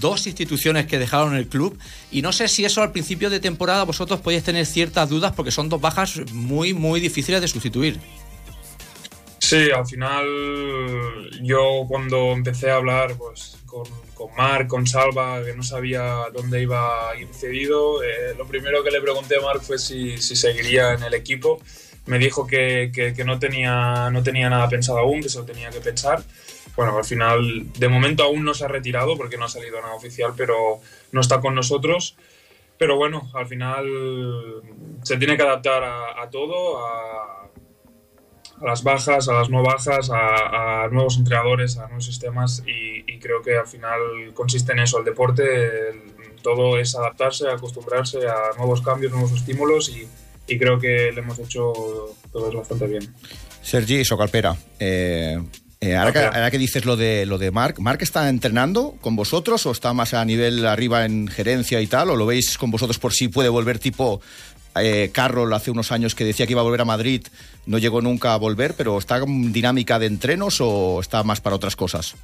dos 0.00 0.26
instituciones 0.26 0.86
que 0.86 0.98
dejaron 0.98 1.34
el 1.36 1.46
club 1.46 1.78
y 2.10 2.22
no 2.22 2.32
sé 2.32 2.48
si 2.48 2.64
eso 2.64 2.82
al 2.82 2.92
principio 2.92 3.30
de 3.30 3.40
temporada 3.40 3.84
vosotros 3.84 4.20
podéis 4.20 4.44
tener 4.44 4.66
ciertas 4.66 5.08
dudas 5.08 5.32
porque 5.32 5.50
son 5.50 5.68
dos 5.68 5.80
bajas 5.80 6.20
muy 6.32 6.74
muy 6.74 7.00
difíciles 7.00 7.40
de 7.40 7.48
sustituir. 7.48 7.98
Sí, 9.44 9.70
al 9.70 9.86
final 9.86 10.24
yo 11.42 11.84
cuando 11.86 12.32
empecé 12.32 12.70
a 12.70 12.76
hablar 12.76 13.14
pues, 13.18 13.58
con, 13.66 13.84
con 14.14 14.34
Marc, 14.36 14.68
con 14.68 14.86
Salva, 14.86 15.44
que 15.44 15.54
no 15.54 15.62
sabía 15.62 16.24
dónde 16.32 16.62
iba 16.62 17.10
a 17.10 17.16
ir 17.16 17.28
cedido, 17.34 18.02
eh, 18.02 18.34
lo 18.38 18.46
primero 18.46 18.82
que 18.82 18.90
le 18.90 19.02
pregunté 19.02 19.36
a 19.36 19.42
Marc 19.42 19.62
fue 19.62 19.78
si, 19.78 20.16
si 20.16 20.34
seguiría 20.34 20.94
en 20.94 21.02
el 21.02 21.12
equipo. 21.12 21.60
Me 22.06 22.18
dijo 22.18 22.46
que, 22.46 22.90
que, 22.92 23.24
no, 23.24 23.38
tenía, 23.38 24.08
no 24.10 24.22
tenía 24.22 24.48
nada 24.48 24.68
pensado 24.68 24.98
aún, 24.98 25.22
que 25.22 25.28
se 25.28 25.38
lo 25.38 25.44
tenía 25.44 25.68
que 25.70 25.80
pensar. 25.80 26.22
Bueno, 26.76 26.96
al 26.96 27.04
final, 27.04 27.72
de 27.72 27.88
momento 27.88 28.24
aún 28.24 28.44
no 28.44 28.54
se 28.54 28.64
ha 28.64 28.68
retirado 28.68 29.16
porque 29.16 29.36
no 29.36 29.44
ha 29.44 29.48
salido 29.48 29.80
nada 29.80 29.94
oficial, 29.94 30.32
pero 30.36 30.80
no 31.12 31.20
está 31.20 31.40
con 31.40 31.54
nosotros. 31.54 32.16
Pero 32.78 32.96
bueno, 32.96 33.30
al 33.34 33.46
final 33.46 33.86
se 35.02 35.16
tiene 35.16 35.36
que 35.36 35.44
adaptar 35.44 35.84
a, 35.84 36.28
todo, 36.30 36.84
a, 36.84 37.48
las 38.60 38.82
bajas, 38.82 39.28
a 39.28 39.34
las 39.34 39.48
no 39.48 39.62
bajas, 39.62 40.10
a, 40.12 40.88
nuevos 40.90 41.16
entrenadores, 41.16 41.78
a 41.78 41.86
nuevos 41.86 42.06
sistemas 42.06 42.62
y, 42.66 43.04
creo 43.20 43.40
que 43.40 43.56
al 43.56 43.66
final 43.66 44.34
consiste 44.34 44.72
en 44.72 44.80
eso, 44.80 44.98
el 44.98 45.04
deporte, 45.04 45.42
todo 46.42 46.78
es 46.78 46.94
adaptarse, 46.94 47.48
acostumbrarse 47.48 48.28
a 48.28 48.54
nuevos 48.58 48.82
cambios, 48.82 49.12
nuevos 49.12 49.32
estímulos 49.32 49.88
y, 49.88 50.08
creo 50.58 50.78
que 50.78 51.10
le 51.12 51.20
hemos 51.20 51.38
hecho 51.38 51.72
todos 52.32 52.54
bastante 52.54 52.86
bien. 52.86 53.14
Sergi 53.62 54.04
Socalpera, 54.04 54.54
eh, 55.84 55.96
ahora, 55.96 56.12
que, 56.12 56.18
ahora, 56.18 56.50
que, 56.50 56.58
dices 56.58 56.86
lo 56.86 56.96
de 56.96 57.26
lo 57.26 57.36
de 57.36 57.50
Marc, 57.50 57.78
¿Marc 57.78 58.00
está 58.00 58.28
entrenando 58.30 58.96
con 59.02 59.16
vosotros 59.16 59.66
o 59.66 59.70
está 59.70 59.92
más 59.92 60.14
a 60.14 60.24
nivel 60.24 60.66
arriba 60.66 61.04
en 61.04 61.28
gerencia 61.28 61.80
y 61.82 61.86
tal? 61.86 62.10
¿O 62.10 62.16
lo 62.16 62.24
veis 62.24 62.56
con 62.56 62.70
vosotros 62.70 62.98
por 62.98 63.12
si 63.12 63.28
puede 63.28 63.50
volver 63.50 63.78
tipo 63.78 64.22
eh, 64.76 65.10
Carroll 65.12 65.52
hace 65.52 65.70
unos 65.70 65.92
años 65.92 66.14
que 66.14 66.24
decía 66.24 66.46
que 66.46 66.52
iba 66.52 66.62
a 66.62 66.64
volver 66.64 66.80
a 66.80 66.86
Madrid, 66.86 67.26
no 67.66 67.76
llegó 67.78 68.00
nunca 68.00 68.32
a 68.32 68.38
volver, 68.38 68.74
pero 68.74 68.98
¿está 68.98 69.18
en 69.18 69.52
dinámica 69.52 69.98
de 69.98 70.06
entrenos 70.06 70.60
o 70.60 71.00
está 71.00 71.22
más 71.22 71.40
para 71.40 71.56
otras 71.56 71.76
cosas? 71.76 72.14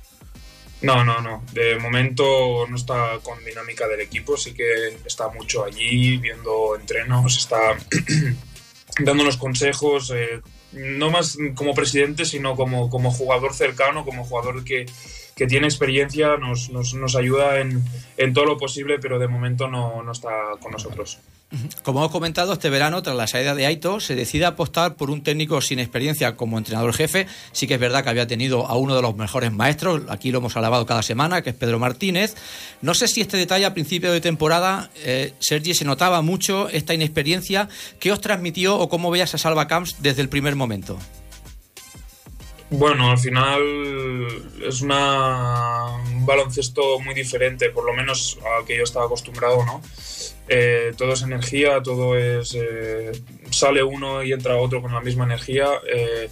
No, 0.82 1.04
no, 1.04 1.20
no. 1.20 1.44
De 1.52 1.78
momento 1.78 2.66
no 2.66 2.76
está 2.76 3.18
con 3.22 3.44
dinámica 3.44 3.86
del 3.86 4.00
equipo, 4.00 4.36
sí 4.36 4.54
que 4.54 4.98
está 5.04 5.28
mucho 5.28 5.64
allí 5.64 6.16
viendo 6.16 6.74
entrenos, 6.74 7.36
está 7.36 7.76
dándonos 8.98 9.36
consejos, 9.36 10.10
eh, 10.16 10.40
no 10.72 11.10
más 11.10 11.36
como 11.54 11.74
presidente, 11.74 12.24
sino 12.24 12.56
como, 12.56 12.90
como 12.90 13.10
jugador 13.10 13.54
cercano, 13.54 14.04
como 14.04 14.24
jugador 14.24 14.64
que, 14.64 14.86
que 15.34 15.46
tiene 15.46 15.66
experiencia, 15.66 16.36
nos, 16.36 16.70
nos, 16.70 16.94
nos 16.94 17.16
ayuda 17.16 17.60
en, 17.60 17.82
en, 18.16 18.32
todo 18.32 18.44
lo 18.44 18.58
posible, 18.58 18.98
pero 18.98 19.18
de 19.18 19.28
momento 19.28 19.68
no, 19.68 20.02
no 20.02 20.12
está 20.12 20.30
con 20.60 20.72
nosotros. 20.72 21.18
Como 21.82 21.98
hemos 21.98 22.12
comentado, 22.12 22.52
este 22.52 22.70
verano, 22.70 23.02
tras 23.02 23.16
la 23.16 23.26
salida 23.26 23.56
de 23.56 23.66
Aito, 23.66 23.98
se 23.98 24.14
decide 24.14 24.44
apostar 24.44 24.94
por 24.94 25.10
un 25.10 25.22
técnico 25.22 25.60
sin 25.60 25.80
experiencia 25.80 26.36
como 26.36 26.58
entrenador 26.58 26.94
jefe. 26.94 27.26
Sí 27.50 27.66
que 27.66 27.74
es 27.74 27.80
verdad 27.80 28.04
que 28.04 28.10
había 28.10 28.26
tenido 28.26 28.66
a 28.66 28.76
uno 28.76 28.94
de 28.94 29.02
los 29.02 29.16
mejores 29.16 29.52
maestros, 29.52 30.02
aquí 30.08 30.30
lo 30.30 30.38
hemos 30.38 30.56
alabado 30.56 30.86
cada 30.86 31.02
semana, 31.02 31.42
que 31.42 31.50
es 31.50 31.56
Pedro 31.56 31.80
Martínez. 31.80 32.36
No 32.82 32.94
sé 32.94 33.08
si 33.08 33.20
este 33.20 33.36
detalle 33.36 33.66
a 33.66 33.74
principio 33.74 34.12
de 34.12 34.20
temporada, 34.20 34.90
eh, 35.04 35.34
Sergi, 35.40 35.74
se 35.74 35.84
notaba 35.84 36.22
mucho 36.22 36.68
esta 36.68 36.94
inexperiencia. 36.94 37.68
¿Qué 37.98 38.12
os 38.12 38.20
transmitió 38.20 38.78
o 38.78 38.88
cómo 38.88 39.10
veías 39.10 39.34
a 39.34 39.38
Salva 39.38 39.66
Camps 39.66 39.96
desde 40.00 40.22
el 40.22 40.28
primer 40.28 40.54
momento? 40.54 40.98
Bueno, 42.70 43.10
al 43.10 43.18
final 43.18 43.60
es 44.64 44.80
una, 44.80 45.96
un 46.12 46.24
baloncesto 46.24 47.00
muy 47.00 47.14
diferente, 47.14 47.70
por 47.70 47.84
lo 47.84 47.92
menos 47.92 48.38
al 48.58 48.64
que 48.64 48.76
yo 48.76 48.84
estaba 48.84 49.06
acostumbrado, 49.06 49.64
¿no? 49.64 49.82
Eh, 50.52 50.92
todo 50.98 51.12
es 51.12 51.22
energía, 51.22 51.80
todo 51.80 52.16
es... 52.16 52.56
Eh, 52.58 53.12
sale 53.50 53.84
uno 53.84 54.24
y 54.24 54.32
entra 54.32 54.56
otro 54.56 54.82
con 54.82 54.92
la 54.92 55.00
misma 55.00 55.24
energía. 55.24 55.68
Eh, 55.88 56.28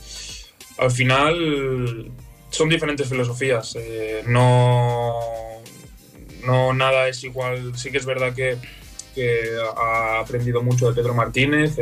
al 0.78 0.90
final 0.90 2.10
son 2.50 2.68
diferentes 2.68 3.08
filosofías, 3.08 3.76
eh, 3.76 4.24
no, 4.26 5.14
no 6.44 6.72
nada 6.74 7.08
es 7.08 7.22
igual. 7.22 7.78
Sí 7.78 7.92
que 7.92 7.98
es 7.98 8.06
verdad 8.06 8.34
que, 8.34 8.56
que 9.14 9.40
ha 9.76 10.18
aprendido 10.18 10.62
mucho 10.62 10.88
de 10.88 10.94
Pedro 10.94 11.14
Martínez 11.14 11.76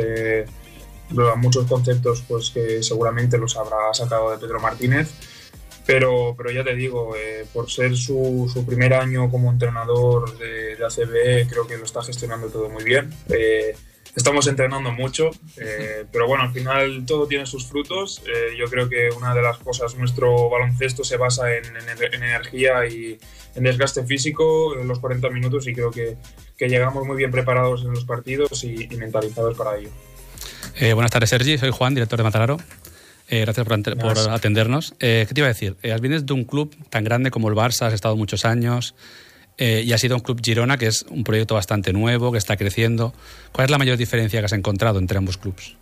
muchos 1.37 1.65
conceptos 1.67 2.23
pues 2.27 2.49
que 2.49 2.83
seguramente 2.83 3.37
los 3.37 3.55
habrá 3.57 3.93
sacado 3.93 4.31
de 4.31 4.37
Pedro 4.37 4.59
Martínez, 4.59 5.09
pero, 5.87 6.35
pero 6.37 6.51
ya 6.51 6.63
te 6.63 6.75
digo, 6.75 7.15
eh, 7.15 7.45
por 7.53 7.71
ser 7.71 7.95
su, 7.95 8.51
su, 8.53 8.65
primer 8.65 8.93
año 8.93 9.31
como 9.31 9.49
entrenador 9.49 10.37
de, 10.37 10.75
de, 10.75 10.85
ACB, 10.85 11.49
creo 11.49 11.65
que 11.65 11.77
lo 11.77 11.85
está 11.85 12.03
gestionando 12.03 12.49
todo 12.49 12.69
muy 12.69 12.83
bien. 12.83 13.11
Eh, 13.29 13.73
estamos 14.17 14.47
entrenando 14.47 14.91
mucho, 14.91 15.31
eh, 15.55 16.03
pero 16.11 16.27
bueno, 16.27 16.43
al 16.43 16.51
final 16.51 17.05
todo 17.05 17.25
tiene 17.25 17.45
sus 17.45 17.67
frutos. 17.67 18.21
Eh, 18.27 18.57
yo 18.59 18.65
creo 18.65 18.89
que 18.89 19.09
una 19.17 19.33
de 19.33 19.41
las 19.41 19.59
cosas, 19.59 19.95
nuestro 19.95 20.49
baloncesto 20.49 21.05
se 21.05 21.15
basa 21.15 21.55
en, 21.55 21.65
en, 21.65 22.13
en, 22.13 22.23
energía 22.23 22.85
y 22.85 23.17
en 23.55 23.63
desgaste 23.63 24.03
físico 24.03 24.77
en 24.77 24.87
los 24.87 24.99
40 24.99 25.29
minutos 25.29 25.67
y 25.67 25.73
creo 25.73 25.91
que, 25.91 26.17
que 26.57 26.67
llegamos 26.67 27.05
muy 27.05 27.15
bien 27.15 27.31
preparados 27.31 27.83
en 27.83 27.91
los 27.91 28.03
partidos 28.03 28.63
y, 28.65 28.87
y 28.91 28.97
mentalizados 28.97 29.55
para 29.55 29.77
ello. 29.77 29.89
Eh, 30.79 30.93
buenas 30.93 31.11
tardes, 31.11 31.29
Sergi. 31.29 31.57
Soy 31.57 31.71
Juan, 31.71 31.93
director 31.95 32.17
de 32.17 32.23
Matararo. 32.23 32.57
Eh, 33.29 33.41
gracias 33.41 33.67
por, 33.67 33.97
por 33.97 34.17
atendernos. 34.29 34.95
Eh, 34.99 35.25
¿Qué 35.27 35.33
te 35.33 35.41
iba 35.41 35.47
a 35.47 35.53
decir? 35.53 35.75
Eh, 35.83 35.95
vienes 35.99 36.25
de 36.25 36.33
un 36.33 36.45
club 36.45 36.73
tan 36.89 37.03
grande 37.03 37.29
como 37.29 37.49
el 37.49 37.55
Barça, 37.55 37.87
has 37.87 37.93
estado 37.93 38.15
muchos 38.15 38.45
años 38.45 38.95
eh, 39.57 39.83
y 39.85 39.91
ha 39.91 39.97
sido 39.97 40.15
un 40.15 40.21
club 40.21 40.39
Girona, 40.43 40.77
que 40.77 40.87
es 40.87 41.03
un 41.09 41.23
proyecto 41.23 41.55
bastante 41.55 41.91
nuevo, 41.91 42.31
que 42.31 42.37
está 42.37 42.55
creciendo. 42.57 43.13
¿Cuál 43.51 43.65
es 43.65 43.71
la 43.71 43.77
mayor 43.77 43.97
diferencia 43.97 44.39
que 44.39 44.45
has 44.45 44.53
encontrado 44.53 44.99
entre 44.99 45.17
ambos 45.17 45.37
clubes? 45.37 45.75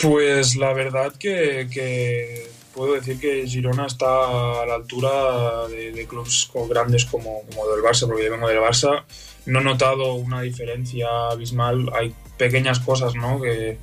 Pues 0.00 0.56
la 0.56 0.72
verdad 0.72 1.12
que, 1.18 1.68
que, 1.70 2.48
puedo 2.78 2.94
decir 2.94 3.18
que 3.18 3.46
Girona 3.46 3.86
está 3.86 4.62
a 4.62 4.66
la 4.66 4.74
altura 4.76 5.66
de, 5.68 5.92
de 5.92 6.06
clubes 6.06 6.48
grandes 6.68 7.04
como, 7.04 7.42
como 7.48 7.68
del 7.68 7.82
Barça, 7.82 8.06
porque 8.06 8.24
yo 8.24 8.30
vengo 8.30 8.48
del 8.48 8.60
Barça 8.60 9.04
no 9.48 9.60
he 9.60 9.64
notado 9.64 10.14
una 10.14 10.42
diferencia 10.42 11.08
abismal. 11.30 11.90
Hay 11.94 12.14
pequeñas 12.36 12.80
cosas 12.80 13.14
¿no? 13.14 13.40
que, 13.40 13.78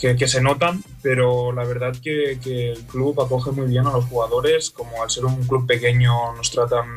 que, 0.00 0.16
que 0.16 0.28
se 0.28 0.40
notan, 0.40 0.82
pero 1.00 1.52
la 1.52 1.64
verdad 1.64 1.94
que, 2.02 2.38
que, 2.42 2.72
el 2.72 2.82
club 2.86 3.20
acoge 3.20 3.52
muy 3.52 3.68
bien 3.68 3.86
a 3.86 3.92
los 3.92 4.04
jugadores. 4.06 4.70
Como 4.70 5.02
al 5.02 5.10
ser 5.10 5.24
un 5.24 5.46
club 5.46 5.66
pequeño 5.66 6.34
nos 6.34 6.50
tratan 6.50 6.96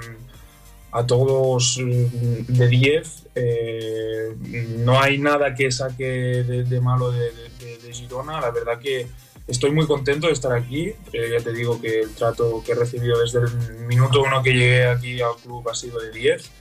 a 0.91 1.05
todos 1.05 1.79
de 1.79 2.67
10. 2.67 3.27
Eh, 3.35 4.35
no 4.79 4.99
hay 4.99 5.19
nada 5.19 5.53
que 5.53 5.71
saque 5.71 6.03
de, 6.43 6.63
de 6.63 6.81
malo 6.81 7.11
de, 7.11 7.31
de, 7.31 7.93
Girona. 7.93 8.41
La 8.41 8.51
verdad 8.51 8.79
que 8.79 9.07
estoy 9.49 9.71
muy 9.71 9.85
contento 9.87 10.27
de 10.27 10.33
estar 10.33 10.53
aquí. 10.53 10.93
Eh, 11.11 11.29
ya 11.31 11.43
te 11.43 11.51
digo 11.51 11.81
que 11.81 12.01
el 12.01 12.13
trato 12.13 12.63
que 12.63 12.73
he 12.73 12.75
recibido 12.75 13.19
desde 13.19 13.39
el 13.39 13.85
minuto 13.87 14.21
uno 14.21 14.41
que 14.43 14.53
llegué 14.53 14.85
aquí 14.85 15.21
al 15.21 15.35
club 15.41 15.67
ha 15.69 15.75
sido 15.75 15.99
de 15.99 16.11
10 16.11 16.51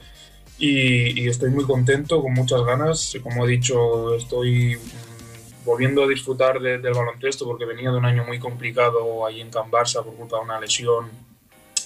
y, 0.59 1.22
y, 1.22 1.29
estoy 1.29 1.51
muy 1.51 1.64
contento, 1.64 2.20
con 2.20 2.33
muchas 2.33 2.62
ganas. 2.64 3.16
Como 3.22 3.44
he 3.44 3.51
dicho, 3.51 4.14
estoy 4.14 4.77
mm, 4.77 5.64
volviendo 5.64 6.03
a 6.03 6.09
disfrutar 6.09 6.61
de, 6.61 6.79
del 6.79 6.94
baloncesto 6.94 7.44
porque 7.44 7.64
venía 7.64 7.90
de 7.90 7.98
un 7.98 8.05
año 8.05 8.24
muy 8.24 8.38
complicado 8.38 9.24
ahí 9.27 9.40
en 9.40 9.51
Can 9.51 9.70
Barça 9.70 10.03
por 10.03 10.14
culpa 10.16 10.38
de 10.38 10.44
una 10.44 10.61
lesión, 10.61 11.11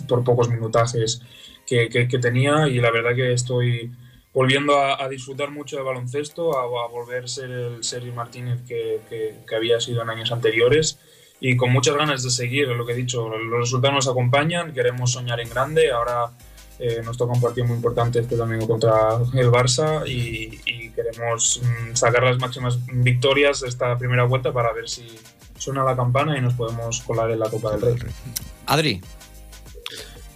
por 0.08 0.24
pocos 0.24 0.48
minutajes 0.48 1.20
que, 1.66 1.88
que, 1.88 2.08
que 2.08 2.18
tenía 2.18 2.68
y 2.68 2.80
la 2.80 2.90
verdad 2.90 3.14
que 3.14 3.32
estoy 3.32 3.92
volviendo 4.34 4.78
a, 4.78 5.02
a 5.02 5.08
disfrutar 5.08 5.50
mucho 5.50 5.76
de 5.76 5.82
baloncesto, 5.82 6.58
a, 6.58 6.62
a, 6.62 6.88
volver 6.88 7.24
a 7.24 7.28
ser 7.28 7.50
el 7.50 7.84
Sergio 7.84 8.12
Martínez 8.14 8.60
que, 8.66 9.00
que, 9.08 9.54
había 9.54 9.80
sido 9.80 10.02
en 10.02 10.10
años 10.10 10.32
anteriores 10.32 10.98
y 11.40 11.56
con 11.56 11.72
muchas 11.72 11.96
ganas 11.96 12.22
de 12.22 12.30
seguir, 12.30 12.68
lo 12.68 12.86
que 12.86 12.92
he 12.92 12.96
dicho, 12.96 13.28
los 13.28 13.60
resultados 13.60 13.94
nos 13.94 14.08
acompañan, 14.08 14.72
queremos 14.72 15.12
soñar 15.12 15.40
en 15.40 15.50
grande, 15.50 15.90
ahora 15.90 16.30
eh, 16.78 17.02
nos 17.04 17.18
toca 17.18 17.32
un 17.32 17.40
partido 17.40 17.66
muy 17.66 17.76
importante 17.76 18.20
este 18.20 18.36
domingo 18.36 18.66
contra 18.66 19.18
el 19.34 19.50
Barça 19.50 20.06
y, 20.06 20.60
y 20.64 20.90
queremos 20.90 21.60
mm, 21.62 21.94
sacar 21.94 22.22
las 22.22 22.38
máximas 22.38 22.78
victorias 22.86 23.60
de 23.60 23.68
esta 23.68 23.98
primera 23.98 24.24
vuelta 24.24 24.52
para 24.52 24.72
ver 24.72 24.88
si 24.88 25.06
suena 25.58 25.84
la 25.84 25.94
campana 25.94 26.36
y 26.38 26.40
nos 26.40 26.54
podemos 26.54 27.00
colar 27.02 27.30
en 27.30 27.38
la 27.38 27.50
Copa 27.50 27.76
del 27.76 28.00
Rey. 28.00 28.12
Adri. 28.66 29.00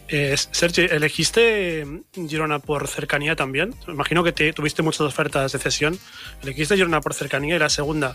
Eh, 0.08 0.36
Sergi, 0.36 0.82
¿elegiste 0.82 1.84
Girona 2.28 2.60
por 2.60 2.86
cercanía 2.86 3.34
también? 3.34 3.74
Imagino 3.88 4.22
que 4.22 4.32
te, 4.32 4.52
tuviste 4.52 4.82
muchas 4.82 5.00
ofertas 5.02 5.52
de 5.52 5.58
cesión. 5.58 5.98
¿Elegiste 6.42 6.76
Girona 6.76 7.00
por 7.00 7.14
cercanía 7.14 7.56
y 7.56 7.58
la 7.58 7.68
segunda? 7.68 8.14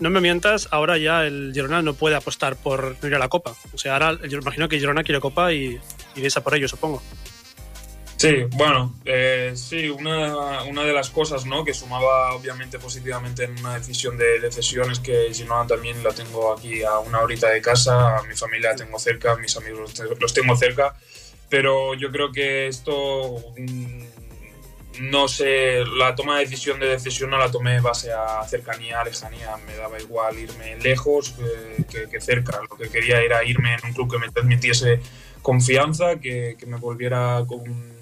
no 0.00 0.10
me 0.10 0.20
mientas, 0.20 0.68
ahora 0.70 0.96
ya 0.96 1.26
el 1.26 1.50
Girona 1.52 1.82
no 1.82 1.94
puede 1.94 2.14
apostar 2.14 2.56
por 2.56 2.96
ir 3.02 3.14
a 3.14 3.18
la 3.18 3.28
Copa. 3.28 3.54
O 3.72 3.78
sea, 3.78 3.94
ahora 3.94 4.18
yo 4.28 4.38
imagino 4.38 4.68
que 4.68 4.78
Girona 4.78 5.02
quiere 5.02 5.20
Copa 5.20 5.52
y, 5.52 5.78
y 6.14 6.24
esa 6.24 6.42
por 6.42 6.54
ello, 6.54 6.68
supongo. 6.68 7.02
Sí, 8.18 8.46
bueno, 8.56 8.96
eh, 9.04 9.52
sí, 9.54 9.88
una, 9.88 10.64
una, 10.64 10.82
de 10.82 10.92
las 10.92 11.08
cosas 11.08 11.46
¿no? 11.46 11.64
que 11.64 11.72
sumaba 11.72 12.34
obviamente 12.34 12.80
positivamente 12.80 13.44
en 13.44 13.56
una 13.60 13.74
decisión 13.78 14.18
de, 14.18 14.40
de 14.40 14.50
cesión 14.50 14.90
es 14.90 14.98
que 14.98 15.32
Girona 15.32 15.68
también 15.68 16.02
la 16.02 16.12
tengo 16.12 16.52
aquí 16.52 16.82
a 16.82 16.98
una 16.98 17.20
horita 17.20 17.48
de 17.48 17.62
casa, 17.62 18.18
a 18.18 18.24
mi 18.24 18.34
familia 18.34 18.70
la 18.70 18.76
tengo 18.76 18.98
cerca, 18.98 19.34
a 19.34 19.36
mis 19.36 19.56
amigos 19.56 19.94
los 20.20 20.34
tengo 20.34 20.56
cerca, 20.56 20.96
pero 21.48 21.94
yo 21.94 22.10
creo 22.10 22.32
que 22.32 22.66
esto 22.66 23.36
mm, 23.56 24.02
no 25.02 25.28
sé, 25.28 25.84
la 25.84 26.16
toma 26.16 26.38
de 26.38 26.44
decisión 26.44 26.80
de 26.80 26.88
decisión 26.88 27.30
no 27.30 27.38
la 27.38 27.52
tomé 27.52 27.80
base 27.80 28.10
a 28.12 28.42
cercanía, 28.48 29.04
lejanía, 29.04 29.56
me 29.64 29.76
daba 29.76 30.00
igual 30.00 30.36
irme 30.36 30.76
lejos 30.80 31.36
que, 31.38 31.84
que, 31.84 32.10
que, 32.10 32.20
cerca, 32.20 32.58
lo 32.68 32.76
que 32.76 32.88
quería 32.88 33.20
era 33.20 33.44
irme 33.44 33.74
en 33.74 33.86
un 33.86 33.92
club 33.92 34.10
que 34.10 34.18
me 34.18 34.28
transmitiese 34.28 35.00
confianza, 35.40 36.18
que, 36.18 36.56
que 36.58 36.66
me 36.66 36.78
volviera 36.78 37.44
con, 37.46 37.97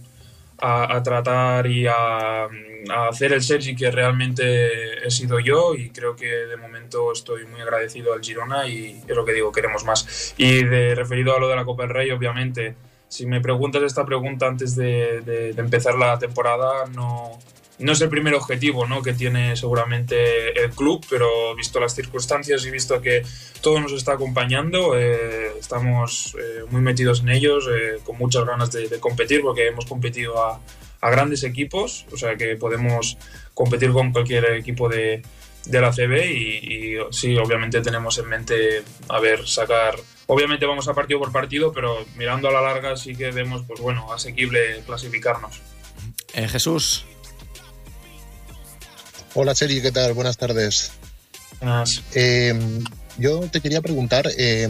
a, 0.58 0.96
a, 0.96 1.02
tratar 1.02 1.66
y 1.66 1.86
a, 1.86 2.44
a, 2.44 3.08
hacer 3.08 3.32
el 3.32 3.42
Sergi 3.42 3.74
que 3.74 3.90
realmente 3.90 5.06
he 5.06 5.10
sido 5.10 5.38
yo 5.40 5.74
y 5.74 5.90
creo 5.90 6.16
que 6.16 6.26
de 6.26 6.56
momento 6.56 7.12
estoy 7.12 7.46
muy 7.46 7.60
agradecido 7.60 8.12
al 8.12 8.22
Girona 8.22 8.66
y 8.66 9.02
es 9.06 9.16
lo 9.16 9.24
que 9.24 9.32
digo, 9.32 9.52
queremos 9.52 9.84
más. 9.84 10.34
Y 10.36 10.64
de 10.64 10.94
referido 10.94 11.34
a 11.36 11.40
lo 11.40 11.48
de 11.48 11.56
la 11.56 11.64
Copa 11.64 11.84
del 11.84 11.94
Rey, 11.94 12.10
obviamente 12.10 12.74
si 13.08 13.26
me 13.26 13.40
preguntas 13.40 13.82
esta 13.82 14.04
pregunta 14.04 14.46
antes 14.46 14.74
de, 14.74 15.20
de, 15.20 15.52
de, 15.52 15.60
empezar 15.60 15.94
la 15.94 16.18
temporada, 16.18 16.86
no, 16.94 17.38
no 17.78 17.92
es 17.92 18.00
el 18.00 18.08
primer 18.08 18.34
objetivo 18.34 18.86
¿no? 18.86 19.02
que 19.02 19.12
tiene 19.12 19.56
seguramente 19.56 20.62
el 20.62 20.70
club, 20.70 21.04
pero 21.08 21.54
visto 21.54 21.80
las 21.80 21.94
circunstancias 21.94 22.64
y 22.64 22.70
visto 22.70 23.00
que 23.00 23.22
todo 23.60 23.80
nos 23.80 23.92
está 23.92 24.12
acompañando, 24.12 24.98
eh, 24.98 25.52
estamos 25.58 26.36
eh, 26.38 26.64
muy 26.70 26.80
metidos 26.80 27.20
en 27.20 27.30
ellos, 27.30 27.68
eh, 27.70 27.98
con 28.04 28.16
muchas 28.18 28.44
ganas 28.44 28.72
de, 28.72 28.88
competir, 29.00 29.42
porque 29.42 29.66
hemos 29.66 29.86
competido 29.86 30.42
a, 30.42 30.60
grandes 31.02 31.44
equipos, 31.44 32.04
o 32.10 32.16
sea 32.16 32.34
que 32.34 32.56
podemos 32.56 33.16
competir 33.54 33.92
con 33.92 34.10
cualquier 34.10 34.44
equipo 34.56 34.88
de, 34.88 35.22
de 35.64 35.80
la 35.80 35.92
CB 35.92 36.32
y, 36.32 36.96
y 36.96 36.96
sí, 37.12 37.36
obviamente 37.36 37.80
tenemos 37.80 38.18
en 38.18 38.28
mente 38.28 38.82
a 39.08 39.20
ver 39.20 39.46
sacar 39.46 39.94
Obviamente 40.28 40.66
vamos 40.66 40.88
a 40.88 40.94
partido 40.94 41.20
por 41.20 41.30
partido, 41.30 41.72
pero 41.72 42.04
mirando 42.16 42.48
a 42.48 42.52
la 42.52 42.60
larga 42.60 42.96
sí 42.96 43.14
que 43.14 43.30
vemos, 43.30 43.62
pues 43.66 43.80
bueno, 43.80 44.12
asequible 44.12 44.82
clasificarnos. 44.84 45.60
Jesús. 46.34 47.06
Hola, 49.38 49.54
Seri, 49.54 49.82
¿qué 49.82 49.92
tal? 49.92 50.14
Buenas 50.14 50.38
tardes. 50.38 50.92
Buenas. 51.60 52.00
Eh, 52.14 52.58
yo 53.18 53.40
te 53.40 53.60
quería 53.60 53.82
preguntar, 53.82 54.26
eh, 54.38 54.66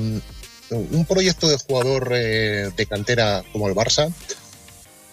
un 0.71 1.05
proyecto 1.05 1.47
de 1.49 1.57
jugador 1.57 2.11
eh, 2.13 2.73
de 2.77 2.87
cantera 2.87 3.45
como 3.53 3.69
el 3.69 3.77
Barça, 3.77 4.13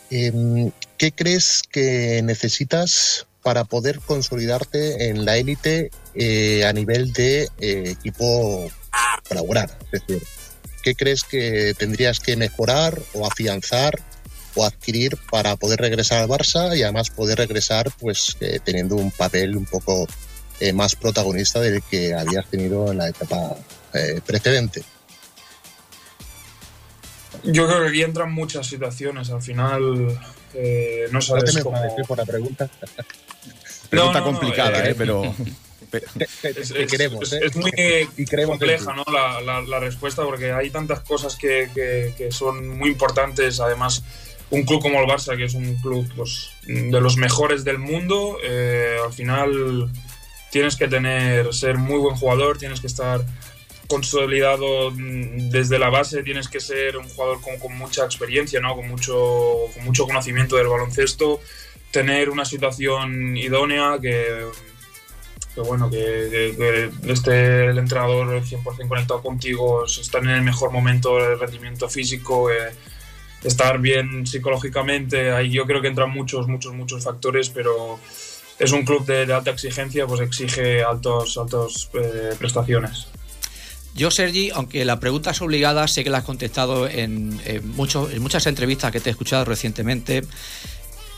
em, 0.10 0.72
¿qué 0.98 1.12
crees 1.12 1.62
que 1.70 2.22
necesitas 2.24 3.28
para 3.44 3.64
poder 3.64 4.00
consolidarte 4.00 5.10
en 5.10 5.24
la 5.24 5.38
élite 5.38 5.92
eh, 6.16 6.66
a 6.66 6.74
nivel 6.74 7.14
de 7.14 7.48
equipo 7.60 8.72
colaborar. 9.30 9.78
Es 9.92 10.02
decir, 10.02 10.24
¿qué 10.82 10.96
crees 10.96 11.24
que 11.24 11.76
tendrías 11.78 12.20
que 12.20 12.36
mejorar 12.38 13.00
o 13.14 13.28
afianzar 13.28 14.00
o 14.56 14.66
adquirir 14.66 15.18
para 15.30 15.56
poder 15.56 15.80
regresar 15.80 16.22
al 16.22 16.28
Barça 16.28 16.78
y 16.78 16.84
además 16.84 17.10
poder 17.10 17.38
regresar 17.38 17.92
pues 18.00 18.38
eh, 18.40 18.60
teniendo 18.64 18.96
un 18.96 19.12
papel 19.12 19.58
un 19.58 19.66
poco 19.66 20.08
eh, 20.60 20.74
más 20.74 20.96
protagonista 20.96 21.60
del 21.60 21.82
que 21.84 22.14
habías 22.14 22.48
tenido 22.48 22.92
en 22.92 23.00
la 23.00 23.10
etapa 23.10 23.56
eh, 23.94 24.22
precedente? 24.26 24.84
Yo 27.44 27.68
creo 27.68 27.82
que 27.82 27.90
aquí 27.90 28.02
entran 28.04 28.32
muchas 28.32 28.68
situaciones. 28.68 29.30
Al 29.30 29.42
final 29.42 30.18
eh, 30.54 31.08
no 31.12 31.22
sabes 31.22 31.56
no 31.56 31.64
cómo... 31.64 31.78
por 32.08 32.18
la 32.18 32.26
pregunta. 32.26 32.70
pregunta 33.90 34.20
no, 34.20 34.26
no, 34.26 34.32
complicada, 34.32 34.88
eh, 34.88 34.96
pero 34.96 35.24
es, 36.44 36.72
es, 36.72 36.92
queremos, 36.92 37.34
¿eh? 37.34 37.42
es, 37.44 37.56
muy 37.56 37.72
compleja 38.46 38.94
¿no? 38.94 39.04
la, 39.12 39.42
la, 39.42 39.62
la, 39.62 39.80
respuesta 39.80 40.24
porque 40.24 40.52
hay 40.52 40.70
tantas 40.70 41.02
cosas 41.02 41.36
que, 41.36 41.70
que, 41.74 42.14
que, 42.18 42.32
son 42.32 42.70
muy 42.70 42.90
importantes. 42.90 43.60
Además, 43.60 44.04
un 44.54 44.64
club 44.64 44.82
como 44.82 45.00
el 45.02 45.08
Barça, 45.08 45.36
que 45.36 45.46
es 45.46 45.56
un 45.56 45.76
club 45.82 46.08
pues, 46.16 46.52
de 46.68 47.02
los 47.02 47.18
mejores 47.18 47.64
del 47.64 47.80
mundo, 47.80 48.38
eh, 48.44 48.98
al 49.04 49.12
final 49.12 49.90
tienes 50.52 50.76
que 50.76 50.88
tener, 50.88 51.52
ser 51.56 51.80
muy 51.80 51.98
buen 51.98 52.16
jugador, 52.16 52.60
tienes 52.60 52.80
que 52.80 52.86
estar 52.86 53.26
consolidado 53.88 54.92
desde 54.92 55.80
la 55.80 55.90
base, 55.90 56.22
tienes 56.22 56.48
que 56.48 56.60
ser 56.60 56.98
un 56.98 57.10
jugador 57.10 57.42
con, 57.42 57.58
con 57.58 57.76
mucha 57.76 58.06
experiencia, 58.06 58.60
¿no? 58.60 58.76
con, 58.76 58.88
mucho, 58.88 59.16
con 59.74 59.84
mucho 59.86 60.06
conocimiento 60.06 60.56
del 60.56 60.68
baloncesto, 60.68 61.40
tener 61.90 62.30
una 62.30 62.46
situación 62.46 63.36
idónea 63.36 63.98
que 64.00 64.46
que 65.56 65.62
bueno, 65.62 65.88
que, 65.90 66.56
que, 66.58 67.12
esté 67.12 67.66
el 67.66 67.78
entrenador 67.78 68.42
100% 68.44 68.88
conectado 68.88 69.22
contigo, 69.22 69.86
estar 69.86 70.24
en 70.24 70.30
el 70.30 70.42
mejor 70.42 70.72
momento 70.72 71.16
del 71.18 71.40
rendimiento 71.40 71.88
físico, 71.88 72.50
eh, 72.50 72.74
estar 73.44 73.80
bien 73.80 74.26
psicológicamente, 74.26 75.32
ahí 75.32 75.52
yo 75.52 75.66
creo 75.66 75.82
que 75.82 75.88
entran 75.88 76.12
muchos, 76.12 76.48
muchos, 76.48 76.74
muchos 76.74 77.04
factores, 77.04 77.50
pero 77.50 78.00
es 78.60 78.72
un 78.72 78.86
club 78.86 79.06
de, 79.06 79.32
alta 79.34 79.52
exigencia, 79.52 80.06
pues 80.08 80.22
exige 80.22 80.84
altos, 80.84 81.38
altos 81.38 81.90
eh, 81.94 82.34
prestaciones. 82.38 83.08
Yo, 83.96 84.10
Sergi, 84.10 84.50
aunque 84.52 84.86
la 84.86 85.00
pregunta 85.00 85.32
es 85.32 85.42
obligada, 85.42 85.88
sé 85.88 86.04
que 86.04 86.10
la 86.10 86.20
has 86.20 86.24
contestado 86.24 86.88
en, 86.88 87.40
en, 87.46 87.68
mucho, 87.76 88.10
en 88.10 88.22
muchas 88.22 88.48
entrevistas 88.48 88.92
que 88.92 89.00
te 89.00 89.10
he 89.10 89.12
escuchado 89.12 89.46
recientemente. 89.46 90.24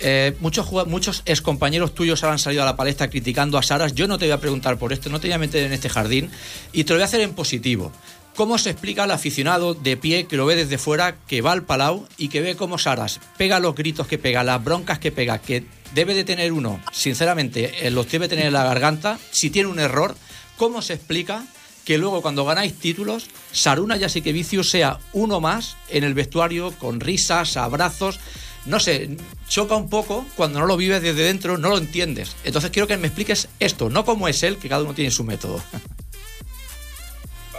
Eh, 0.01 0.35
muchos, 0.41 0.69
muchos 0.88 1.21
ex 1.25 1.41
compañeros 1.41 1.95
tuyos 1.95 2.23
han 2.25 2.38
salido 2.38 2.63
a 2.63 2.65
la 2.65 2.75
palestra 2.75 3.09
criticando 3.09 3.57
a 3.57 3.63
Saras. 3.63 3.95
Yo 3.95 4.07
no 4.07 4.17
te 4.17 4.25
voy 4.25 4.33
a 4.33 4.39
preguntar 4.39 4.77
por 4.77 4.91
esto, 4.91 5.09
no 5.09 5.19
te 5.19 5.27
voy 5.27 5.33
a 5.33 5.38
meter 5.38 5.63
en 5.63 5.71
este 5.71 5.89
jardín 5.89 6.29
y 6.73 6.83
te 6.83 6.91
lo 6.91 6.97
voy 6.97 7.03
a 7.03 7.05
hacer 7.05 7.21
en 7.21 7.33
positivo. 7.33 7.93
¿Cómo 8.36 8.58
se 8.58 8.69
explica 8.69 9.04
al 9.04 9.12
aficionado 9.12 9.74
de 9.74 9.95
pie 9.95 10.26
que 10.26 10.36
lo 10.36 10.45
ve 10.45 10.58
desde 10.58 10.78
fuera, 10.78 11.15
que 11.26 11.41
va 11.41 11.54
al 11.54 11.63
Palau 11.63 12.06
y 12.17 12.28
que 12.28 12.41
ve 12.41 12.58
cómo 12.58 12.78
Saras 12.78 13.21
pega 13.38 13.62
los 13.62 13.76
gritos 13.76 14.08
que 14.08 14.17
pega, 14.17 14.43
las 14.43 14.62
broncas 14.62 15.00
que 15.00 15.13
pega, 15.13 15.38
que 15.38 15.63
debe 15.93 16.13
de 16.13 16.26
tener 16.26 16.52
uno, 16.52 16.82
sinceramente, 16.91 17.88
eh, 17.88 17.91
los 17.91 18.12
debe 18.12 18.28
tener 18.28 18.48
en 18.48 18.54
la 18.54 18.65
garganta, 18.65 19.17
si 19.32 19.50
tiene 19.50 19.69
un 19.69 19.80
error, 19.80 20.15
¿cómo 20.58 20.82
se 20.82 20.95
explica 20.95 21.45
que 21.86 21.98
luego 21.98 22.21
cuando 22.21 22.43
ganáis 22.43 22.74
títulos, 22.74 23.28
Saruna 23.54 23.95
Yasikevicius 23.95 24.69
sea 24.69 25.00
uno 25.13 25.39
más 25.39 25.78
en 25.88 26.04
el 26.04 26.13
vestuario 26.13 26.71
con 26.78 27.00
risas, 27.00 27.56
abrazos? 27.56 28.19
no 28.65 28.80
sé, 28.80 29.15
choca 29.48 29.76
un 29.76 29.89
poco 29.89 30.26
cuando 30.36 30.60
no 30.60 30.65
lo 30.65 30.76
vives 30.76 31.02
desde 31.02 31.24
dentro, 31.24 31.58
no 31.58 31.69
lo 31.69 31.78
entiendes. 31.78 32.36
Entonces 32.43 32.71
quiero 32.71 32.88
que 32.88 32.98
me 32.98 33.08
expliques 33.08 33.48
esto, 33.60 33.89
no 33.89 34.06
cómo 34.06 34.28
es 34.28 34.43
él, 34.43 34.58
que 34.58 34.69
cada 34.69 34.84
uno 34.84 34.93
tiene 34.93 35.12
su 35.12 35.24
método. 35.24 35.62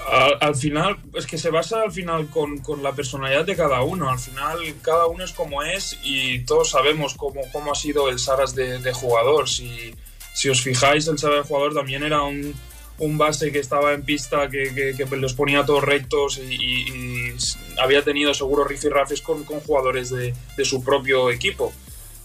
Al, 0.07 0.38
al 0.40 0.55
final, 0.55 0.99
es 1.14 1.27
que 1.27 1.37
se 1.37 1.51
basa 1.51 1.83
al 1.83 1.90
final 1.90 2.29
con, 2.29 2.59
con, 2.59 2.83
la 2.83 2.92
personalidad 2.92 3.45
de 3.45 3.57
cada 3.57 3.83
uno. 3.83 4.09
Al 4.09 4.19
final, 4.19 4.59
cada 4.81 5.07
uno 5.07 5.25
es 5.25 5.33
como 5.33 5.62
es 5.62 5.99
y 6.05 6.40
todos 6.40 6.71
sabemos 6.71 7.14
cómo, 7.14 7.40
cómo 7.53 7.73
ha 7.73 7.75
sido 7.75 8.09
el 8.09 8.19
Saras 8.19 8.55
de, 8.55 8.92
jugador. 8.92 9.49
Si, 9.49 9.95
si 10.33 10.49
os 10.49 10.62
fijáis, 10.62 11.09
el 11.09 11.19
Saras 11.19 11.38
de 11.38 11.49
jugador 11.49 11.75
también 11.75 12.05
era 12.05 12.23
un, 12.23 12.55
un 12.99 13.19
base 13.19 13.51
que 13.51 13.59
estaba 13.59 13.95
en 13.95 14.03
pista, 14.03 14.49
que, 14.49 14.95
que, 14.97 15.16
los 15.16 15.35
ponía 15.35 15.66
todos 15.66 15.83
rectos 15.83 16.38
y, 16.38 17.35
había 17.79 18.03
tenido 18.03 18.33
seguro 18.33 18.64
rifirrafes 18.64 19.21
con, 19.21 19.45
con 19.45 19.61
jugadores 19.61 20.11
de, 20.11 20.35
de, 20.57 20.64
su 20.64 20.83
propio 20.85 21.31
equipo. 21.31 21.73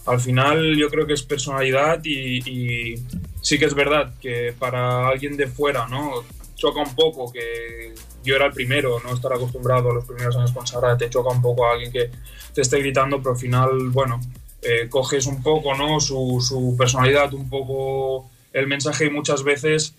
Al 0.06 0.20
final 0.20 0.76
yo 0.76 0.88
creo 0.88 1.06
que 1.06 1.12
es 1.12 1.22
personalidad 1.22 2.04
y, 2.04 2.94
sí 3.40 3.58
que 3.58 3.66
es 3.66 3.74
verdad 3.74 4.14
que 4.20 4.54
para 4.58 5.08
alguien 5.08 5.36
de 5.36 5.46
fuera 5.46 5.86
no 5.88 6.24
choca 6.62 6.80
un 6.80 6.94
poco 6.94 7.32
que 7.32 7.92
yo 8.22 8.36
era 8.36 8.46
el 8.46 8.52
primero, 8.52 9.00
no 9.00 9.12
estar 9.12 9.32
acostumbrado 9.32 9.90
a 9.90 9.94
los 9.94 10.04
primeros 10.04 10.36
años 10.36 10.52
con 10.52 10.64
Sara, 10.64 10.96
te 10.96 11.10
choca 11.10 11.30
un 11.30 11.42
poco 11.42 11.66
a 11.66 11.72
alguien 11.72 11.90
que 11.90 12.08
te 12.54 12.60
esté 12.60 12.78
gritando, 12.78 13.18
pero 13.18 13.32
al 13.32 13.36
final, 13.36 13.88
bueno, 13.90 14.20
eh, 14.62 14.86
coges 14.88 15.26
un 15.26 15.42
poco 15.42 15.74
no 15.74 15.98
su, 15.98 16.38
su 16.40 16.76
personalidad, 16.78 17.34
un 17.34 17.50
poco 17.50 18.30
el 18.52 18.68
mensaje 18.68 19.06
y 19.06 19.10
muchas 19.10 19.42
veces 19.42 19.96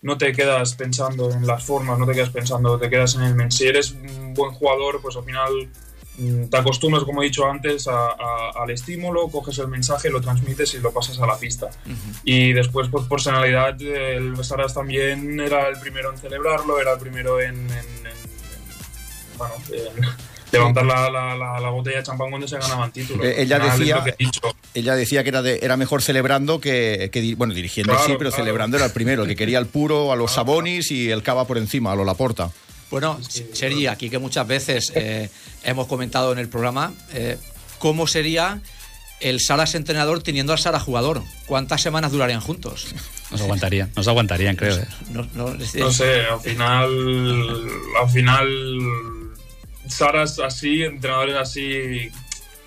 no 0.00 0.16
te 0.16 0.32
quedas 0.32 0.74
pensando 0.74 1.30
en 1.30 1.46
las 1.46 1.62
formas, 1.62 1.98
no 1.98 2.06
te 2.06 2.14
quedas 2.14 2.30
pensando, 2.30 2.78
te 2.78 2.88
quedas 2.88 3.14
en 3.16 3.22
el 3.22 3.34
men. 3.34 3.52
Si 3.52 3.66
eres 3.66 3.92
un 3.92 4.32
buen 4.32 4.52
jugador, 4.52 5.02
pues 5.02 5.16
al 5.16 5.24
final 5.24 5.68
te 6.50 6.56
acostumbras, 6.56 7.04
como 7.04 7.22
he 7.22 7.26
dicho 7.26 7.44
antes, 7.46 7.86
a, 7.88 8.08
a, 8.08 8.50
al 8.62 8.70
estímulo, 8.70 9.28
coges 9.28 9.58
el 9.58 9.68
mensaje, 9.68 10.08
lo 10.10 10.20
transmites 10.20 10.74
y 10.74 10.78
lo 10.78 10.92
pasas 10.92 11.20
a 11.20 11.26
la 11.26 11.38
pista. 11.38 11.66
Uh 11.86 11.90
-huh. 11.90 12.20
Y 12.24 12.52
después, 12.52 12.88
pues 12.90 13.04
por 13.04 13.16
personalidad, 13.16 13.80
el 13.80 14.32
Besaras 14.34 14.74
también 14.74 15.38
era 15.40 15.68
el 15.68 15.78
primero 15.78 16.10
en 16.12 16.18
celebrarlo, 16.18 16.80
era 16.80 16.94
el 16.94 16.98
primero 16.98 17.40
en, 17.40 17.54
en, 17.54 17.70
en 17.70 18.16
bueno, 19.36 19.54
en, 19.72 20.06
levantar 20.52 20.86
la, 20.86 21.10
la, 21.10 21.60
la, 21.60 21.70
botella 21.70 21.98
de 21.98 22.02
champán 22.04 22.30
cuando 22.30 22.48
se 22.48 22.58
ganaban 22.58 22.92
títulos. 22.92 23.26
Eh, 23.26 23.42
ella, 23.42 23.58
decía, 23.58 24.02
que 24.04 24.14
ella 24.74 24.94
decía 24.94 25.22
que 25.22 25.28
era, 25.28 25.42
de, 25.42 25.58
era 25.62 25.76
mejor 25.76 26.02
celebrando 26.02 26.60
que, 26.60 27.10
que 27.12 27.34
bueno, 27.34 27.52
dirigiendo 27.52 27.96
sí, 28.06 28.14
pero 28.16 28.30
celebrando 28.30 28.76
era 28.76 28.86
el 28.86 28.92
primero, 28.92 29.22
el 29.22 29.28
que 29.28 29.36
quería 29.36 29.58
el 29.58 29.66
puro 29.66 30.12
a 30.12 30.16
los 30.16 30.32
Sabonis 30.32 30.90
y 30.90 31.10
el 31.10 31.22
cava 31.22 31.46
por 31.46 31.58
encima, 31.58 31.92
a 31.92 31.96
lo 31.96 32.04
Laporta. 32.04 32.50
Bueno, 32.90 33.18
Sergi, 33.52 33.86
aquí 33.86 34.10
que 34.10 34.18
muchas 34.18 34.46
veces 34.46 34.92
eh, 34.94 35.28
hemos 35.64 35.86
comentado 35.86 36.32
en 36.32 36.38
el 36.38 36.48
programa, 36.48 36.92
eh, 37.12 37.36
¿cómo 37.78 38.06
sería 38.06 38.60
el 39.20 39.40
Salas 39.40 39.74
entrenador 39.74 40.22
teniendo 40.22 40.52
al 40.52 40.58
Sara 40.58 40.78
jugador? 40.78 41.22
¿Cuántas 41.46 41.82
semanas 41.82 42.12
durarían 42.12 42.40
juntos? 42.40 42.86
Nos 43.30 43.40
aguantarían, 43.40 43.90
nos 43.96 44.06
aguantarían, 44.06 44.54
creo. 44.54 44.78
No, 45.10 45.90
sé, 45.90 46.20
al 46.30 46.40
final, 46.40 47.68
al 48.00 48.08
final, 48.08 48.46
Saras 49.88 50.38
así, 50.38 50.82
entrenadores 50.82 51.36
así, 51.36 52.10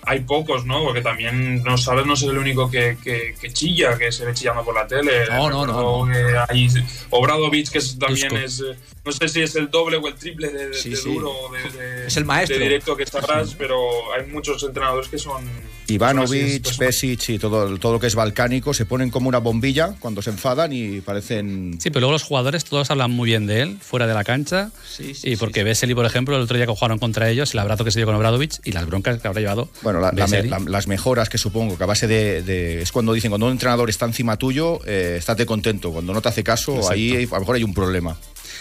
hay 0.02 0.20
pocos, 0.20 0.64
¿no? 0.64 0.82
Porque 0.84 1.02
también 1.02 1.62
no 1.62 1.76
sabes, 1.76 2.06
no 2.06 2.14
es 2.14 2.22
el 2.22 2.38
único 2.38 2.70
que, 2.70 2.96
que, 3.02 3.52
chilla, 3.52 3.96
que 3.98 4.10
se 4.10 4.24
ve 4.24 4.34
chillando 4.34 4.64
por 4.64 4.74
la 4.74 4.86
tele. 4.86 5.26
No, 5.28 5.50
no, 5.50 5.66
no. 5.66 6.06
Hay 6.48 6.68
Obradovich, 7.10 7.70
que 7.70 7.80
también 7.98 8.36
es 8.36 8.62
no 9.04 9.12
sé 9.12 9.28
si 9.28 9.40
es 9.40 9.56
el 9.56 9.70
doble 9.70 9.96
o 9.96 10.06
el 10.08 10.14
triple 10.14 10.50
de, 10.50 10.70
duro 11.04 11.32
de, 11.52 12.06
es 12.06 12.16
el 12.18 12.26
maestro. 12.26 12.58
de 12.58 12.64
directo 12.64 12.96
que 12.96 13.04
está 13.04 13.18
atrás, 13.18 13.54
pero 13.56 13.76
hay 14.12 14.26
muchos 14.26 14.62
entrenadores 14.62 15.08
que 15.08 15.18
son 15.18 15.42
Ivanovic, 15.90 16.76
Pesic 16.76 17.28
y 17.28 17.38
todo, 17.38 17.78
todo 17.78 17.92
lo 17.94 18.00
que 18.00 18.06
es 18.06 18.14
balcánico 18.14 18.74
se 18.74 18.86
ponen 18.86 19.10
como 19.10 19.28
una 19.28 19.38
bombilla 19.38 19.94
cuando 19.98 20.22
se 20.22 20.30
enfadan 20.30 20.72
y 20.72 21.00
parecen 21.00 21.78
Sí, 21.80 21.90
pero 21.90 22.00
luego 22.00 22.12
los 22.12 22.22
jugadores 22.22 22.64
todos 22.64 22.90
hablan 22.90 23.10
muy 23.10 23.28
bien 23.28 23.46
de 23.46 23.62
él 23.62 23.78
fuera 23.80 24.06
de 24.06 24.14
la 24.14 24.24
cancha. 24.24 24.70
y 24.98 25.36
porque 25.36 25.64
Vesely, 25.64 25.94
por 25.94 26.06
ejemplo, 26.06 26.36
el 26.36 26.42
otro 26.42 26.56
día 26.56 26.66
que 26.66 26.72
jugaron 26.72 26.98
contra 26.98 27.28
ellos, 27.28 27.52
el 27.52 27.60
abrazo 27.60 27.84
que 27.84 27.90
se 27.90 27.98
dio 27.98 28.06
con 28.06 28.14
Obradovich 28.14 28.60
y 28.64 28.72
las 28.72 28.86
broncas 28.86 29.20
que 29.20 29.28
habrá 29.28 29.40
llevado. 29.40 29.68
Bueno, 29.82 30.00
las 30.00 30.86
mejoras 30.86 31.28
que 31.28 31.38
supongo 31.38 31.76
que 31.76 31.84
a 31.84 31.86
base 31.86 32.06
de, 32.06 32.82
es 32.82 32.92
cuando 32.92 33.12
dicen 33.12 33.30
cuando 33.30 33.46
un 33.46 33.52
entrenador 33.52 33.90
está 33.90 34.06
encima 34.06 34.36
tuyo, 34.36 34.80
eh, 34.86 35.16
estate 35.18 35.46
contento, 35.46 35.92
cuando 35.92 36.12
no 36.12 36.22
te 36.22 36.28
hace 36.28 36.44
caso, 36.44 36.90
ahí 36.90 37.28
a 37.30 37.34
lo 37.34 37.40
mejor 37.40 37.56
hay 37.56 37.64
un 37.64 37.74
problema. 37.74 38.16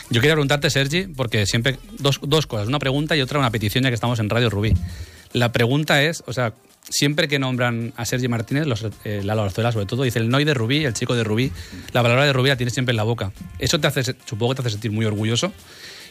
Yo 0.10 0.22
quería 0.22 0.34
preguntarte, 0.34 0.70
Sergi, 0.70 1.04
porque 1.04 1.46
siempre. 1.46 1.78
Dos, 2.00 2.20
dos 2.24 2.48
cosas, 2.48 2.68
una 2.68 2.80
pregunta 2.80 3.16
y 3.16 3.22
otra 3.22 3.40
una 3.40 3.52
petición, 3.52 3.84
ya 3.84 3.90
que 3.90 3.96
estamos 3.96 4.20
en 4.20 4.30
Radio 4.30 4.50
Rubí. 4.50 4.74
La 5.34 5.52
pregunta 5.52 6.02
es, 6.02 6.24
o 6.26 6.34
sea, 6.34 6.54
siempre 6.90 7.28
que 7.28 7.40
nombran 7.40 7.94
a 7.96 8.06
Sergi 8.06 8.28
Martínez, 8.28 8.68
los, 8.68 8.86
eh, 9.04 9.22
Lalo 9.24 9.44
Arzuela 9.44 9.72
sobre 9.72 9.86
todo, 9.86 10.04
dice 10.04 10.20
el 10.20 10.30
Noy 10.30 10.44
de 10.44 10.54
Rubí, 10.54 10.86
el 10.86 10.94
chico 10.94 11.16
de 11.16 11.24
Rubí, 11.24 11.52
la 11.94 12.02
palabra 12.02 12.26
de 12.26 12.34
Rubí 12.34 12.50
la 12.50 12.58
tienes 12.58 12.74
siempre 12.74 12.92
en 12.92 12.98
la 12.98 13.04
boca. 13.04 13.32
Eso 13.60 13.80
te 13.80 13.88
hace, 13.88 14.04
supongo 14.04 14.50
que 14.50 14.56
te 14.56 14.62
hace 14.62 14.72
sentir 14.72 14.92
muy 14.92 15.06
orgulloso. 15.06 15.52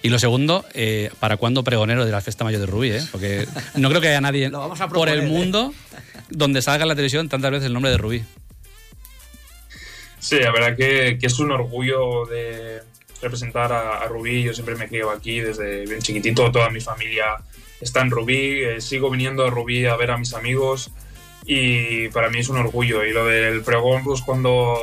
Y 0.00 0.10
lo 0.10 0.18
segundo, 0.18 0.64
eh, 0.74 1.10
¿para 1.18 1.36
cuándo 1.36 1.64
pregonero 1.64 2.04
de 2.04 2.12
la 2.12 2.20
fiesta 2.20 2.44
mayor 2.44 2.60
de 2.60 2.66
Rubí? 2.66 2.92
Eh? 2.92 3.02
Porque 3.10 3.48
no 3.74 3.88
creo 3.88 4.00
que 4.00 4.08
haya 4.08 4.20
nadie 4.20 4.50
por 4.94 5.08
el 5.08 5.22
mundo 5.22 5.74
donde 6.30 6.62
salga 6.62 6.84
en 6.84 6.88
la 6.88 6.94
televisión 6.94 7.28
tantas 7.28 7.50
veces 7.50 7.66
el 7.66 7.72
nombre 7.72 7.90
de 7.90 7.98
Rubí. 7.98 8.24
Sí, 10.20 10.38
la 10.40 10.52
verdad 10.52 10.76
que, 10.76 11.18
que 11.18 11.26
es 11.26 11.38
un 11.38 11.50
orgullo 11.50 12.26
de, 12.26 12.82
representar 13.22 13.72
a, 13.72 14.04
Rubí. 14.06 14.42
Yo 14.42 14.54
siempre 14.54 14.74
me 14.74 14.88
quedo 14.88 15.10
aquí 15.10 15.40
desde 15.40 15.84
bien 15.86 16.00
chiquitito. 16.00 16.50
Toda 16.50 16.70
mi 16.70 16.80
familia 16.80 17.36
está 17.80 18.00
en 18.00 18.10
Rubí. 18.10 18.62
Eh, 18.62 18.80
sigo 18.80 19.10
viniendo 19.10 19.44
a 19.46 19.50
Rubí 19.50 19.86
a 19.86 19.96
ver 19.96 20.10
a 20.10 20.18
mis 20.18 20.34
amigos 20.34 20.90
y 21.46 22.08
para 22.08 22.30
mí 22.30 22.40
es 22.40 22.48
un 22.48 22.58
orgullo. 22.58 23.04
Y 23.04 23.12
lo 23.12 23.26
del 23.26 23.62
pregón, 23.62 24.04
pues 24.04 24.20
cuando, 24.20 24.76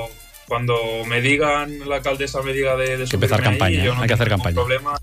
cuando 0.47 0.75
me 1.07 1.21
digan, 1.21 1.87
la 1.87 1.97
alcaldesa 1.97 2.41
me 2.41 2.53
diga 2.53 2.75
de, 2.75 2.97
de 2.97 3.07
empezar 3.11 3.41
campaña, 3.41 3.99
hay 3.99 4.07
que 4.07 4.13
hacer 4.13 4.29
campaña. 4.29 4.55
Problema. 4.55 4.99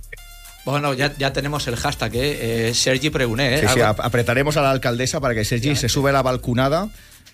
Bueno, 0.64 0.94
ya, 0.94 1.12
ya 1.16 1.32
tenemos 1.32 1.66
el 1.66 1.76
hashtag, 1.76 2.14
¿eh? 2.14 2.68
eh 2.68 2.74
Sergi 2.74 3.10
Preguné. 3.10 3.56
¿eh? 3.56 3.60
Sí, 3.60 3.74
sí, 3.74 3.80
apretaremos 3.80 4.56
a 4.56 4.62
la 4.62 4.70
alcaldesa 4.70 5.20
para 5.20 5.34
que 5.34 5.44
Sergi 5.44 5.74
se 5.74 5.88
sube 5.88 6.10
a 6.10 6.12
la 6.12 6.22
balconada 6.22 6.88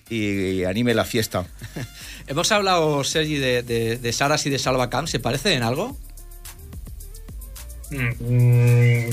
y, 0.09 0.63
anime 0.63 0.95
la 0.95 1.05
fiesta. 1.05 1.45
Hemos 2.27 2.51
hablado, 2.51 3.03
Sergi, 3.03 3.37
de, 3.37 3.61
de, 3.63 4.13
Saras 4.13 4.45
y 4.47 4.49
de 4.49 4.57
Salvacam. 4.57 5.05
¿Se 5.05 5.19
parecen 5.19 5.53
en 5.53 5.63
algo? 5.63 5.95
Mm, 7.91 9.09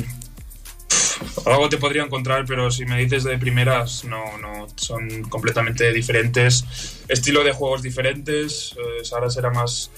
algo 1.46 1.68
te 1.68 1.78
podría 1.78 2.02
encontrar, 2.02 2.44
pero 2.46 2.70
si 2.70 2.84
me 2.84 2.98
dices 2.98 3.24
de 3.24 3.38
primeras, 3.38 4.04
no, 4.04 4.38
no, 4.38 4.66
son 4.76 5.22
completamente 5.24 5.92
diferentes. 5.92 7.04
Estilo 7.08 7.44
de 7.44 7.52
juegos 7.52 7.82
diferentes. 7.82 8.74
Eh, 8.76 9.04
Saras 9.04 9.36
era 9.36 9.50
más 9.50 9.90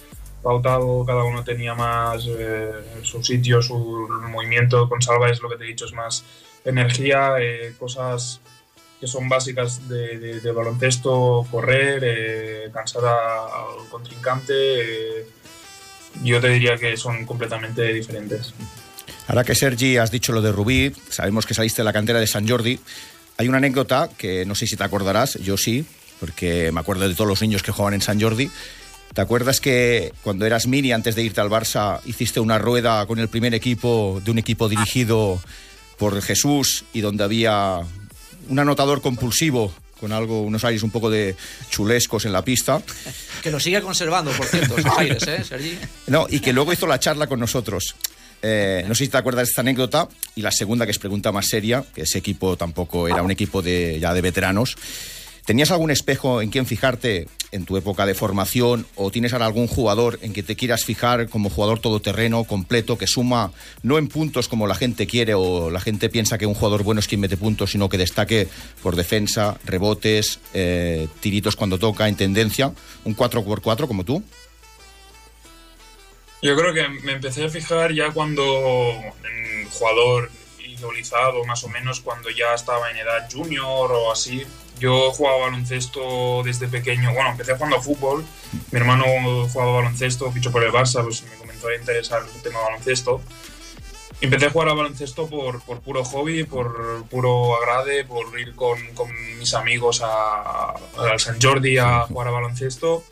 pautado, 0.43 1.05
cada 1.05 1.25
uno 1.25 1.45
tenía 1.45 1.75
más 1.75 2.25
eh, 2.27 2.73
su 3.03 3.23
sitio, 3.23 3.61
su 3.63 4.09
movimiento. 4.31 4.89
Con 4.89 5.03
Salva 5.03 5.29
es 5.29 5.41
lo 5.43 5.49
que 5.49 5.57
te 5.57 5.65
he 5.65 5.69
dicho, 5.69 5.87
es 5.87 5.93
más 5.93 6.25
energía, 6.65 7.37
eh, 7.41 7.75
cosas 7.79 8.41
que 9.01 9.07
son 9.07 9.29
básicas 9.29 9.89
de, 9.89 10.53
baloncesto, 10.53 11.47
correr, 11.51 12.03
eh, 12.03 12.71
cansar 12.73 13.05
al 13.05 13.89
contrincante. 13.91 15.27
Yo 16.23 16.41
te 16.41 16.49
diría 16.49 16.77
que 16.77 16.97
son 16.97 17.25
completamente 17.25 17.93
diferentes. 17.93 18.55
Ahora 19.29 19.45
que 19.45 19.55
Sergi 19.55 19.99
has 19.99 20.11
dicho 20.11 20.33
lo 20.33 20.41
de 20.41 20.53
Rubí, 20.53 20.91
sabemos 21.11 21.45
que 21.45 21.53
saliste 21.53 21.83
de 21.83 21.85
la 21.85 21.93
cantera 21.93 22.19
de 22.19 22.27
San 22.27 22.49
Jordi. 22.49 22.81
Hay 23.37 23.47
una 23.47 23.59
anécdota 23.59 24.09
que 24.17 24.47
no 24.47 24.55
sé 24.55 24.67
si 24.67 24.75
te 24.75 24.85
acordarás, 24.85 25.35
yo 25.35 25.59
sí, 25.59 25.85
porque 26.19 26.73
me 26.73 26.81
acuerdo 26.81 27.07
de 27.07 27.15
todos 27.15 27.29
los 27.29 27.43
niños 27.43 27.63
que 27.63 27.71
jugaban 27.71 27.93
en 27.93 28.01
San 28.01 28.19
Jordi. 28.19 28.51
¿Te 29.13 29.21
acuerdas 29.21 29.61
que 29.61 30.15
cuando 30.23 30.47
eras 30.47 30.67
mini, 30.67 30.93
antes 30.93 31.15
de 31.15 31.25
irte 31.25 31.43
al 31.43 31.51
Barça, 31.51 32.01
hiciste 32.07 32.41
una 32.41 32.59
rueda 32.59 33.05
con 33.05 33.19
el 33.19 33.29
primer 33.29 33.53
equipo 33.53 34.23
de 34.25 34.31
un 34.31 34.39
equipo 34.39 34.67
dirigido 34.67 35.39
por 35.99 36.21
Jesús 36.23 36.87
y 36.95 37.03
donde 37.03 37.23
había 37.23 37.81
un 38.49 38.59
anotador 38.59 39.03
compulsivo 39.03 39.75
con 40.01 40.13
algo, 40.13 40.41
unos 40.41 40.65
aires 40.65 40.83
un 40.83 40.91
poco 40.91 41.11
de 41.11 41.37
chulescos 41.69 42.25
en 42.25 42.33
la 42.33 42.43
pista. 42.43 42.81
Que 43.43 43.51
lo 43.51 43.61
sigue 43.61 43.83
conservando, 43.83 44.31
por 44.31 44.47
cierto, 44.47 44.79
esos 44.79 44.97
aires, 44.97 45.23
¿eh, 45.27 45.45
Sergi? 45.45 45.77
No, 46.07 46.27
y 46.31 46.41
que 46.41 46.55
luego 46.55 46.73
hizo 46.73 46.87
la 46.87 46.99
charla 46.99 47.27
con 47.27 47.41
nosotros. 47.41 47.95
Eh, 48.43 48.85
no 48.87 48.95
sé 48.95 49.05
si 49.05 49.11
te 49.11 49.17
acuerdas 49.17 49.47
de 49.47 49.51
esta 49.51 49.61
anécdota. 49.63 50.09
Y 50.35 50.43
la 50.43 50.53
segunda, 50.53 50.85
que 50.85 50.93
es 50.93 50.99
pregunta 50.99 51.33
más 51.33 51.47
seria, 51.47 51.85
que 51.95 52.03
ese 52.03 52.19
equipo 52.19 52.57
tampoco 52.57 53.09
era 53.09 53.23
un 53.23 53.31
equipo 53.31 53.63
de, 53.63 53.99
ya 54.01 54.15
de 54.15 54.21
veteranos. 54.21 54.77
¿Tenías 55.49 55.71
algún 55.71 55.91
espejo 55.91 56.43
en 56.43 56.51
quien 56.51 56.67
fijarte 56.67 57.27
en 57.53 57.65
tu 57.65 57.79
época 57.79 58.05
de 58.05 58.13
formación 58.13 58.87
o 58.97 59.11
tienes 59.11 59.33
ahora 59.33 59.47
algún 59.47 59.67
jugador 59.67 60.19
en 60.21 60.35
que 60.35 60.43
te 60.43 60.57
quieras 60.57 60.85
fijar 60.85 61.31
como 61.31 61.49
jugador 61.49 61.79
todoterreno, 61.79 62.45
completo, 62.45 62.99
que 62.99 63.07
suma 63.07 63.51
no 63.83 63.97
en 63.97 64.09
puntos 64.09 64.47
como 64.47 64.67
la 64.67 64.75
gente 64.75 65.07
quiere 65.07 65.33
o 65.33 65.71
la 65.71 65.81
gente 65.81 66.11
piensa 66.11 66.37
que 66.37 66.45
un 66.45 66.53
jugador 66.53 66.83
bueno 66.83 67.01
es 67.01 67.09
quien 67.09 67.23
mete 67.23 67.39
puntos, 67.39 67.71
sino 67.71 67.89
que 67.89 67.97
destaque 67.97 68.47
por 68.83 68.95
defensa, 68.95 69.59
rebotes, 69.65 70.39
eh, 70.53 71.09
tiritos 71.21 71.57
cuando 71.57 71.79
toca, 71.79 72.09
en 72.09 72.17
tendencia, 72.17 72.71
un 73.05 73.17
4x4 73.17 73.87
como 73.87 74.05
tú? 74.05 74.23
Yo 76.41 76.57
creo 76.57 76.73
que 76.73 76.89
me 76.89 77.13
empecé 77.13 77.45
a 77.45 77.49
fijar 77.49 77.93
ya 77.93 78.11
cuando 78.13 78.43
en 78.43 79.69
jugador 79.71 80.31
idolizado, 80.61 81.45
más 81.45 81.65
o 81.65 81.69
menos 81.69 82.01
cuando 82.01 82.31
ya 82.31 82.55
estaba 82.55 82.91
en 82.91 82.99
edad 82.99 83.29
junior 83.33 83.91
o 83.91 84.13
así, 84.13 84.47
yo 84.79 85.11
jugaba 85.11 85.47
baloncesto 85.47 86.43
desde 86.45 86.69
pequeño. 86.69 87.13
Bueno, 87.13 87.31
empecé 87.31 87.55
jugando 87.55 87.77
a 87.77 87.81
fútbol. 87.83 88.25
Mi 88.71 88.79
hermano 88.79 89.05
jugaba 89.49 89.73
baloncesto, 89.73 90.31
fichó 90.31 90.53
por 90.53 90.63
el 90.63 90.71
Barça, 90.71 91.03
pues 91.03 91.25
me 91.25 91.37
comenzó 91.37 91.69
a 91.69 91.75
interesar 91.75 92.23
el 92.23 92.43
tema 92.43 92.61
de 92.61 92.65
baloncesto. 92.67 93.21
Empecé 94.21 94.47
a 94.47 94.51
jugar 94.51 94.69
a 94.69 94.75
baloncesto 94.75 95.29
por, 95.29 95.63
por 95.63 95.81
puro 95.81 96.05
hobby, 96.05 96.45
por 96.45 97.05
puro 97.09 97.57
agrade, 97.57 98.05
por 98.05 98.39
ir 98.39 98.55
con, 98.55 98.79
con 98.95 99.09
mis 99.39 99.55
amigos 99.55 100.03
al 100.03 101.21
San 101.21 101.41
Jordi 101.41 101.79
a 101.79 102.01
jugar 102.03 102.29
a 102.29 102.31
baloncesto. 102.33 103.05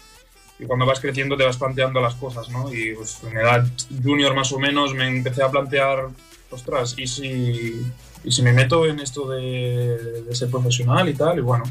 Y 0.58 0.64
cuando 0.64 0.86
vas 0.86 1.00
creciendo 1.00 1.36
te 1.36 1.44
vas 1.44 1.58
planteando 1.58 2.00
las 2.00 2.14
cosas, 2.14 2.48
¿no? 2.48 2.72
Y 2.72 2.94
pues, 2.94 3.22
en 3.24 3.36
edad 3.36 3.66
junior 4.02 4.34
más 4.34 4.52
o 4.52 4.58
menos 4.58 4.94
me 4.94 5.06
empecé 5.06 5.42
a 5.42 5.50
plantear, 5.50 6.08
ostras, 6.50 6.94
¿y 6.96 7.06
si, 7.06 7.86
y 8.24 8.32
si 8.32 8.42
me 8.42 8.52
meto 8.52 8.86
en 8.86 9.00
esto 9.00 9.28
de, 9.28 10.24
ser 10.32 10.50
profesional 10.50 11.08
y 11.08 11.14
tal, 11.14 11.38
y 11.38 11.42
bueno, 11.42 11.64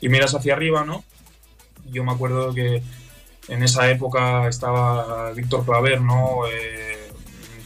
y 0.00 0.08
miras 0.08 0.34
hacia 0.34 0.54
arriba, 0.54 0.84
¿no? 0.84 1.04
Yo 1.90 2.02
me 2.02 2.12
acuerdo 2.12 2.52
que 2.52 2.82
en 3.48 3.62
esa 3.62 3.90
época 3.90 4.48
estaba 4.48 5.30
Víctor 5.32 5.64
Claver, 5.64 6.00
¿no? 6.00 6.46
Eh, 6.50 7.10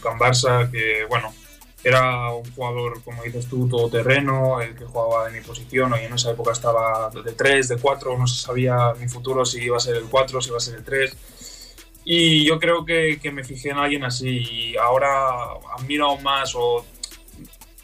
Can 0.03 0.19
Barça, 0.19 0.69
que 0.69 1.05
bueno, 1.09 1.33
era 1.83 2.31
un 2.31 2.51
jugador, 2.51 3.01
como 3.03 3.23
dices 3.23 3.47
tú, 3.47 3.67
todoterreno, 3.67 4.61
el 4.61 4.75
que 4.75 4.85
jugaba 4.85 5.27
en 5.27 5.35
mi 5.35 5.41
posición, 5.41 5.93
y 6.01 6.05
en 6.05 6.13
esa 6.13 6.31
época 6.31 6.51
estaba 6.51 7.09
de 7.09 7.31
3, 7.31 7.69
de 7.69 7.77
4, 7.77 8.17
no 8.17 8.27
se 8.27 8.41
sabía 8.41 8.93
mi 8.99 9.07
futuro 9.07 9.45
si 9.45 9.63
iba 9.63 9.77
a 9.77 9.79
ser 9.79 9.95
el 9.95 10.05
4, 10.05 10.41
si 10.41 10.49
iba 10.49 10.57
a 10.57 10.61
ser 10.61 10.75
el 10.75 10.83
3. 10.83 11.17
Y 12.05 12.45
yo 12.45 12.59
creo 12.59 12.85
que, 12.85 13.19
que 13.21 13.31
me 13.31 13.43
fijé 13.43 13.69
en 13.69 13.77
alguien 13.77 14.03
así 14.03 14.73
y 14.73 14.77
ahora 14.77 15.09
admiro 15.77 16.07
aún 16.07 16.23
más 16.23 16.53
o 16.55 16.85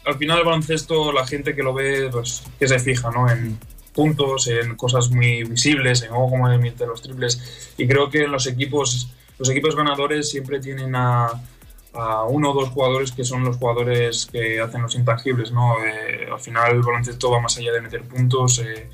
al 0.06 0.16
final 0.18 0.38
el 0.38 0.44
baloncesto, 0.44 1.12
la 1.12 1.26
gente 1.26 1.54
que 1.54 1.62
lo 1.62 1.74
ve, 1.74 2.08
pues 2.10 2.42
que 2.58 2.68
se 2.68 2.78
fija, 2.78 3.10
¿no? 3.10 3.28
En 3.28 3.58
puntos, 3.92 4.46
en 4.46 4.76
cosas 4.76 5.10
muy 5.10 5.42
visibles, 5.42 6.02
en 6.02 6.10
cómo 6.10 6.48
de 6.48 6.86
los 6.86 7.02
triples. 7.02 7.72
Y 7.76 7.88
creo 7.88 8.08
que 8.08 8.22
en 8.22 8.30
los 8.30 8.46
equipos, 8.46 9.10
los 9.38 9.50
equipos 9.50 9.74
ganadores 9.74 10.30
siempre 10.30 10.60
tienen 10.60 10.94
a, 10.94 11.28
a 11.98 12.24
uno 12.24 12.50
o 12.50 12.54
dos 12.54 12.70
jugadores 12.70 13.12
que 13.12 13.24
son 13.24 13.44
los 13.44 13.56
jugadores 13.56 14.26
que 14.26 14.60
hacen 14.60 14.82
los 14.82 14.94
intangibles, 14.94 15.52
¿no? 15.52 15.74
Eh, 15.84 16.28
al 16.30 16.40
final 16.40 16.72
el 16.72 16.82
baloncesto 16.82 17.30
va 17.30 17.40
más 17.40 17.56
allá 17.56 17.72
de 17.72 17.80
meter 17.80 18.02
puntos. 18.02 18.58
Eh, 18.58 18.88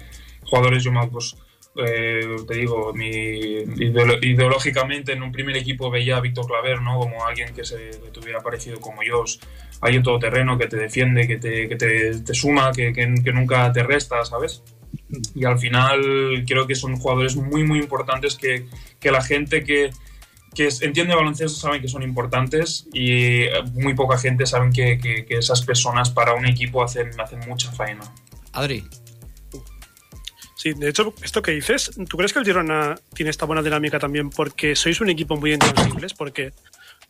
jugadores, 0.45 0.85
yo 0.85 0.93
pues, 1.11 1.37
eh, 1.77 2.37
te 2.47 2.55
digo, 2.55 2.93
mi, 2.95 3.09
ideológicamente 3.09 5.13
en 5.13 5.23
un 5.23 5.33
primer 5.33 5.57
equipo 5.57 5.91
veía 5.91 6.17
a 6.17 6.21
Víctor 6.21 6.47
Claver, 6.47 6.83
¿no? 6.83 6.99
Como 6.99 7.25
alguien 7.25 7.55
que 7.55 7.65
se 7.65 7.91
que 7.91 8.11
tuviera 8.13 8.41
parecido 8.41 8.81
como 8.81 9.03
yo. 9.03 9.25
Hay 9.81 9.97
un 9.97 10.05
todoterreno 10.05 10.57
que 10.57 10.69
te 10.69 10.77
defiende, 10.77 11.27
que 11.27 11.39
te, 11.39 11.69
que 11.69 11.77
te, 11.77 12.21
te 12.21 12.35
suma, 12.35 12.71
que, 12.73 12.93
que, 12.93 13.33
nunca 13.33 13.73
te 13.73 13.83
resta, 13.83 14.25
¿sabes? 14.25 14.63
Y 15.35 15.45
al 15.45 15.59
final 15.59 16.45
creo 16.47 16.67
que 16.67 16.77
son 16.77 16.97
jugadores 16.97 17.35
muy, 17.35 17.65
muy 17.65 17.81
importantes 17.81 18.37
que 18.37 19.11
la 19.11 19.23
gente 19.23 19.65
que, 19.65 19.91
que 20.55 20.69
entiende 20.83 21.15
baloncesto 21.15 21.59
saben 21.59 21.81
que 21.81 21.89
son 21.89 22.03
importantes 22.03 22.87
y 22.93 23.47
muy 23.75 23.95
poca 23.95 24.19
gente 24.19 24.47
sabe 24.47 24.71
que, 24.71 24.99
que, 24.99 25.25
que, 25.25 25.39
esas 25.39 25.63
personas 25.63 26.11
para 26.11 26.35
un 26.35 26.47
equipo 26.47 26.83
hacen, 26.83 27.09
hacen 27.21 27.41
mucha 27.49 27.73
faena. 27.73 28.03
Adri. 28.53 28.85
Sí, 30.63 30.75
de 30.75 30.91
hecho, 30.91 31.13
esto 31.25 31.43
que 31.43 31.51
dices, 31.51 31.91
¿tú 32.09 32.17
crees 32.17 32.33
que 32.33 32.39
el 32.39 32.45
Girona 32.45 32.95
tiene 33.15 33.31
esta 33.31 33.47
buena 33.47 33.63
dinámica 33.63 33.99
también 33.99 34.31
porque 34.31 34.77
sois 34.77 35.01
un 35.01 35.11
equipo 35.11 35.37
muy 35.37 35.55
intangibles? 35.55 36.15
Porque 36.15 36.53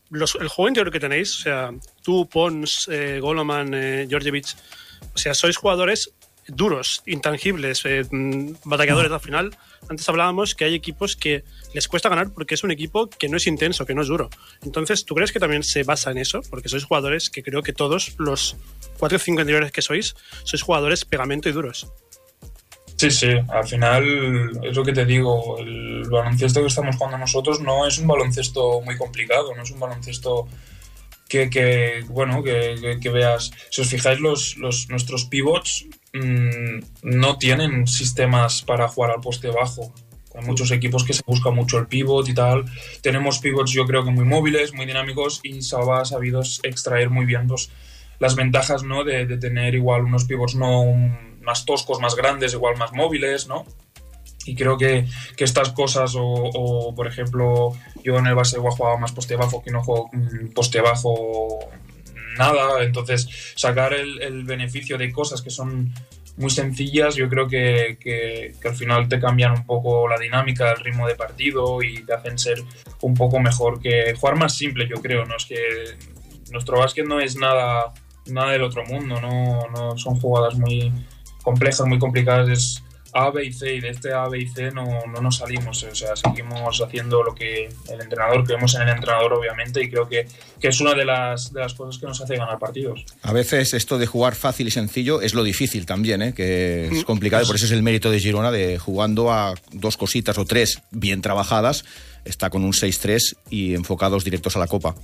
los, 0.09 0.37
el 0.37 0.48
juego 0.48 0.68
interior 0.68 0.90
que 0.90 1.00
tenéis, 1.00 1.40
o 1.40 1.42
sea, 1.42 1.70
tú, 2.02 2.26
Pons, 2.26 2.88
eh, 2.90 3.18
Goloman, 3.20 3.74
eh, 3.74 4.07
Georgievich, 4.09 4.57
o 5.14 5.18
sea, 5.18 5.35
sois 5.35 5.59
jugadores 5.59 6.14
duros, 6.48 7.02
intangibles, 7.07 7.83
eh, 7.85 8.05
batalladores 8.64 9.12
al 9.12 9.20
final. 9.20 9.57
Antes 9.88 10.09
hablábamos 10.09 10.55
que 10.55 10.64
hay 10.64 10.74
equipos 10.74 11.16
que 11.16 11.44
les 11.74 11.88
cuesta 11.88 12.09
ganar 12.09 12.33
porque 12.33 12.55
es 12.55 12.64
un 12.64 12.70
equipo 12.70 13.09
que 13.09 13.28
no 13.28 13.37
es 13.37 13.46
intenso, 13.46 13.87
que 13.87 13.94
no 13.94 14.02
es 14.02 14.09
duro. 14.09 14.31
Entonces, 14.62 15.05
¿tú 15.05 15.14
crees 15.14 15.33
que 15.33 15.40
también 15.40 15.62
se 15.62 15.83
basa 15.85 16.11
en 16.11 16.18
eso? 16.18 16.40
Porque 16.50 16.68
sois 16.68 16.85
jugadores 16.85 17.31
que 17.31 17.42
creo 17.42 17.62
que 17.62 17.72
todos 17.72 18.14
los 18.18 18.57
cuatro 18.98 19.16
o 19.16 19.20
cinco 19.20 19.40
anteriores 19.40 19.72
que 19.72 19.83
sois, 19.83 20.14
sois 20.44 20.62
jugadores 20.62 21.05
pegamento 21.05 21.48
y 21.48 21.52
duros. 21.52 21.90
Sí, 22.96 23.11
sí, 23.11 23.31
al 23.48 23.66
final 23.66 24.61
es 24.62 24.76
lo 24.76 24.85
que 24.85 24.92
te 24.92 25.05
digo, 25.05 25.59
el 25.59 26.05
baloncesto 26.09 26.61
que 26.61 26.68
estamos 26.68 26.94
jugando 26.94 27.18
nosotros 27.18 27.61
no 27.61 27.85
es 27.85 27.98
un 27.98 28.07
baloncesto 28.07 28.81
muy 28.83 28.96
complicado, 28.96 29.55
no 29.57 29.62
es 29.62 29.70
un 29.72 29.81
baloncesto 29.81 30.46
que, 31.28 31.50
que 31.50 32.05
bueno, 32.09 32.44
que, 32.44 32.76
que, 32.81 33.00
que, 33.00 33.11
veas, 33.11 33.50
si 33.70 33.81
os 33.81 33.88
fijáis 33.88 34.20
los, 34.20 34.57
los 34.57 34.88
nuestros 34.88 35.24
pivots 35.24 35.87
mmm, 36.12 36.81
no 37.03 37.38
tienen 37.38 37.87
sistemas 37.87 38.62
para 38.62 38.88
jugar 38.88 39.12
al 39.12 39.20
poste 39.20 39.48
bajo, 39.48 39.92
hay 40.35 40.46
muchos 40.46 40.70
equipos 40.70 41.05
que 41.05 41.12
se 41.12 41.22
busca 41.27 41.51
mucho 41.51 41.79
el 41.79 41.87
pivot 41.87 42.29
y 42.29 42.35
tal. 42.35 42.64
Tenemos 43.03 43.38
pivots 43.38 43.72
yo 43.72 43.87
creo 43.87 44.05
que 44.05 44.11
muy 44.11 44.25
móviles, 44.25 44.72
muy 44.72 44.87
dinámicos 44.87 45.40
y 45.42 45.62
Salva 45.62 46.01
ha 46.01 46.05
sabido 46.05 46.42
extraer 46.62 47.11
muy 47.11 47.27
bien 47.27 47.46
los, 47.48 47.70
las 48.18 48.35
ventajas 48.35 48.83
¿no? 48.83 49.05
de, 49.05 49.27
de, 49.27 49.37
tener 49.37 49.75
igual 49.75 50.05
unos 50.05 50.25
pivots 50.25 50.55
no 50.55 50.85
más 51.42 51.64
toscos, 51.64 52.01
más 52.01 52.14
grandes, 52.14 52.55
igual 52.55 52.77
más 52.77 52.92
móviles, 52.92 53.46
¿no? 53.46 53.66
Y 54.44 54.57
creo 54.57 54.77
que, 54.77 55.07
que 55.37 55.44
estas 55.44 55.70
cosas, 55.70 56.14
o, 56.16 56.25
o, 56.25 56.94
por 56.94 57.07
ejemplo, 57.07 57.72
yo 58.03 58.18
en 58.18 58.27
el 58.27 58.35
base 58.35 58.57
igual 58.57 58.75
jugaba 58.75 58.96
más 58.96 59.12
poste 59.12 59.37
bajo, 59.37 59.62
que 59.62 59.70
no 59.70 59.85
juego 59.85 60.11
poste 60.53 60.81
bajo 60.81 61.61
nada, 62.37 62.83
entonces 62.83 63.29
sacar 63.55 63.92
el, 63.95 64.45
beneficio 64.45 64.99
de 64.99 65.12
cosas 65.12 65.42
que 65.42 65.51
son 65.51 65.92
muy 66.37 66.51
sencillas, 66.51 67.14
yo 67.14 67.29
creo 67.29 67.47
que, 67.47 67.99
que, 68.01 68.55
que, 68.61 68.68
al 68.68 68.75
final 68.75 69.09
te 69.09 69.21
cambian 69.21 69.53
un 69.53 69.66
poco 69.66 70.09
la 70.09 70.18
dinámica, 70.18 70.73
el 70.73 70.81
ritmo 70.81 71.07
de 71.07 71.14
partido 71.14 71.83
y 71.83 72.03
te 72.05 72.14
hacen 72.14 72.38
ser 72.38 72.62
un 73.03 73.14
poco 73.14 73.38
mejor 73.38 73.81
que 73.81 74.14
jugar 74.14 74.37
más 74.37 74.57
simple, 74.57 74.88
yo 74.88 74.97
creo, 75.03 75.27
¿no? 75.27 75.37
Es 75.37 75.45
que 75.45 75.59
nuestro 76.51 76.79
básquet 76.79 77.07
no 77.07 77.21
es 77.21 77.37
nada, 77.37 77.92
nada 78.27 78.53
del 78.53 78.62
otro 78.62 78.85
mundo, 78.85 79.21
no, 79.21 79.68
no 79.68 79.99
son 79.99 80.18
jugadas 80.18 80.55
muy 80.55 80.92
complejas, 81.42 81.87
muy 81.87 81.99
complicadas, 81.99 82.49
es 82.49 82.83
A, 83.12 83.31
B 83.31 83.44
y 83.44 83.53
C, 83.53 83.75
y 83.75 83.81
de 83.81 83.90
este 83.90 84.12
A, 84.12 84.29
B 84.29 84.40
y 84.40 84.48
C 84.48 84.70
no, 84.70 84.87
no 85.07 85.20
nos 85.20 85.37
salimos, 85.37 85.83
o 85.83 85.94
sea, 85.94 86.16
seguimos 86.16 86.81
haciendo 86.81 87.22
lo 87.22 87.35
que 87.35 87.68
el 87.90 88.01
entrenador, 88.01 88.44
creemos 88.44 88.75
en 88.75 88.83
el 88.83 88.88
entrenador 88.88 89.35
obviamente, 89.35 89.83
y 89.83 89.90
creo 89.90 90.09
que, 90.09 90.27
que 90.61 90.68
es 90.68 90.81
una 90.81 90.94
de 90.94 91.05
las, 91.05 91.53
de 91.53 91.61
las 91.61 91.75
cosas 91.75 92.01
que 92.01 92.07
nos 92.07 92.20
hace 92.20 92.37
ganar 92.37 92.59
partidos. 92.59 93.05
A 93.22 93.33
veces 93.33 93.75
esto 93.75 93.98
de 93.98 94.07
jugar 94.07 94.35
fácil 94.35 94.68
y 94.68 94.70
sencillo 94.70 95.20
es 95.20 95.35
lo 95.35 95.42
difícil 95.42 95.87
también, 95.87 96.22
¿eh? 96.22 96.35
que 96.35 96.87
es 96.87 97.05
complicado, 97.05 97.42
y 97.42 97.46
por 97.46 97.57
eso 97.57 97.66
es 97.66 97.72
el 97.72 97.83
mérito 97.83 98.11
de 98.11 98.18
Girona 98.18 98.51
de 98.51 98.79
jugando 98.79 99.33
a 99.33 99.55
dos 99.72 99.96
cositas 99.96 100.38
o 100.38 100.44
tres 100.44 100.83
bien 100.90 101.20
trabajadas, 101.20 101.85
está 102.24 102.50
con 102.50 102.64
un 102.64 102.72
6-3 102.72 103.37
y 103.50 103.74
enfocados 103.74 104.24
directos 104.24 104.56
a 104.56 104.58
la 104.58 104.66
Copa. 104.66 104.94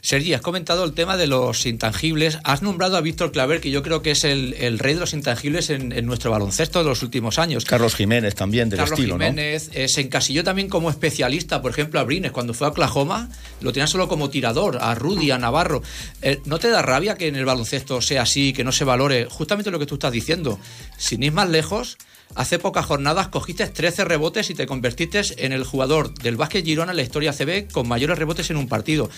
Sergi, 0.00 0.34
has 0.34 0.40
comentado 0.40 0.84
el 0.84 0.92
tema 0.92 1.16
de 1.16 1.26
los 1.26 1.66
intangibles. 1.66 2.38
Has 2.44 2.62
nombrado 2.62 2.96
a 2.96 3.00
Víctor 3.00 3.32
Claver, 3.32 3.60
que 3.60 3.70
yo 3.70 3.82
creo 3.82 4.02
que 4.02 4.12
es 4.12 4.24
el, 4.24 4.54
el 4.54 4.78
rey 4.78 4.94
de 4.94 5.00
los 5.00 5.12
intangibles 5.12 5.70
en, 5.70 5.92
en, 5.92 6.06
nuestro 6.06 6.30
baloncesto 6.30 6.78
de 6.80 6.84
los 6.84 7.02
últimos 7.02 7.38
años. 7.38 7.64
Carlos 7.64 7.94
Jiménez 7.94 8.34
también, 8.34 8.68
del 8.68 8.78
Carlos 8.78 8.98
estilo, 8.98 9.14
Jiménez, 9.14 9.68
¿no? 9.68 9.74
eh, 9.74 9.88
se 9.88 10.00
encasilló 10.00 10.44
también 10.44 10.68
como 10.68 10.90
especialista, 10.90 11.62
por 11.62 11.70
ejemplo, 11.70 12.00
a 12.00 12.04
Brines, 12.04 12.32
cuando 12.32 12.54
fue 12.54 12.66
a 12.66 12.70
Oklahoma, 12.70 13.28
lo 13.60 13.72
tenía 13.72 13.86
solo 13.86 14.08
como 14.08 14.30
tirador, 14.30 14.78
a 14.80 14.94
Rudy, 14.94 15.30
a 15.30 15.38
Navarro. 15.38 15.82
Eh, 16.22 16.40
¿No 16.44 16.58
te 16.58 16.68
da 16.68 16.82
rabia 16.82 17.16
que 17.16 17.28
en 17.28 17.36
el 17.36 17.44
baloncesto 17.44 18.00
sea 18.00 18.22
así, 18.22 18.52
que 18.52 18.64
no 18.64 18.72
se 18.72 18.84
valore 18.84 19.26
justamente 19.26 19.70
lo 19.70 19.78
que 19.78 19.86
tú 19.86 19.94
estás 19.94 20.12
diciendo? 20.12 20.58
Sin 20.96 21.22
ir 21.22 21.32
más 21.32 21.48
lejos, 21.48 21.98
hace 22.34 22.58
pocas 22.58 22.84
jornadas 22.84 23.28
cogiste 23.28 23.66
13 23.66 24.04
rebotes 24.04 24.50
y 24.50 24.54
te 24.54 24.66
convertiste 24.66 25.22
en 25.38 25.52
el 25.52 25.64
jugador 25.64 26.12
del 26.14 26.36
básquet 26.36 26.64
Girona 26.64 26.92
en 26.92 26.96
la 26.96 27.02
historia 27.02 27.32
CB 27.32 27.70
con 27.70 27.88
mayores 27.88 28.18
rebotes 28.18 28.50
en 28.50 28.56
un 28.56 28.68
partido. 28.68 29.08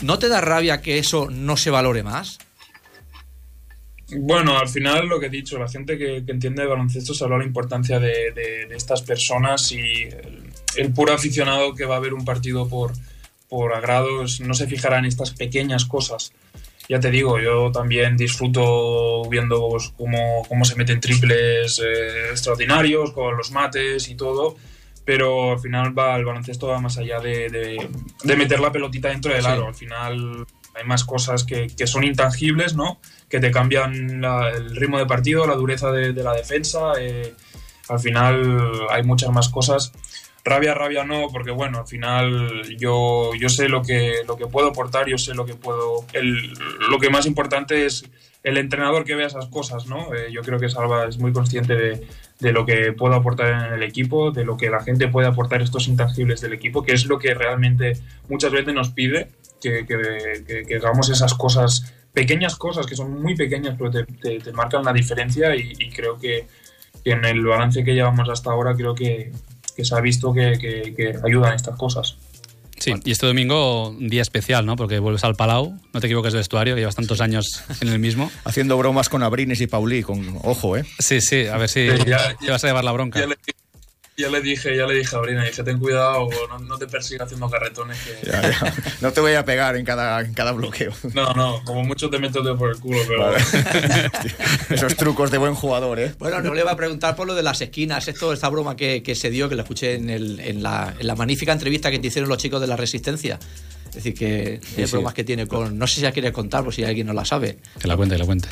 ¿No 0.00 0.18
te 0.18 0.28
da 0.28 0.40
rabia 0.40 0.80
que 0.80 0.98
eso 0.98 1.28
no 1.30 1.56
se 1.56 1.70
valore 1.70 2.02
más? 2.02 2.38
Bueno, 4.16 4.56
al 4.56 4.68
final 4.68 5.08
lo 5.08 5.18
que 5.18 5.26
he 5.26 5.30
dicho, 5.30 5.58
la 5.58 5.68
gente 5.68 5.98
que, 5.98 6.18
entiende 6.18 6.62
de 6.62 6.68
baloncesto 6.68 7.12
se 7.12 7.24
habla 7.24 7.36
de 7.36 7.42
la 7.42 7.48
importancia 7.48 7.98
de 7.98 8.68
estas 8.70 9.02
personas 9.02 9.72
y 9.72 9.80
el, 9.80 10.44
el, 10.76 10.92
puro 10.92 11.12
aficionado 11.12 11.74
que 11.74 11.84
va 11.86 11.96
a 11.96 12.00
ver 12.00 12.14
un 12.14 12.24
partido 12.24 12.68
por, 12.68 12.92
por 13.48 13.74
agrados 13.74 14.40
no 14.40 14.54
se 14.54 14.66
fijará 14.66 14.98
en 14.98 15.06
estas 15.06 15.32
pequeñas 15.32 15.84
cosas 15.84 16.32
ya 16.88 17.00
te 17.00 17.10
digo, 17.10 17.40
yo 17.40 17.70
también 17.72 18.16
disfruto 18.16 19.28
viendo 19.28 19.68
pues, 19.70 19.92
cómo, 19.96 20.44
cómo, 20.48 20.64
se 20.64 20.76
meten 20.76 21.00
triples 21.00 21.80
eh, 21.84 22.30
extraordinarios 22.30 23.12
con 23.12 23.36
los 23.36 23.50
mates 23.50 24.08
y 24.08 24.14
todo, 24.14 24.56
pero 25.04 25.52
al 25.52 25.60
final 25.60 25.98
va 25.98 26.16
el 26.16 26.24
baloncesto 26.24 26.68
va 26.68 26.80
más 26.80 26.98
allá 26.98 27.20
de, 27.20 27.48
de, 27.48 27.88
de 28.22 28.36
meter 28.36 28.60
la 28.60 28.72
pelotita 28.72 29.08
dentro 29.08 29.32
del 29.32 29.42
sí. 29.42 29.48
aro. 29.48 29.66
Al 29.66 29.74
final 29.74 30.46
hay 30.74 30.84
más 30.84 31.04
cosas 31.04 31.44
que, 31.44 31.68
que, 31.68 31.86
son 31.86 32.04
intangibles, 32.04 32.74
¿no? 32.74 33.00
Que 33.28 33.40
te 33.40 33.50
cambian 33.50 34.20
la, 34.20 34.50
el 34.50 34.76
ritmo 34.76 34.98
de 34.98 35.06
partido, 35.06 35.46
la 35.46 35.54
dureza 35.54 35.90
de, 35.90 36.12
de 36.12 36.22
la 36.22 36.34
defensa. 36.34 36.92
Eh, 37.00 37.34
al 37.88 38.00
final 38.00 38.86
hay 38.90 39.02
muchas 39.02 39.30
más 39.30 39.48
cosas 39.48 39.92
rabia, 40.46 40.72
rabia 40.72 41.04
no, 41.04 41.28
porque 41.30 41.50
bueno, 41.50 41.80
al 41.80 41.86
final 41.86 42.62
yo, 42.78 43.32
yo 43.38 43.48
sé 43.48 43.68
lo 43.68 43.82
que, 43.82 44.14
lo 44.26 44.36
que 44.36 44.46
puedo 44.46 44.68
aportar, 44.68 45.06
yo 45.08 45.18
sé 45.18 45.34
lo 45.34 45.44
que 45.44 45.54
puedo. 45.54 46.06
El, 46.12 46.52
lo 46.88 46.98
que 46.98 47.10
más 47.10 47.26
importante 47.26 47.84
es 47.84 48.04
el 48.42 48.56
entrenador 48.56 49.04
que 49.04 49.16
vea 49.16 49.26
esas 49.26 49.46
cosas, 49.46 49.86
¿no? 49.86 50.14
Eh, 50.14 50.28
yo 50.32 50.42
creo 50.42 50.58
que 50.58 50.68
Salva 50.68 51.06
es 51.06 51.18
muy 51.18 51.32
consciente 51.32 51.74
de, 51.74 52.06
de, 52.38 52.52
lo 52.52 52.64
que 52.64 52.92
puedo 52.92 53.14
aportar 53.14 53.66
en 53.66 53.74
el 53.74 53.82
equipo, 53.82 54.30
de 54.30 54.44
lo 54.44 54.56
que 54.56 54.70
la 54.70 54.82
gente 54.82 55.08
puede 55.08 55.26
aportar 55.26 55.62
estos 55.62 55.88
intangibles 55.88 56.40
del 56.40 56.52
equipo, 56.52 56.84
que 56.84 56.92
es 56.92 57.06
lo 57.06 57.18
que 57.18 57.34
realmente 57.34 57.94
muchas 58.28 58.52
veces 58.52 58.72
nos 58.72 58.90
pide, 58.90 59.30
que, 59.60 59.84
que, 59.84 60.76
hagamos 60.76 61.10
esas 61.10 61.34
cosas, 61.34 61.92
pequeñas 62.12 62.56
cosas, 62.56 62.86
que 62.86 62.94
son 62.94 63.20
muy 63.20 63.34
pequeñas, 63.34 63.76
pero 63.76 63.90
te, 63.90 64.52
marcan 64.52 64.84
la 64.84 64.92
diferencia 64.92 65.56
y, 65.56 65.90
creo 65.90 66.16
que 66.16 66.46
en 67.04 67.24
el 67.24 67.44
balance 67.44 67.84
que 67.84 67.94
llevamos 67.94 68.28
hasta 68.28 68.50
ahora, 68.50 68.74
creo 68.74 68.94
que, 68.94 69.32
que 69.76 69.84
se 69.84 69.94
ha 69.94 70.00
visto 70.00 70.32
que, 70.32 70.58
que, 70.58 70.94
que 70.94 71.18
ayudan 71.24 71.54
estas 71.54 71.76
cosas. 71.76 72.16
Sí, 72.78 72.92
y 73.04 73.10
este 73.10 73.26
domingo 73.26 73.88
un 73.88 74.08
día 74.08 74.22
especial, 74.22 74.66
¿no? 74.66 74.76
Porque 74.76 74.98
vuelves 74.98 75.24
al 75.24 75.34
Palau, 75.34 75.78
no 75.92 76.00
te 76.00 76.06
equivoques 76.06 76.32
de 76.32 76.38
vestuario, 76.38 76.74
que 76.74 76.80
llevas 76.80 76.94
tantos 76.94 77.20
años 77.20 77.64
en 77.80 77.88
el 77.88 77.98
mismo. 77.98 78.30
Haciendo 78.44 78.76
bromas 78.76 79.08
con 79.08 79.22
Abrines 79.22 79.60
y 79.60 79.66
Paulí, 79.66 80.02
con 80.02 80.38
ojo, 80.42 80.76
¿eh? 80.76 80.84
Sí, 80.98 81.20
sí, 81.20 81.46
a 81.46 81.56
ver 81.56 81.68
si 81.68 81.88
sí, 81.88 81.96
ya, 82.06 82.36
te 82.36 82.50
vas 82.50 82.62
a 82.64 82.66
llevar 82.66 82.84
la 82.84 82.92
bronca. 82.92 83.20
Ya 83.20 83.26
le, 83.26 83.36
ya 84.16 84.30
le 84.30 84.40
dije, 84.40 84.76
ya 84.76 84.86
le 84.86 84.94
dije 84.94 85.14
a 85.14 85.18
Brina, 85.18 85.44
dije, 85.44 85.62
ten 85.62 85.78
cuidado, 85.78 86.28
no, 86.48 86.58
no 86.58 86.78
te 86.78 86.86
persiga 86.86 87.24
haciendo 87.24 87.50
carretones. 87.50 87.98
Que... 87.98 88.26
Ya, 88.26 88.42
ya. 88.42 88.74
No 89.00 89.12
te 89.12 89.20
voy 89.20 89.34
a 89.34 89.44
pegar 89.44 89.76
en 89.76 89.84
cada, 89.84 90.20
en 90.20 90.32
cada 90.32 90.52
bloqueo. 90.52 90.92
No, 91.14 91.34
no, 91.34 91.62
como 91.64 91.84
mucho 91.84 92.08
te 92.08 92.18
meto 92.18 92.38
el 92.38 92.44
dedo 92.46 92.56
por 92.56 92.70
el 92.70 92.78
culo, 92.78 92.98
pero... 93.06 93.26
Vale. 93.26 93.38
Esos 94.70 94.96
trucos 94.96 95.30
de 95.30 95.38
buen 95.38 95.54
jugador, 95.54 96.00
¿eh? 96.00 96.14
Bueno, 96.18 96.40
no 96.40 96.54
le 96.54 96.64
va 96.64 96.72
a 96.72 96.76
preguntar 96.76 97.14
por 97.14 97.26
lo 97.26 97.34
de 97.34 97.42
las 97.42 97.60
esquinas, 97.60 98.08
esto, 98.08 98.32
esta 98.32 98.48
broma 98.48 98.74
que, 98.74 99.02
que 99.02 99.14
se 99.14 99.30
dio, 99.30 99.48
que 99.48 99.54
lo 99.54 99.62
escuché 99.62 99.94
en, 99.94 100.08
el, 100.08 100.40
en, 100.40 100.62
la, 100.62 100.94
en 100.98 101.06
la 101.06 101.14
magnífica 101.14 101.52
entrevista 101.52 101.90
que 101.90 101.98
te 101.98 102.06
hicieron 102.06 102.28
los 102.28 102.38
chicos 102.38 102.60
de 102.60 102.66
la 102.66 102.76
Resistencia. 102.76 103.38
Es 103.88 103.94
decir, 103.94 104.14
que 104.14 104.60
sí, 104.62 104.82
hay 104.82 104.90
bromas 104.90 105.12
sí. 105.12 105.16
que 105.16 105.24
tiene 105.24 105.46
con. 105.46 105.78
No 105.78 105.86
sé 105.86 105.96
si 105.96 106.00
ya 106.02 106.12
quiere 106.12 106.32
contar, 106.32 106.66
o 106.66 106.72
si 106.72 106.84
alguien 106.84 107.06
no 107.06 107.12
la 107.14 107.24
sabe. 107.24 107.58
Que 107.80 107.88
la 107.88 107.96
cuente, 107.96 108.16
que 108.16 108.18
la 108.18 108.26
cuente. 108.26 108.48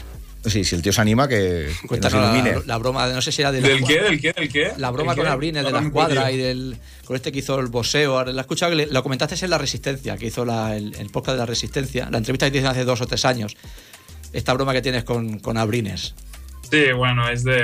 Sí, 0.46 0.62
si 0.64 0.74
el 0.74 0.82
tío 0.82 0.92
se 0.92 1.00
anima, 1.00 1.26
que, 1.26 1.70
que 1.88 1.96
nos 2.00 2.12
la, 2.12 2.24
ilumine. 2.36 2.56
la 2.66 2.76
broma, 2.76 3.08
de, 3.08 3.14
no 3.14 3.22
sé 3.22 3.32
si 3.32 3.40
era 3.42 3.50
de 3.50 3.60
la 3.62 3.68
¿Del 3.68 3.84
qué? 3.84 4.00
¿Del 4.02 4.20
qué? 4.20 4.32
¿Del 4.32 4.48
qué? 4.52 4.72
La 4.76 4.90
broma 4.90 5.12
¿El 5.12 5.18
con? 5.18 5.26
Abrines 5.26 5.64
de 5.64 5.70
la 5.72 5.80
escuadra 5.80 6.30
y 6.30 6.36
del 6.36 6.76
con 7.06 7.16
este 7.16 7.32
que 7.32 7.38
hizo 7.38 7.58
el 7.58 7.68
boxeo. 7.68 8.24
La 8.24 8.32
he 8.32 8.40
escuchado 8.42 8.70
que 8.70 8.76
le- 8.76 8.86
lo 8.86 9.02
comentaste 9.02 9.42
en 9.42 9.50
La 9.50 9.58
Resistencia, 9.58 10.16
que 10.18 10.26
hizo 10.26 10.44
la- 10.44 10.76
el, 10.76 10.94
el 10.96 11.08
podcast 11.10 11.34
de 11.36 11.38
La 11.38 11.46
Resistencia, 11.46 12.08
la 12.10 12.18
entrevista 12.18 12.50
que 12.50 12.60
te 12.60 12.66
hace 12.66 12.84
dos 12.84 13.00
o 13.00 13.06
tres 13.06 13.24
años. 13.24 13.56
Esta 14.34 14.52
broma 14.52 14.72
que 14.72 14.82
tienes 14.82 15.04
con, 15.04 15.38
con 15.38 15.56
Abrines. 15.56 16.14
Sí, 16.74 16.92
bueno, 16.92 17.28
es 17.28 17.44
de 17.44 17.60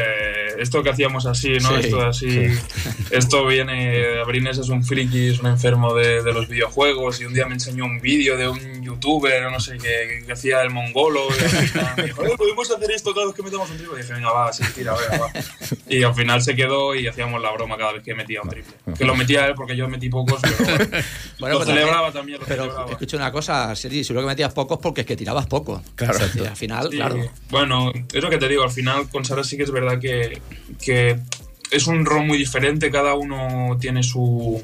esto 0.61 0.83
que 0.83 0.91
hacíamos 0.91 1.27
así, 1.27 1.55
¿no? 1.55 1.69
Sí, 1.71 1.75
esto 1.87 2.01
así. 2.03 2.47
Esto 3.11 3.45
viene. 3.45 4.21
Abrines 4.21 4.59
es 4.59 4.69
un 4.69 4.85
friki, 4.85 5.31
es 5.31 5.41
un 5.41 5.47
enfermo 5.49 5.95
de, 5.95 6.23
de 6.23 6.33
los 6.33 6.47
videojuegos. 6.47 7.21
Y 7.21 7.25
un 7.25 7.35
día 7.35 7.45
me 7.47 7.55
enseñó 7.55 7.85
un 7.87 8.01
vídeo 8.01 8.37
de 8.37 8.47
un 8.49 8.83
youtuber, 8.85 9.51
no 9.51 9.59
sé, 9.59 9.79
que, 9.79 10.23
que 10.25 10.33
hacía 10.33 10.63
el 10.63 10.71
mongolo. 10.71 11.27
Y 11.29 11.43
al 11.43 11.67
final 11.69 11.95
me 11.97 12.03
dijo, 12.05 12.25
"Eh, 12.25 12.31
podemos 12.37 12.71
hacer 12.71 12.91
esto 12.93 13.13
cada 13.13 13.27
vez 13.27 13.35
que 13.35 13.43
metamos 13.43 13.69
un 13.71 13.77
triple. 13.79 13.99
Y 13.99 14.03
dije, 14.03 14.13
venga, 14.15 14.31
va, 14.31 14.53
sí, 14.53 14.63
tira, 14.77 14.95
venga, 14.95 15.25
va. 15.25 15.33
Y 15.89 16.03
al 16.05 16.15
final 16.15 16.41
se 16.41 16.55
quedó 16.55 16.95
y 16.95 17.09
hacíamos 17.09 17.43
la 17.43 17.51
broma 17.51 17.77
cada 17.77 17.95
vez 17.95 18.03
que 18.05 18.15
metía 18.15 18.43
un 18.43 18.49
triple. 18.49 18.75
Que 18.97 19.05
lo 19.05 19.17
metía 19.17 19.47
él 19.49 19.55
porque 19.57 19.75
yo 19.77 19.89
metí 19.89 20.09
pocos, 20.09 20.41
pero 20.41 20.57
Bueno, 21.41 21.55
lo 21.59 21.65
pues 21.65 21.69
celebraba 21.69 22.13
también. 22.13 22.39
Lo 22.41 22.47
Pero 22.47 22.63
celebraba. 22.65 22.93
escucha 22.93 23.17
una 23.17 23.33
cosa, 23.33 23.75
Sergi, 23.75 24.05
si 24.05 24.13
lo 24.13 24.21
que 24.21 24.27
metías 24.29 24.53
pocos 24.53 24.79
porque 24.79 25.01
es 25.01 25.07
que 25.09 25.17
tirabas 25.17 25.47
poco. 25.49 25.83
Claro. 25.97 26.15
O 26.15 26.29
sea, 26.29 26.51
al 26.51 26.57
final, 26.57 26.89
Sí, 26.91 26.97
claro. 26.97 27.17
Bueno, 27.51 27.93
es 28.13 28.23
lo 28.23 28.31
que 28.31 28.39
te 28.39 28.47
digo, 28.49 28.63
al 28.63 28.71
final 28.71 29.00
con 29.09 29.25
Sara 29.25 29.45
sí 29.45 29.57
que 29.57 29.63
es 29.65 29.71
verdad 29.71 29.99
que, 30.01 30.41
que 30.83 31.19
es 31.71 31.87
un 31.87 32.05
rol 32.05 32.27
muy 32.27 32.39
diferente, 32.39 32.91
cada 32.91 33.15
uno 33.15 33.77
tiene 33.81 34.03
su, 34.03 34.63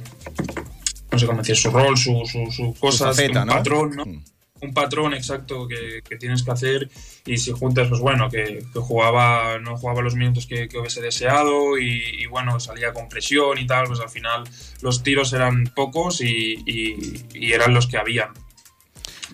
no 1.12 1.18
sé 1.18 1.26
cómo 1.26 1.38
decir, 1.38 1.56
su 1.56 1.70
rol, 1.70 1.96
su, 1.96 2.22
su, 2.26 2.50
su 2.50 2.74
cosa, 2.78 3.06
faceta, 3.06 3.42
un 3.42 3.46
¿no? 3.48 3.52
patrón, 3.54 3.90
¿no? 3.96 4.04
Mm. 4.04 4.24
Un 4.58 4.72
patrón 4.72 5.12
exacto 5.12 5.68
que, 5.68 6.00
que 6.08 6.16
tienes 6.16 6.42
que 6.42 6.50
hacer 6.50 6.88
y 7.26 7.36
si 7.36 7.52
juntas, 7.52 7.88
pues 7.88 8.00
bueno, 8.00 8.30
que, 8.30 8.64
que 8.72 8.80
jugaba, 8.80 9.58
no 9.58 9.76
jugaba 9.76 10.00
los 10.00 10.14
minutos 10.16 10.46
que, 10.46 10.66
que 10.66 10.78
hubiese 10.78 11.02
deseado 11.02 11.76
y, 11.78 12.02
y, 12.22 12.24
bueno, 12.26 12.58
salía 12.58 12.94
con 12.94 13.06
presión 13.06 13.58
y 13.58 13.66
tal, 13.66 13.86
pues 13.86 14.00
al 14.00 14.08
final 14.08 14.44
los 14.80 15.02
tiros 15.02 15.34
eran 15.34 15.64
pocos 15.76 16.22
y, 16.22 16.54
y- 16.64 17.26
y 17.34 17.52
eran 17.52 17.74
los 17.74 17.86
que 17.86 17.98
habían 17.98 18.30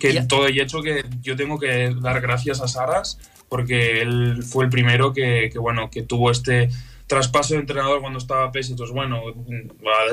que 0.01 0.13
Ya. 0.13 0.27
todo 0.27 0.49
y 0.49 0.59
hecho 0.61 0.83
que 0.83 1.05
yo 1.21 1.37
tengo 1.37 1.57
que 1.61 1.95
dar 2.01 2.21
gracias 2.21 2.61
a 2.61 2.67
Saras 2.67 3.19
porque 3.53 4.01
él 4.01 4.43
fue 4.43 4.65
el 4.65 4.71
primero 4.71 5.13
que, 5.13 5.53
bueno 5.61 5.91
que 5.91 6.01
tuvo 6.01 6.31
este 6.31 6.71
traspaso 7.07 7.53
de 7.53 7.61
entrenador 7.61 8.01
cuando 8.01 8.19
estaba 8.19 8.51
PES 8.51 8.71
entonces 8.71 8.95
bueno 8.95 9.21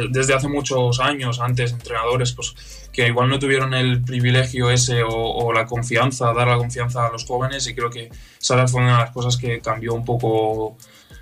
desde 0.10 0.34
hace 0.34 0.50
muchos 0.50 1.00
años 1.00 1.40
antes 1.40 1.72
entrenadores 1.72 2.34
pues 2.34 2.90
que 2.92 3.08
igual 3.08 3.30
no 3.30 3.40
tuvieron 3.40 3.74
el 3.74 4.02
privilegio 4.02 4.70
ese 4.70 5.04
o, 5.08 5.54
la 5.54 5.68
confianza 5.68 6.34
dar 6.34 6.50
la 6.50 6.58
confianza 6.58 7.06
a 7.06 7.12
los 7.14 7.24
jóvenes 7.24 7.66
y 7.68 7.74
creo 7.74 7.90
que 7.90 8.10
Saras 8.40 8.74
fue 8.74 8.82
una 8.82 8.98
de 8.98 9.04
las 9.06 9.12
cosas 9.12 9.38
que 9.38 9.62
cambió 9.62 9.94
un 9.94 10.04
poco 10.04 10.76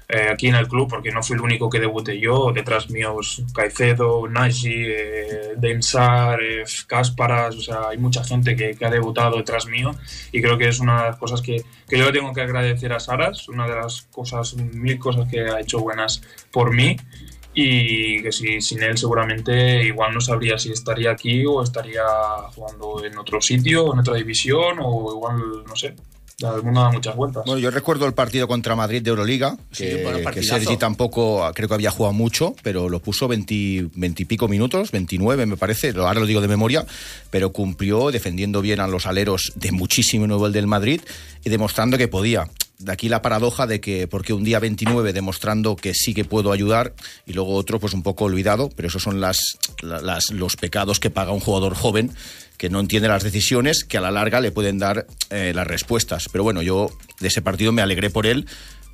eh, 0.09 0.29
aquí 0.31 0.47
en 0.47 0.55
el 0.55 0.69
club, 0.69 0.87
porque 0.89 1.11
no 1.11 1.21
fui 1.21 1.35
el 1.35 1.41
único 1.41 1.69
que 1.69 1.81
debuté 1.81 2.17
yo, 2.17 2.53
detrás 2.53 2.89
mío 2.89 3.13
pues, 3.13 3.43
Caicedo, 3.53 4.25
Nagy, 4.29 4.71
eh, 4.73 5.53
Densar, 5.57 6.41
eh, 6.41 6.63
o 6.63 7.61
sea, 7.61 7.89
hay 7.89 7.97
mucha 7.97 8.23
gente 8.23 8.55
que, 8.55 8.75
que 8.75 8.85
ha 8.85 8.89
debutado 8.89 9.35
detrás 9.35 9.65
mío 9.67 9.91
y 10.31 10.41
creo 10.41 10.57
que 10.57 10.69
es 10.69 10.79
una 10.79 11.01
de 11.01 11.07
las 11.09 11.17
cosas 11.17 11.41
que, 11.41 11.61
que 11.89 11.97
yo 11.97 12.05
le 12.05 12.13
tengo 12.13 12.31
que 12.31 12.39
agradecer 12.39 12.93
a 12.93 13.01
Saras, 13.01 13.49
una 13.49 13.67
de 13.67 13.75
las 13.75 14.03
cosas, 14.03 14.55
mil 14.55 14.97
cosas 14.97 15.27
que 15.29 15.41
ha 15.41 15.59
hecho 15.59 15.79
buenas 15.79 16.21
por 16.51 16.73
mí 16.73 16.95
y 17.53 18.21
que 18.21 18.31
si, 18.31 18.61
sin 18.61 18.83
él 18.83 18.97
seguramente 18.97 19.83
igual 19.83 20.13
no 20.13 20.21
sabría 20.21 20.57
si 20.57 20.71
estaría 20.71 21.11
aquí 21.11 21.45
o 21.45 21.61
estaría 21.61 22.03
jugando 22.55 23.03
en 23.03 23.17
otro 23.17 23.41
sitio, 23.41 23.91
en 23.91 23.99
otra 23.99 24.13
división 24.13 24.77
o 24.79 25.11
igual, 25.11 25.65
no 25.67 25.75
sé, 25.75 25.95
el 26.39 26.61
mundo 26.63 26.81
da 26.81 26.91
muchas 26.91 27.15
vueltas. 27.15 27.43
Bueno, 27.47 27.59
yo 27.59 27.71
recuerdo 27.71 28.05
el 28.05 28.13
partido 28.13 28.47
contra 28.47 28.75
Madrid 28.75 29.01
de 29.01 29.09
Euroliga, 29.09 29.57
Sí, 29.71 29.85
que, 29.85 30.03
bueno, 30.03 30.19
que. 30.31 30.43
Sergi 30.43 30.77
tampoco 30.77 31.49
creo 31.55 31.67
que 31.67 31.73
había 31.73 31.89
jugado 31.89 32.13
mucho, 32.13 32.55
pero 32.61 32.89
lo 32.89 32.99
puso 32.99 33.27
20, 33.27 33.87
20 33.95 34.21
y 34.21 34.25
pico 34.25 34.47
minutos, 34.47 34.91
29 34.91 35.47
me 35.47 35.57
parece, 35.57 35.93
lo- 35.93 36.07
ahora 36.07 36.19
lo 36.19 36.27
digo 36.27 36.39
de 36.41 36.47
memoria, 36.47 36.85
pero 37.31 37.51
cumplió 37.51 38.11
defendiendo 38.11 38.61
bien 38.61 38.79
a 38.81 38.87
los 38.87 39.07
aleros 39.07 39.51
de 39.55 39.71
muchísimo 39.71 40.27
nivel 40.27 40.51
del 40.53 40.67
Madrid 40.67 41.01
y 41.43 41.49
demostrando 41.49 41.97
que 41.97 42.07
podía. 42.07 42.47
De 42.77 42.91
aquí 42.91 43.09
la 43.09 43.23
paradoja 43.23 43.65
de 43.65 43.81
que, 43.81 44.07
porque 44.07 44.33
un 44.33 44.43
día 44.43 44.59
29 44.59 45.11
demostrando 45.11 45.75
que 45.75 45.95
sí 45.95 46.13
que 46.13 46.23
puedo 46.25 46.51
ayudar 46.51 46.93
y 47.25 47.33
luego 47.33 47.55
otro 47.55 47.79
pues 47.79 47.95
un 47.95 48.03
poco 48.03 48.25
olvidado, 48.25 48.69
pero 48.75 48.89
esos 48.89 49.01
son 49.01 49.19
las, 49.19 49.39
la- 49.81 50.01
las- 50.01 50.29
los 50.29 50.55
pecados 50.55 50.99
que 50.99 51.09
paga 51.09 51.31
un 51.31 51.39
jugador 51.39 51.73
joven 51.73 52.11
que 52.57 52.69
no 52.69 52.79
entiende 52.79 53.07
las 53.07 53.23
decisiones, 53.23 53.83
que 53.83 53.97
a 53.97 54.01
la 54.01 54.11
larga 54.11 54.41
le 54.41 54.51
pueden 54.51 54.79
dar 54.79 55.07
eh, 55.29 55.53
las 55.55 55.67
respuestas. 55.67 56.27
Pero 56.31 56.43
bueno, 56.43 56.61
yo 56.61 56.89
de 57.19 57.27
ese 57.27 57.41
partido 57.41 57.71
me 57.71 57.81
alegré 57.81 58.09
por 58.09 58.25
él, 58.25 58.47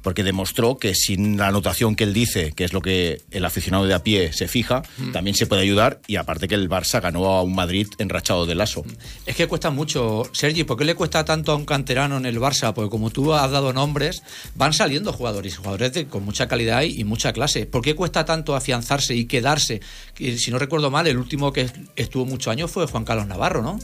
porque 0.04 0.24
demostró 0.24 0.78
que 0.78 0.94
sin 0.94 1.38
la 1.38 1.48
anotación 1.48 1.96
que 1.96 2.04
él 2.04 2.14
dice, 2.14 2.52
que 2.52 2.66
es 2.66 2.74
lo 2.74 2.82
que 2.82 3.22
el 3.32 3.44
aficionado 3.46 3.86
de 3.88 3.94
a 3.96 4.04
pie 4.04 4.32
se 4.34 4.48
fija, 4.48 4.84
también 5.12 5.36
se 5.36 5.48
puede 5.48 5.62
ayudar. 5.64 6.00
Y 6.08 6.18
aparte 6.18 6.48
que 6.48 6.56
el 6.56 6.70
Barça 6.70 7.02
ganó 7.02 7.26
a 7.32 7.42
un 7.42 7.56
Madrid 7.56 7.88
enrachado 7.98 8.46
de 8.46 8.54
lazo. 8.54 8.84
Es 9.26 9.36
que 9.36 9.48
cuesta 9.48 9.72
mucho, 9.72 10.24
Sergi, 10.34 10.64
¿por 10.66 10.78
qué 10.78 10.86
le 10.86 10.94
cuesta 10.96 11.24
tanto 11.26 11.52
a 11.54 11.56
un 11.56 11.66
canterano 11.66 12.18
en 12.18 12.26
el 12.26 12.40
Barça? 12.40 12.74
Porque 12.74 12.90
como 12.90 13.10
tú 13.10 13.34
has 13.34 13.50
dado 13.50 13.72
nombres, 13.74 14.22
van 14.56 14.74
saliendo 14.74 15.14
jugadores, 15.14 15.58
jugadores 15.58 15.94
de- 15.94 16.06
con 16.08 16.24
mucha 16.26 16.48
calidad 16.48 16.82
y, 16.84 17.04
mucha 17.06 17.32
clase. 17.34 17.66
¿Por 17.66 17.82
qué 17.82 17.96
cuesta 17.96 18.26
tanto 18.26 18.56
afianzarse 18.56 19.16
y 19.16 19.26
quedarse? 19.26 19.80
Que, 20.14 20.38
si 20.38 20.52
no 20.52 20.60
recuerdo 20.60 20.92
mal, 20.92 21.08
el 21.08 21.18
último 21.18 21.54
que 21.54 21.70
estuvo 21.96 22.26
muchos 22.26 22.52
años 22.52 22.70
fue 22.70 22.86
Juan 22.88 23.06
Carlos 23.06 23.28
Navarro, 23.28 23.62
¿no? 23.62 23.80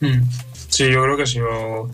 Mm. 0.00 0.22
Sí, 0.68 0.84
yo 0.90 1.02
creo 1.04 1.16
que 1.16 1.26
sido 1.26 1.88
eh, 1.88 1.92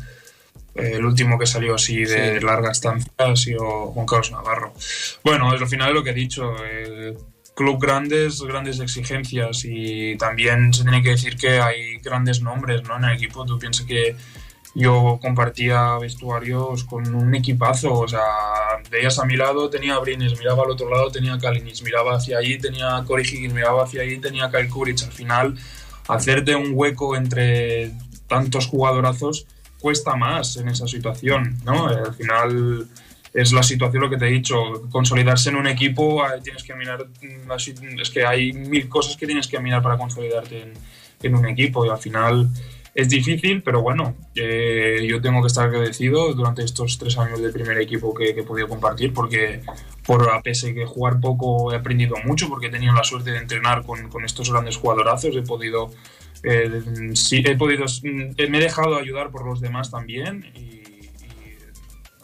el 0.74 1.04
último 1.04 1.38
que 1.38 1.46
salió 1.46 1.74
así 1.74 2.04
de 2.04 2.38
Sí. 2.38 2.44
larga 2.44 2.70
estancia, 2.70 3.10
ha 3.18 3.36
sido 3.36 3.88
Juan 3.92 4.06
Carlos 4.06 4.30
Navarro. 4.32 4.72
Bueno, 5.24 5.50
al 5.50 5.66
final 5.68 5.94
lo 5.94 6.02
que 6.04 6.10
he 6.10 6.14
dicho, 6.14 6.54
club 7.54 7.78
grandes, 7.80 8.40
grandes 8.42 8.80
exigencias 8.80 9.64
y 9.64 10.16
también 10.16 10.72
se 10.72 10.82
tiene 10.82 11.02
que 11.02 11.10
decir 11.10 11.36
que 11.36 11.60
hay 11.60 11.98
grandes 11.98 12.40
nombres 12.40 12.82
¿no? 12.84 12.96
en 12.96 13.04
el 13.04 13.12
equipo. 13.16 13.44
Tú 13.44 13.58
piensas 13.58 13.84
que 13.86 14.16
yo 14.74 15.18
compartía 15.20 15.98
vestuarios 15.98 16.84
con 16.84 17.12
un 17.14 17.34
equipazo, 17.34 17.92
o 17.92 18.08
sea, 18.08 18.22
veías 18.88 19.18
a 19.18 19.24
mi 19.24 19.36
lado, 19.36 19.68
tenía 19.68 19.94
a 19.96 19.98
Brines, 19.98 20.38
miraba 20.38 20.62
al 20.62 20.70
otro 20.70 20.88
lado, 20.88 21.10
tenía 21.10 21.34
a 21.34 21.38
Kalinic, 21.38 21.82
miraba 21.82 22.14
hacia 22.16 22.38
allí, 22.38 22.56
tenía 22.56 22.96
a 22.96 23.04
Corey 23.04 23.26
Higgins, 23.26 23.52
miraba 23.52 23.82
hacia 23.82 24.02
allí, 24.02 24.18
tenía 24.18 24.44
a 24.44 24.50
Kyle 24.50 24.68
Kuric. 24.68 25.02
Al 25.02 25.12
final, 25.12 25.58
hacerte 26.06 26.54
un 26.54 26.70
hueco 26.72 27.16
entre 27.16 27.90
tantos 28.28 28.68
jugadorazos 28.68 29.46
cuesta 29.80 30.16
más 30.16 30.56
en 30.56 30.68
esa 30.68 30.86
situación, 30.86 31.56
¿no? 31.64 31.88
Al 31.88 32.14
final 32.14 32.86
es 33.32 33.52
la 33.52 33.62
situación 33.62 34.02
lo 34.02 34.10
que 34.10 34.16
te 34.16 34.26
he 34.26 34.30
dicho, 34.32 34.56
consolidarse 34.90 35.50
en 35.50 35.56
un 35.56 35.66
equipo 35.66 36.22
tienes 36.42 36.64
que 36.64 36.74
mirar, 36.74 37.06
mm, 37.06 38.00
es 38.00 38.10
que 38.10 38.26
hay 38.26 38.52
mil 38.52 38.88
cosas 38.88 39.16
que 39.16 39.26
tienes 39.26 39.46
que 39.46 39.60
mirar 39.60 39.82
para 39.82 39.96
consolidarte 39.96 40.62
en, 40.62 40.72
en 41.22 41.34
un 41.34 41.46
equipo 41.46 41.86
y 41.86 41.88
al 41.88 41.98
final 41.98 42.48
es 42.94 43.08
difícil, 43.08 43.62
pero 43.62 43.82
bueno, 43.82 44.16
eh, 44.34 45.06
yo 45.08 45.20
tengo 45.20 45.40
que 45.40 45.46
estar 45.46 45.66
agradecido 45.66 46.34
durante 46.34 46.64
estos 46.64 46.98
tres 46.98 47.16
años 47.18 47.40
del 47.40 47.52
primer 47.52 47.78
equipo 47.78 48.12
que, 48.14 48.34
que 48.34 48.40
he 48.40 48.44
podido 48.44 48.68
compartir 48.68 49.12
porque 49.12 49.60
por 50.04 50.28
a 50.30 50.42
pese 50.42 50.74
que 50.74 50.86
jugar 50.86 51.20
poco 51.20 51.72
he 51.72 51.76
aprendido 51.76 52.16
mucho 52.24 52.48
porque 52.48 52.66
he 52.66 52.70
tenido 52.70 52.92
la 52.92 53.04
suerte 53.04 53.30
de 53.30 53.38
entrenar 53.38 53.84
con, 53.84 54.08
con 54.08 54.24
estos 54.24 54.50
grandes 54.50 54.76
jugadorazos, 54.76 55.36
he 55.36 55.42
podido 55.42 55.90
eh, 56.42 56.82
sí, 57.14 57.42
he 57.44 57.56
podido, 57.56 57.84
mm, 57.84 58.50
me 58.50 58.58
he 58.58 58.62
dejado 58.62 58.96
ayudar 58.96 59.30
por 59.30 59.44
los 59.44 59.60
demás 59.60 59.90
también 59.90 60.50
y, 60.54 60.60
y 60.60 61.58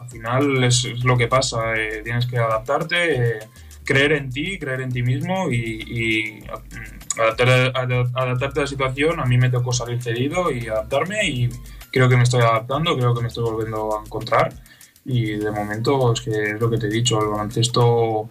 al 0.00 0.08
final 0.08 0.64
es, 0.64 0.84
es 0.84 1.04
lo 1.04 1.16
que 1.16 1.28
pasa, 1.28 1.74
eh, 1.76 2.00
tienes 2.02 2.26
que 2.26 2.38
adaptarte, 2.38 3.14
eh, 3.14 3.38
creer 3.84 4.12
en 4.12 4.30
ti, 4.30 4.58
creer 4.58 4.80
en 4.80 4.92
ti 4.92 5.02
mismo 5.02 5.50
y, 5.50 5.56
y, 5.56 6.40
mm, 6.40 6.95
adaptar- 7.18 7.72
adap- 7.72 8.10
adaptarte 8.14 8.60
a 8.60 8.62
la 8.62 8.66
situación. 8.66 9.20
A 9.20 9.24
mí 9.26 9.38
me 9.38 9.50
tocó 9.50 9.72
salir 9.72 10.02
cedido 10.02 10.50
y 10.50 10.66
adaptarme 10.68 11.26
y 11.28 11.48
creo 11.90 12.08
que 12.08 12.16
me 12.16 12.22
estoy 12.24 12.42
adaptando, 12.42 12.96
creo 12.96 13.14
que 13.14 13.22
me 13.22 13.28
estoy 13.28 13.44
volviendo 13.44 13.98
a 13.98 14.02
encontrar 14.02 14.52
y 15.04 15.36
de 15.36 15.50
momento 15.50 16.12
es 16.12 16.20
que 16.20 16.30
es 16.30 16.60
lo 16.60 16.68
que 16.68 16.78
te 16.78 16.86
he 16.86 16.90
dicho, 16.90 17.20
el 17.20 17.28
baloncesto 17.28 18.28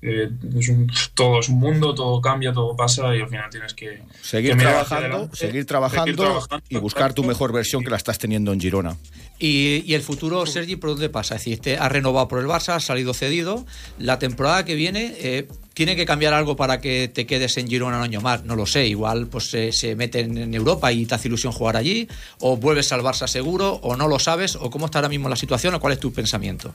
eh, 0.00 0.30
es 0.56 0.68
un, 0.68 0.90
todo 1.14 1.40
es 1.40 1.48
un 1.48 1.58
mundo, 1.58 1.94
todo 1.94 2.20
cambia, 2.20 2.52
todo 2.52 2.76
pasa 2.76 3.14
y 3.16 3.20
al 3.20 3.28
final 3.28 3.50
tienes 3.50 3.74
que 3.74 4.02
Seguir 4.22 4.56
que 4.56 4.62
trabajando, 4.62 5.06
adelante, 5.06 5.36
seguir 5.36 5.66
trabajando, 5.66 6.04
seguir 6.04 6.16
trabajando, 6.16 6.64
y 6.68 6.76
buscar 6.76 7.14
tu 7.14 7.24
mejor 7.24 7.52
versión 7.52 7.82
que 7.82 7.90
la 7.90 7.96
estás 7.96 8.18
teniendo 8.18 8.52
en 8.52 8.60
Girona. 8.60 8.96
Y, 9.40 9.82
y 9.86 9.94
el 9.94 10.02
futuro, 10.02 10.46
Sergi, 10.46 10.76
¿por 10.76 10.90
dónde 10.90 11.08
pasa? 11.08 11.34
Es 11.34 11.42
decir, 11.42 11.54
este 11.54 11.78
ha 11.78 11.88
renovado 11.88 12.28
por 12.28 12.38
el 12.38 12.46
Barça, 12.46 12.74
ha 12.74 12.80
salido 12.80 13.14
cedido. 13.14 13.66
La 13.98 14.18
temporada 14.18 14.64
que 14.64 14.74
viene, 14.74 15.14
eh, 15.18 15.48
¿tiene 15.74 15.96
que 15.96 16.06
cambiar 16.06 16.32
algo 16.32 16.56
para 16.56 16.80
que 16.80 17.08
te 17.08 17.26
quedes 17.26 17.56
en 17.56 17.68
Girona 17.68 17.98
un 17.98 18.02
año 18.02 18.20
más? 18.20 18.44
No 18.44 18.56
lo 18.56 18.66
sé. 18.66 18.86
Igual 18.86 19.28
pues 19.28 19.50
se, 19.50 19.72
se 19.72 19.94
meten 19.94 20.38
en 20.38 20.54
Europa 20.54 20.92
y 20.92 21.06
te 21.06 21.14
hace 21.14 21.28
ilusión 21.28 21.52
jugar 21.52 21.76
allí. 21.76 22.08
O 22.40 22.56
vuelves 22.56 22.92
al 22.92 23.02
Barça 23.02 23.28
seguro, 23.28 23.74
o 23.82 23.96
no 23.96 24.08
lo 24.08 24.18
sabes. 24.18 24.56
O 24.56 24.70
cómo 24.70 24.86
está 24.86 24.98
ahora 24.98 25.08
mismo 25.08 25.28
la 25.28 25.36
situación, 25.36 25.74
o 25.74 25.80
cuál 25.80 25.92
es 25.92 26.00
tu 26.00 26.12
pensamiento. 26.12 26.72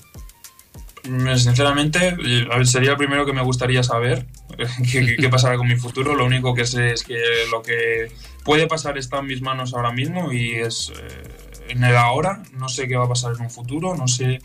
Mm, 1.05 1.35
Sinceramente, 1.35 2.15
eh, 2.25 2.65
sería 2.65 2.91
el 2.91 2.97
primero 2.97 3.25
que 3.25 3.33
me 3.33 3.41
gustaría 3.41 3.83
saber 3.83 4.25
qué, 4.91 5.29
pasará 5.29 5.57
con 5.57 5.67
mi 5.67 5.75
futuro. 5.75 6.15
Lo 6.15 6.25
único 6.25 6.53
que 6.53 6.65
sé 6.65 6.91
es 6.91 7.03
que 7.03 7.19
lo 7.51 7.61
que 7.61 8.11
puede 8.43 8.67
pasar 8.67 8.97
está 8.97 9.19
en 9.19 9.27
mis 9.27 9.41
manos 9.41 9.73
ahora 9.73 9.91
mismo 9.91 10.31
y 10.31 10.55
es, 10.55 10.91
eh, 10.95 11.23
en 11.69 11.83
el 11.83 11.95
ahora, 11.95 12.43
no 12.53 12.69
sé 12.69 12.87
qué 12.87 12.95
va 12.95 13.05
a 13.05 13.09
pasar 13.09 13.33
en 13.35 13.41
un 13.41 13.49
futuro, 13.49 13.95
no 13.95 14.07
sé 14.07 14.41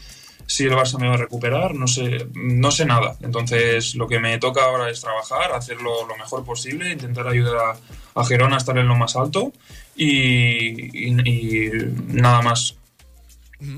si 0.46 0.64
el 0.64 0.72
Barça 0.72 0.98
me 0.98 1.06
va 1.06 1.14
a 1.14 1.18
recuperar, 1.18 1.74
no 1.74 1.86
sé, 1.86 2.26
no 2.34 2.70
sé 2.70 2.86
nada. 2.86 3.16
Entonces 3.20 3.94
lo 3.94 4.08
que 4.08 4.18
me 4.18 4.38
toca 4.38 4.64
ahora 4.64 4.90
es 4.90 5.00
trabajar, 5.00 5.52
hacerlo 5.52 6.06
lo 6.08 6.16
mejor 6.16 6.44
posible, 6.44 6.90
intentar 6.90 7.28
ayudar 7.28 7.56
a, 7.56 8.20
a 8.20 8.24
Gerona 8.24 8.56
a 8.56 8.58
estar 8.58 8.78
en 8.78 8.88
lo 8.88 8.96
más 8.96 9.14
alto 9.14 9.52
y 9.94 11.10
nada 12.08 12.40
más. 12.42 12.78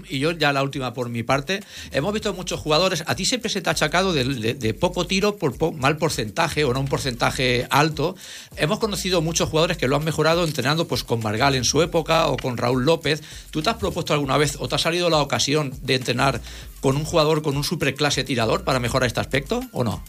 Y 0.08 0.18
yo 0.18 0.32
ya 0.32 0.52
la 0.52 0.62
última 0.62 0.92
por 0.92 1.08
mi 1.08 1.22
parte. 1.22 1.60
Hemos 1.90 2.12
visto 2.12 2.34
muchos 2.34 2.60
jugadores. 2.60 3.02
A 3.06 3.14
ti 3.14 3.24
siempre 3.24 3.48
se 3.50 3.62
te 3.62 3.70
ha 3.70 3.72
achacado 3.72 4.12
de, 4.12 4.74
poco 4.74 5.06
tiro 5.06 5.36
por 5.36 5.56
po- 5.56 5.72
mal 5.72 5.96
porcentaje 5.96 6.64
o 6.64 6.74
no 6.74 6.80
un 6.80 6.88
porcentaje 6.88 7.66
alto. 7.70 8.14
Hemos 8.56 8.78
conocido 8.78 9.22
muchos 9.22 9.48
jugadores 9.48 9.78
que 9.78 9.88
lo 9.88 9.96
han 9.96 10.04
mejorado 10.04 10.44
entrenando 10.44 10.86
pues 10.86 11.02
con 11.02 11.22
Margal 11.22 11.54
en 11.54 11.64
su 11.64 11.80
época 11.80 12.26
o 12.26 12.36
con 12.36 12.58
Raúl 12.58 12.84
López. 12.84 13.22
¿Tú 13.50 13.62
te 13.62 13.70
has 13.70 13.76
propuesto 13.76 14.12
alguna 14.12 14.36
vez 14.36 14.56
o 14.60 14.68
te 14.68 14.74
ha 14.74 14.78
salido 14.78 15.08
la 15.08 15.18
ocasión 15.18 15.72
de 15.82 15.94
entrenar 15.94 16.42
con 16.80 16.96
un 16.96 17.04
jugador 17.04 17.40
con 17.42 17.56
un 17.56 17.64
superclase 17.64 18.22
tirador 18.24 18.64
para 18.64 18.80
mejorar 18.80 19.06
este 19.06 19.20
aspecto 19.20 19.62
o 19.72 19.82
no? 19.82 20.04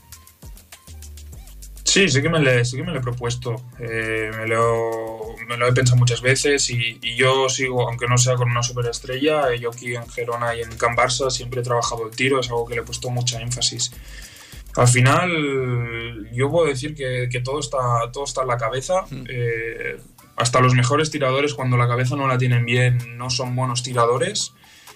Sí, 1.91 2.07
sí 2.07 2.21
que 2.21 2.29
me 2.29 2.39
lo 2.39 2.63
sí 2.63 2.79
he 2.79 2.99
propuesto. 3.01 3.53
Eh, 3.77 4.31
me, 4.37 4.47
lo, 4.47 5.35
me 5.45 5.57
lo 5.57 5.67
he 5.67 5.73
pensado 5.73 5.97
muchas 5.97 6.21
veces 6.21 6.69
y, 6.69 6.97
y 7.01 7.17
yo 7.17 7.49
sigo, 7.49 7.85
aunque 7.85 8.07
no 8.07 8.17
sea 8.17 8.35
con 8.35 8.49
una 8.49 8.63
superestrella, 8.63 9.51
eh, 9.51 9.59
yo 9.59 9.71
aquí 9.71 9.93
en 9.93 10.07
Gerona 10.07 10.55
y 10.55 10.61
en 10.61 10.73
Can 10.77 10.95
Barça 10.95 11.29
siempre 11.29 11.59
he 11.59 11.63
trabajado 11.65 12.07
el 12.07 12.15
tiro, 12.15 12.39
es 12.39 12.47
algo 12.47 12.65
que 12.65 12.75
le 12.75 12.81
he 12.81 12.85
puesto 12.85 13.09
mucha 13.09 13.41
énfasis. 13.41 13.91
Al 14.77 14.87
final, 14.87 16.29
yo 16.31 16.49
puedo 16.49 16.67
decir 16.67 16.95
que, 16.95 17.27
que 17.29 17.41
todo, 17.41 17.59
está, 17.59 17.77
todo 18.13 18.23
está 18.23 18.43
en 18.43 18.47
la 18.47 18.57
cabeza. 18.57 19.03
Eh, 19.27 19.97
hasta 20.37 20.61
los 20.61 20.73
mejores 20.73 21.11
tiradores, 21.11 21.53
cuando 21.53 21.75
la 21.75 21.89
cabeza 21.89 22.15
no 22.15 22.25
la 22.25 22.37
tienen 22.37 22.63
bien, 22.65 23.17
no 23.17 23.29
son 23.29 23.53
buenos 23.53 23.83
tiradores. 23.83 24.53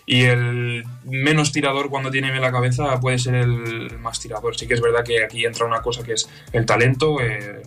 Y 0.07 0.23
el 0.25 0.83
menos 1.05 1.51
tirador 1.51 1.89
cuando 1.89 2.11
tiene 2.11 2.29
bien 2.29 2.41
la 2.41 2.51
cabeza 2.51 2.99
puede 2.99 3.17
ser 3.17 3.35
el 3.35 3.97
más 3.99 4.19
tirador. 4.19 4.55
Sí 4.55 4.67
que 4.67 4.75
es 4.75 4.81
verdad 4.81 5.03
que 5.03 5.23
aquí 5.23 5.45
entra 5.45 5.65
una 5.65 5.81
cosa 5.81 6.03
que 6.03 6.13
es 6.13 6.29
el 6.53 6.65
talento. 6.65 7.19
eh, 7.21 7.63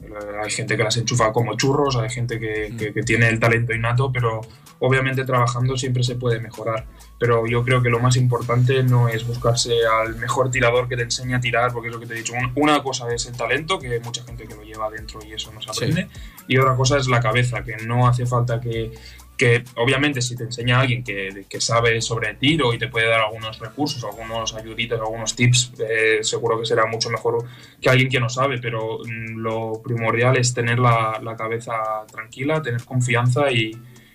eh, 0.00 0.08
hay 0.44 0.50
gente 0.50 0.76
que 0.76 0.84
las 0.84 0.96
enchufa 0.96 1.32
como 1.32 1.56
churros, 1.56 1.96
hay 1.96 2.08
gente 2.08 2.38
que, 2.38 2.72
que- 2.78 2.92
que 2.94 3.02
tiene 3.02 3.28
el 3.28 3.40
talento 3.40 3.74
innato, 3.74 4.12
pero 4.12 4.40
obviamente 4.78 5.24
trabajando 5.24 5.76
siempre 5.76 6.04
se 6.04 6.14
puede 6.14 6.38
mejorar. 6.38 6.86
Pero 7.18 7.48
yo 7.48 7.64
creo 7.64 7.82
que 7.82 7.90
lo 7.90 7.98
más 7.98 8.16
importante 8.16 8.84
no 8.84 9.08
es 9.08 9.26
buscarse 9.26 9.74
al 9.84 10.14
mejor 10.14 10.52
tirador 10.52 10.88
que 10.88 10.96
te 10.96 11.02
enseñe 11.02 11.34
a 11.34 11.40
tirar, 11.40 11.72
porque 11.72 11.88
es 11.88 11.94
lo 11.94 11.98
que 12.00 12.06
te 12.06 12.14
he 12.14 12.18
dicho. 12.18 12.32
Un- 12.32 12.52
Una 12.54 12.80
cosa 12.82 13.12
es 13.12 13.26
el 13.26 13.36
talento, 13.36 13.80
que 13.80 13.88
hay 13.88 13.98
mucha 14.00 14.22
gente 14.22 14.46
que 14.46 14.54
lo 14.54 14.62
lleva 14.62 14.88
dentro 14.88 15.18
y 15.26 15.32
eso 15.32 15.52
no 15.52 15.60
se 15.60 15.68
aprende, 15.70 16.06
y 16.46 16.56
otra 16.58 16.76
cosa 16.76 16.96
es 16.96 17.08
la 17.08 17.20
cabeza, 17.20 17.64
que 17.64 17.76
no 17.78 18.06
hace 18.06 18.24
falta 18.24 18.60
que, 18.60 18.92
que 19.38 19.64
obviamente 19.76 20.20
si 20.20 20.36
te 20.36 20.42
enseña 20.42 20.80
alguien 20.80 21.04
que, 21.04 21.46
que 21.48 21.60
sabe 21.60 22.02
sobre 22.02 22.34
tiro 22.34 22.74
y 22.74 22.78
te 22.78 22.88
puede 22.88 23.06
dar 23.06 23.20
algunos 23.20 23.58
recursos, 23.60 24.02
algunos 24.04 24.54
ayuditas, 24.54 25.00
algunos 25.00 25.34
tips, 25.36 25.72
eh, 25.88 26.18
seguro 26.22 26.58
que 26.60 26.66
será 26.66 26.86
mucho 26.86 27.08
mejor 27.08 27.44
que 27.80 27.88
alguien 27.88 28.10
que 28.10 28.18
no 28.18 28.28
sabe, 28.28 28.58
pero 28.58 28.98
mm, 28.98 29.38
lo 29.38 29.80
primordial 29.82 30.36
es 30.36 30.52
tener 30.52 30.80
la, 30.80 31.20
la 31.22 31.36
cabeza 31.36 31.72
tranquila, 32.10 32.60
tener 32.60 32.84
confianza 32.84 33.50
y, 33.50 33.70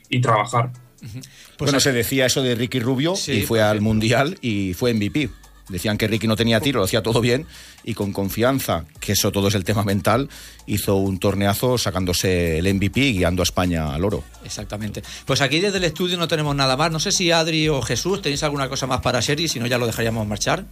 y 0.10 0.22
trabajar. 0.22 0.72
Pues 1.00 1.72
bueno, 1.72 1.80
se 1.80 1.92
decía 1.92 2.26
eso 2.26 2.42
de 2.42 2.56
Ricky 2.56 2.80
Rubio 2.80 3.16
Sí, 3.16 3.40
y 3.40 3.42
fue 3.42 3.62
al. 3.62 3.82
Mundial 3.82 4.38
y 4.42 4.74
fue 4.74 4.94
MVP. 4.94 5.30
Decían 5.70 5.98
que 5.98 6.08
Ricky 6.08 6.28
no 6.28 6.36
tenía 6.36 6.60
tiro, 6.60 6.80
lo 6.80 6.86
hacía 6.86 7.02
todo 7.02 7.22
bien 7.22 7.48
y 7.86 7.94
con 7.94 8.12
confianza, 8.12 8.84
que 9.00 9.14
eso 9.14 9.32
todo 9.32 9.48
es 9.48 9.56
el 9.56 9.64
tema 9.64 9.84
mental, 9.84 10.30
hizo 10.66 10.96
un 10.98 11.20
torneazo 11.20 11.78
sacándose 11.78 12.60
el 12.60 12.74
MVP 12.74 13.00
y 13.00 13.14
guiando 13.14 13.42
a 13.42 13.46
España 13.46 13.94
al 13.94 14.04
oro. 14.04 14.24
Exactamente. 14.44 15.04
Pues 15.26 15.40
aquí 15.42 15.62
desde 15.62 15.78
el 15.78 15.86
estudio 15.86 16.18
no 16.18 16.28
tenemos 16.28 16.54
nada 16.56 16.76
más. 16.76 16.92
No 16.92 17.00
sé 17.00 17.14
si 17.14 17.32
Adri 17.32 17.70
o 17.70 17.82
Jesús 17.82 18.22
tenéis 18.22 18.44
alguna 18.44 18.68
cosa 18.68 18.88
más 18.88 19.00
para 19.02 19.22
Sherry, 19.22 19.48
si 19.48 19.60
no 19.62 19.68
ya 19.68 19.78
lo 19.78 19.86
dejaríamos 19.88 20.28
marchar. 20.28 20.66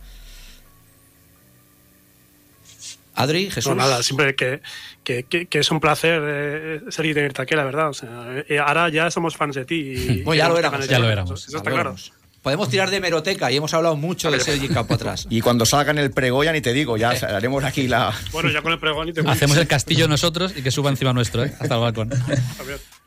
Adri, 3.13 3.49
Jesús. 3.51 3.69
No, 3.71 3.75
nada, 3.75 4.01
siempre 4.03 4.35
que, 4.35 4.61
que, 5.03 5.23
que- 5.23 5.45
que 5.45 5.59
es 5.59 5.69
un 5.71 5.79
placer 5.79 6.21
eh, 6.25 6.81
ser 6.89 7.05
y 7.05 7.13
tenerte 7.13 7.41
aquí, 7.41 7.55
la 7.55 7.65
verdad. 7.65 7.89
O 7.89 7.93
sea, 7.93 8.09
eh, 8.47 8.57
ahora 8.59 8.89
ya 8.89 9.11
somos 9.11 9.35
fans 9.35 9.55
de 9.55 9.65
ti. 9.65 9.75
Y 9.95 10.21
Pues 10.23 10.37
ya 10.37 10.47
lo 10.47 10.57
éramos, 10.57 10.87
ya 10.87 10.97
lo 10.99 11.05
Eso- 11.05 11.11
éramos. 11.13 11.47
Eso 11.47 11.57
está 11.57 11.69
claro. 11.69 11.81
éramos. 11.91 12.13
Podemos 12.41 12.69
tirar 12.69 12.89
de 12.89 12.99
meroteca 12.99 13.51
y 13.51 13.57
hemos 13.57 13.71
hablado 13.75 13.95
mucho 13.95 14.31
de 14.31 14.39
Sergi 14.39 14.67
Campo 14.67 14.95
atrás. 14.95 15.27
Y 15.29 15.41
cuando 15.41 15.63
salgan 15.65 15.99
el 15.99 16.09
pregó 16.09 16.43
ya 16.43 16.51
ni 16.51 16.61
te 16.61 16.73
digo, 16.73 16.97
ya 16.97 17.11
haremos 17.11 17.63
aquí 17.63 17.87
la... 17.87 18.13
Bueno, 18.31 18.49
ya 18.49 18.63
con 18.63 18.71
el 18.71 18.79
pregón 18.79 19.09
y 19.09 19.13
te 19.13 19.21
Hacemos 19.27 19.57
el 19.57 19.67
castillo 19.67 20.07
nosotros 20.07 20.53
y 20.55 20.63
que 20.63 20.71
suba 20.71 20.89
encima 20.89 21.13
nuestro, 21.13 21.45
¿eh? 21.45 21.53
hasta 21.59 21.75
el 21.75 21.81
balcón. 21.81 22.09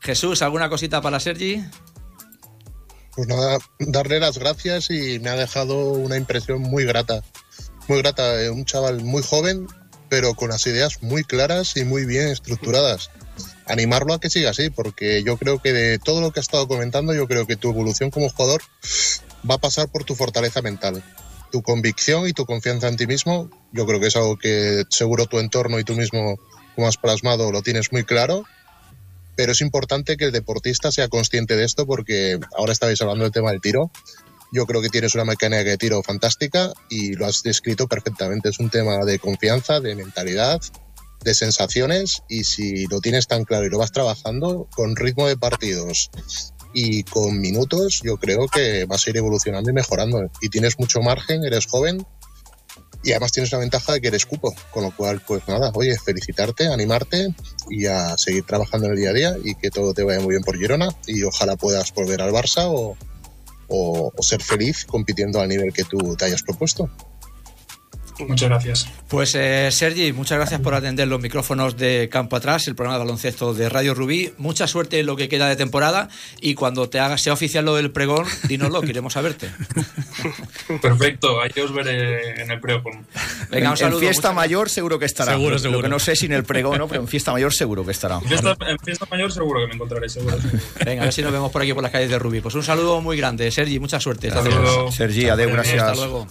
Jesús, 0.01 0.41
¿alguna 0.43 0.69
cosita 0.69 1.01
para 1.01 1.19
Sergi? 1.19 1.65
Pues 3.17 3.27
nada, 3.27 3.59
darle 3.81 4.21
las 4.21 4.39
gracias 4.39 4.91
y 4.91 5.19
me 5.19 5.31
ha 5.31 5.37
dejado 5.37 5.93
una 5.93 6.17
impresión 6.17 6.63
muy 6.63 6.85
grata. 6.85 7.23
Muy 7.89 7.99
grata, 7.99 8.41
eh, 8.41 8.51
un 8.51 8.65
chaval 8.65 9.03
muy 9.03 9.23
joven, 9.23 9.67
pero 10.09 10.35
con 10.35 10.51
las 10.51 10.65
ideas 10.67 11.03
muy 11.03 11.25
claras 11.25 11.77
y 11.77 11.85
muy 11.85 12.07
bien 12.07 12.29
estructuradas. 12.29 13.11
Animarlo 13.67 14.15
a 14.15 14.21
que 14.21 14.31
siga 14.31 14.51
así, 14.51 14.71
porque 14.71 15.23
yo 15.25 15.37
creo 15.39 15.61
que 15.61 15.73
de 15.73 15.99
todo 15.99 16.21
lo 16.21 16.31
que 16.31 16.41
ha 16.41 16.43
estado 16.43 16.69
comentando, 16.69 17.15
yo 17.15 17.27
creo 17.27 17.47
que 17.47 17.57
tu 17.57 17.71
evolución 17.71 18.11
como 18.11 18.29
jugador 18.29 18.63
va 19.49 19.57
a 19.57 19.59
pasar 19.59 19.89
por 19.89 20.05
tu 20.05 20.15
fortaleza 20.15 20.63
mental. 20.63 21.03
Tu 21.51 21.63
convicción 21.63 22.29
y 22.29 22.33
tu 22.33 22.47
confianza 22.47 22.89
en 22.89 22.97
ti 22.97 23.07
mismo, 23.07 23.51
yo 23.73 23.87
creo 23.87 24.01
que 24.01 24.09
es 24.09 24.17
algo 24.17 24.37
que 24.37 24.85
seguro 24.91 25.27
tu 25.27 25.39
entorno 25.39 25.79
y 25.79 25.85
tú 25.85 25.95
mismo, 25.95 26.37
como 26.75 26.89
has 26.89 26.97
plasmado, 26.97 27.53
lo 27.53 27.63
tienes 27.63 27.93
muy 27.93 28.05
claro 28.05 28.45
pero 29.37 29.53
es 29.53 29.61
importante 29.61 30.17
que 30.17 30.27
el 30.27 30.33
deportista 30.33 30.93
sea 30.93 31.09
consciente 31.09 31.57
de 31.57 31.65
esto 31.65 31.87
porque 31.87 32.39
ahora 32.57 32.73
estabais 32.73 33.01
hablando 33.01 33.25
del 33.25 33.33
tema 33.33 33.51
del 33.51 33.61
tiro. 33.61 33.91
Yo 34.53 34.67
creo 34.67 34.81
que 34.81 34.89
tienes 34.89 35.15
una 35.15 35.25
mecánica 35.25 35.65
de 35.65 35.77
tiro 35.77 36.03
fantástica 36.03 36.73
y 36.89 37.15
lo 37.15 37.27
has 37.27 37.43
descrito 37.43 37.89
perfectamente. 37.89 38.49
Es 38.49 38.61
un 38.61 38.71
tema 38.71 38.99
de 39.05 39.19
confianza, 39.19 39.81
de 39.81 39.97
mentalidad, 39.97 40.61
de 41.25 41.35
sensaciones 41.35 42.23
y 42.29 42.45
si 42.45 42.87
lo 42.87 43.01
tienes 43.01 43.27
tan 43.27 43.45
claro 43.45 43.67
y 43.67 43.71
lo 43.71 43.79
vas 43.79 43.91
trabajando 43.91 44.69
con 44.75 44.95
ritmo 44.95 45.27
de 45.27 45.37
partidos 45.37 46.11
y 46.75 47.05
con 47.05 47.41
minutos, 47.41 48.01
yo 48.05 48.17
creo 48.19 48.49
que 48.49 48.85
vas 48.85 49.07
a 49.07 49.11
ir 49.11 49.17
evolucionando 49.17 49.71
y 49.71 49.73
mejorando. 49.73 50.31
Y 50.41 50.49
tienes 50.51 50.79
mucho 50.79 51.01
margen, 51.01 51.45
eres 51.45 51.67
joven 51.67 52.05
y 53.03 53.11
además 53.13 53.33
tienes 53.33 53.53
la 53.53 53.59
ventaja 53.59 53.93
de 53.93 54.01
que 54.01 54.09
eres 54.09 54.27
cupo, 54.27 54.55
con 54.71 54.83
lo 54.83 54.91
cual, 54.95 55.21
pues 55.27 55.47
nada, 55.47 55.71
oye, 55.75 55.97
felicitarte, 55.99 56.67
animarte 56.69 57.29
y 57.71 57.87
a 57.87 58.17
seguir 58.19 58.45
trabajando 58.45 58.87
en 58.87 58.93
el 58.95 58.99
día 58.99 59.11
a 59.11 59.13
día 59.13 59.37
y 59.45 59.55
que 59.55 59.71
todo 59.71 59.93
te 59.95 60.03
vaya 60.03 60.21
muy 60.21 60.31
bien 60.31 60.43
por 60.43 60.57
Girona 60.59 60.89
y 61.07 61.23
ojalá 61.23 61.57
puedas 61.57 61.93
volver 61.95 62.21
al 62.23 62.33
Barça 62.33 62.65
o, 62.67 62.97
o- 63.69 64.13
o 64.17 64.23
ser 64.23 64.43
feliz 64.43 64.85
compitiendo 64.87 65.41
al 65.41 65.49
nivel 65.49 65.73
que 65.73 65.85
tú 65.85 66.17
te 66.17 66.25
hayas 66.25 66.43
propuesto. 66.43 66.91
Muchas 68.21 68.49
gracias. 68.49 68.89
Pues 69.09 69.35
eh, 69.35 69.69
Sergi, 69.71 70.13
muchas 70.13 70.39
gracias 70.39 70.61
por 70.61 70.75
atender 70.75 71.09
los 71.09 71.21
micrófonos 71.21 71.77
de 71.77 72.09
Campo 72.11 72.37
Atrás, 72.37 72.69
el 72.69 72.75
programa 72.75 72.99
de 72.99 73.05
baloncesto 73.05 73.55
de 73.55 73.69
Radio 73.69 73.95
Rubí. 73.95 74.33
Mucha 74.39 74.67
suerte 74.67 75.01
en 75.01 75.07
lo 75.07 75.17
que 75.17 75.29
queda 75.29 75.49
de 75.49 75.57
temporada 75.57 76.09
y 76.41 76.55
cuando 76.55 76.89
te 76.89 77.01
haga 77.01 77.19
sea 77.19 77.33
oficial 77.33 77.65
lo 77.65 77.75
del 77.75 77.91
pregón, 77.91 78.27
dínoslo, 78.49 78.81
que 78.83 78.89
iremos 78.91 79.17
a 79.17 79.21
verte. 79.23 79.51
Perfecto, 80.83 81.41
ahí 81.41 81.51
os 81.63 81.73
veré 81.73 82.43
en 82.43 82.51
el 82.51 82.61
pregón. 82.61 83.07
Venga, 83.51 83.69
un 83.69 83.73
en, 83.73 83.77
saludo. 83.77 83.99
en 83.99 84.05
fiesta 84.07 84.29
muchas- 84.29 84.35
mayor 84.37 84.71
seguro 84.71 84.99
que 84.99 85.07
estará. 85.07 85.33
Seguro, 85.33 85.59
seguro. 85.59 85.79
Lo 85.79 85.83
que 85.83 85.89
no 85.89 85.99
sé 85.99 86.17
si 86.17 86.27
en 86.27 86.33
el 86.33 86.45
pregón, 86.45 86.79
¿no? 86.79 86.89
pero 86.89 87.01
en 87.01 87.09
fiesta 87.09 87.33
mayor 87.33 87.53
seguro 87.53 87.85
que 87.85 87.91
estará. 87.93 88.17
En 88.17 88.29
fiesta, 88.29 88.57
en 88.69 88.79
fiesta 88.79 89.07
mayor 89.11 89.33
seguro 89.33 89.61
que 89.61 89.67
me 89.69 89.75
encontraré, 89.75 90.09
seguro. 90.09 90.41
seguro. 90.41 90.63
Venga, 90.85 91.03
a 91.03 91.05
ver 91.07 91.13
si 91.13 91.23
nos 91.23 91.33
vemos 91.33 91.51
por 91.51 91.63
aquí 91.63 91.73
por 91.73 91.83
las 91.83 91.93
calles 91.93 92.11
de 92.11 92.19
Rubí. 92.19 92.41
Pues 92.41 92.55
un 92.55 92.63
saludo 92.63 93.01
muy 93.01 93.17
grande, 93.17 93.51
Sergi, 93.51 93.79
mucha 93.79 94.01
suerte. 94.01 94.29
Hasta 94.29 94.43
luego. 94.43 94.91
Sergi, 94.93 95.29
Hasta 95.29 95.45
gracias. 95.47 95.83
Hasta 95.83 95.95
luego. 95.95 96.27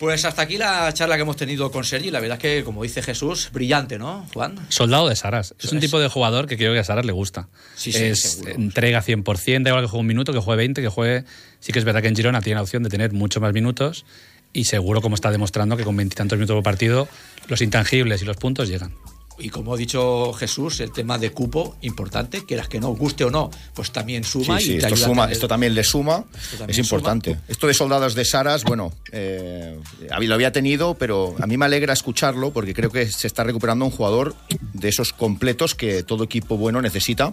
Pues 0.00 0.24
hasta 0.24 0.40
aquí 0.40 0.56
la 0.56 0.90
charla 0.94 1.16
que 1.16 1.22
hemos 1.22 1.36
tenido 1.36 1.70
con 1.70 1.84
Sergi. 1.84 2.10
La 2.10 2.20
verdad 2.20 2.38
es 2.38 2.40
que, 2.40 2.64
como 2.64 2.82
dice 2.82 3.02
Jesús, 3.02 3.50
brillante, 3.52 3.98
¿no, 3.98 4.26
Juan? 4.32 4.56
Soldado 4.70 5.06
de 5.10 5.14
Saras. 5.14 5.54
Es 5.60 5.72
un 5.72 5.78
tipo 5.78 6.00
de 6.00 6.08
jugador 6.08 6.46
que 6.46 6.56
creo 6.56 6.72
que 6.72 6.78
a 6.78 6.84
Saras 6.84 7.04
le 7.04 7.12
gusta. 7.12 7.50
Sí, 7.76 7.92
sí, 7.92 8.04
es 8.04 8.22
seguro. 8.22 8.54
entrega 8.54 9.02
100%, 9.02 9.62
da 9.62 9.68
igual 9.68 9.84
que 9.84 9.90
juegue 9.90 10.00
un 10.00 10.06
minuto, 10.06 10.32
que 10.32 10.38
juegue 10.38 10.56
20, 10.56 10.80
que 10.80 10.88
juegue... 10.88 11.24
Sí 11.58 11.70
que 11.74 11.78
es 11.78 11.84
verdad 11.84 12.00
que 12.00 12.08
en 12.08 12.16
Girona 12.16 12.40
tiene 12.40 12.54
la 12.54 12.62
opción 12.62 12.82
de 12.82 12.88
tener 12.88 13.12
mucho 13.12 13.42
más 13.42 13.52
minutos 13.52 14.06
y 14.54 14.64
seguro, 14.64 15.02
como 15.02 15.16
está 15.16 15.30
demostrando, 15.30 15.76
que 15.76 15.84
con 15.84 15.94
veintitantos 15.98 16.38
minutos 16.38 16.54
por 16.54 16.64
partido 16.64 17.06
los 17.48 17.60
intangibles 17.60 18.22
y 18.22 18.24
los 18.24 18.38
puntos 18.38 18.70
llegan. 18.70 18.94
Y 19.40 19.48
como 19.48 19.74
ha 19.74 19.76
dicho 19.76 20.32
Jesús, 20.34 20.80
el 20.80 20.92
tema 20.92 21.18
de 21.18 21.30
cupo, 21.32 21.76
importante, 21.82 22.44
quieras 22.44 22.68
que 22.68 22.80
no, 22.80 22.88
guste 22.88 23.24
o 23.24 23.30
no, 23.30 23.50
pues 23.74 23.90
también 23.90 24.24
suma 24.24 24.58
Sí, 24.60 24.66
sí, 24.66 24.70
y 24.72 24.78
te 24.78 24.86
esto, 24.86 24.94
ayuda 24.94 25.04
a 25.04 25.08
suma, 25.08 25.22
tener- 25.22 25.32
esto 25.32 25.48
también 25.48 25.74
le 25.74 25.84
suma, 25.84 26.24
también 26.50 26.70
es 26.70 26.78
importante. 26.78 27.30
suma. 27.32 27.42
Esto 27.48 27.66
de 27.66 27.74
soldados 27.74 28.14
de 28.14 28.24
Saras, 28.24 28.64
bueno, 28.64 28.92
eh, 29.12 29.78
lo 30.20 30.34
había 30.34 30.52
tenido, 30.52 30.94
pero 30.94 31.34
a 31.40 31.46
mí 31.46 31.56
me 31.56 31.64
alegra 31.64 31.92
escucharlo 31.92 32.52
porque 32.52 32.74
creo 32.74 32.90
que 32.90 33.06
se 33.10 33.26
está 33.26 33.44
recuperando 33.44 33.84
un 33.84 33.90
jugador 33.90 34.34
de 34.74 34.88
esos 34.88 35.12
completos 35.12 35.74
que 35.74 36.02
todo 36.02 36.24
equipo 36.24 36.56
bueno 36.56 36.80
necesita. 36.82 37.32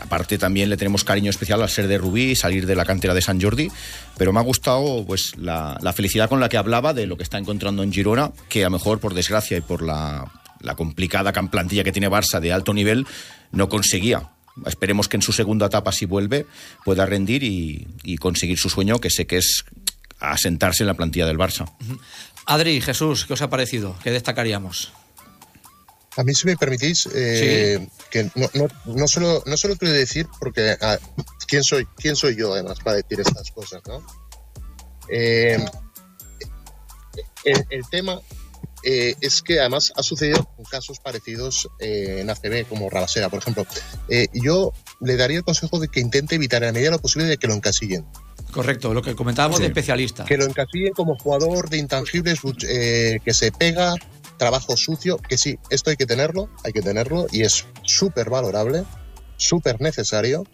Aparte 0.00 0.38
también 0.38 0.70
le 0.70 0.76
tenemos 0.76 1.04
cariño 1.04 1.30
especial 1.30 1.62
al 1.62 1.68
ser 1.68 1.86
de 1.88 1.98
Rubí, 1.98 2.34
salir 2.34 2.66
de 2.66 2.74
la 2.74 2.84
cantera 2.84 3.14
de 3.14 3.22
San 3.22 3.40
Jordi, 3.40 3.70
pero 4.16 4.32
me 4.32 4.40
ha 4.40 4.42
gustado 4.42 5.04
pues 5.06 5.32
la, 5.36 5.78
la 5.82 5.92
felicidad 5.92 6.28
con 6.28 6.40
la 6.40 6.48
que 6.48 6.56
hablaba 6.56 6.94
de 6.94 7.06
lo 7.06 7.16
que 7.16 7.22
está 7.22 7.38
encontrando 7.38 7.82
en 7.82 7.92
Girona, 7.92 8.32
que 8.48 8.62
a 8.62 8.66
lo 8.66 8.70
mejor 8.70 8.98
por 9.00 9.14
desgracia 9.14 9.56
y 9.58 9.60
por 9.60 9.82
la, 9.82 10.24
la 10.62 10.74
complicada 10.74 11.32
cam- 11.32 11.50
plantilla 11.50 11.84
que 11.84 11.92
tiene 11.92 12.08
Barça 12.08 12.40
de 12.40 12.52
alto 12.52 12.72
nivel 12.72 13.06
no 13.50 13.68
conseguía 13.68 14.30
esperemos 14.66 15.08
que 15.08 15.16
en 15.16 15.22
su 15.22 15.32
segunda 15.32 15.66
etapa, 15.66 15.92
si 15.92 16.04
vuelve, 16.04 16.44
pueda 16.84 17.06
rendir 17.06 17.42
y, 17.42 17.88
y 18.02 18.18
conseguir 18.18 18.58
su 18.58 18.68
sueño, 18.68 18.98
que 18.98 19.08
sé 19.08 19.26
que 19.26 19.38
es 19.38 19.64
asentarse 20.20 20.82
en 20.82 20.88
la 20.88 20.94
plantilla 20.94 21.24
del 21.26 21.38
Barça. 21.38 21.72
Adri, 22.44 22.82
Jesús, 22.82 23.24
¿qué 23.24 23.32
os 23.32 23.40
ha 23.40 23.48
parecido? 23.48 23.96
¿Qué 24.04 24.10
destacaríamos? 24.10 24.92
A 26.18 26.22
mí, 26.22 26.34
si 26.34 26.46
me 26.46 26.56
permitís, 26.58 27.08
eh, 27.14 27.88
que 28.10 28.24
no, 28.34 28.50
no, 28.52 28.68
no, 28.84 29.08
solo, 29.08 29.42
no 29.46 29.56
solo 29.56 29.74
quiero 29.76 29.94
decir, 29.94 30.26
porque 30.38 30.76
ah, 30.82 30.98
¿quién, 31.48 31.64
soy, 31.64 31.86
¿quién 31.96 32.14
soy 32.14 32.36
yo 32.36 32.52
además 32.52 32.78
para 32.84 32.96
decir 32.98 33.20
estas 33.20 33.50
cosas? 33.52 33.80
¿no? 33.86 34.04
Eh, 35.08 35.64
el, 37.44 37.64
el, 37.70 37.82
tema 37.90 38.20
eh, 38.82 39.14
es 39.20 39.42
que 39.42 39.60
además 39.60 39.92
ha 39.96 40.02
sucedido 40.02 40.44
con 40.56 40.64
casos 40.64 40.98
parecidos 41.00 41.68
eh, 41.78 42.18
en 42.20 42.30
ACB, 42.30 42.66
como 42.68 42.90
Rabasera, 42.90 43.28
por 43.28 43.40
ejemplo. 43.40 43.66
Eh, 44.08 44.28
yo 44.32 44.72
le 45.00 45.16
daría 45.16 45.38
el 45.38 45.44
consejo 45.44 45.78
de 45.78 45.88
que 45.88 46.00
intente 46.00 46.34
evitar 46.34 46.62
en 46.62 46.68
la 46.68 46.72
medida 46.72 46.90
de 46.90 46.96
lo 46.96 47.02
posible 47.02 47.26
de 47.26 47.36
que 47.36 47.46
lo 47.46 47.54
encasillen. 47.54 48.04
Correcto, 48.52 48.92
lo 48.92 49.02
que 49.02 49.14
comentábamos 49.14 49.58
sí. 49.58 49.62
de 49.62 49.68
especialista. 49.68 50.24
Que 50.24 50.36
lo 50.36 50.44
encasillen 50.44 50.92
como 50.92 51.16
jugador 51.16 51.70
de 51.70 51.78
intangibles 51.78 52.40
que 52.42 53.34
se 53.34 53.52
pega, 53.52 53.94
trabajo 54.36 54.76
sucio, 54.76 55.16
que 55.16 55.38
sí, 55.38 55.58
esto 55.70 55.90
hay 55.90 55.96
que 55.96 56.06
tenerlo, 56.06 56.50
hay 56.64 56.72
que 56.72 56.82
tenerlo 56.82 57.26
y 57.30 57.42
es 57.42 57.64
súper 57.82 58.28
valorable, 58.28 58.84
súper 59.36 59.80
necesario, 59.80 60.44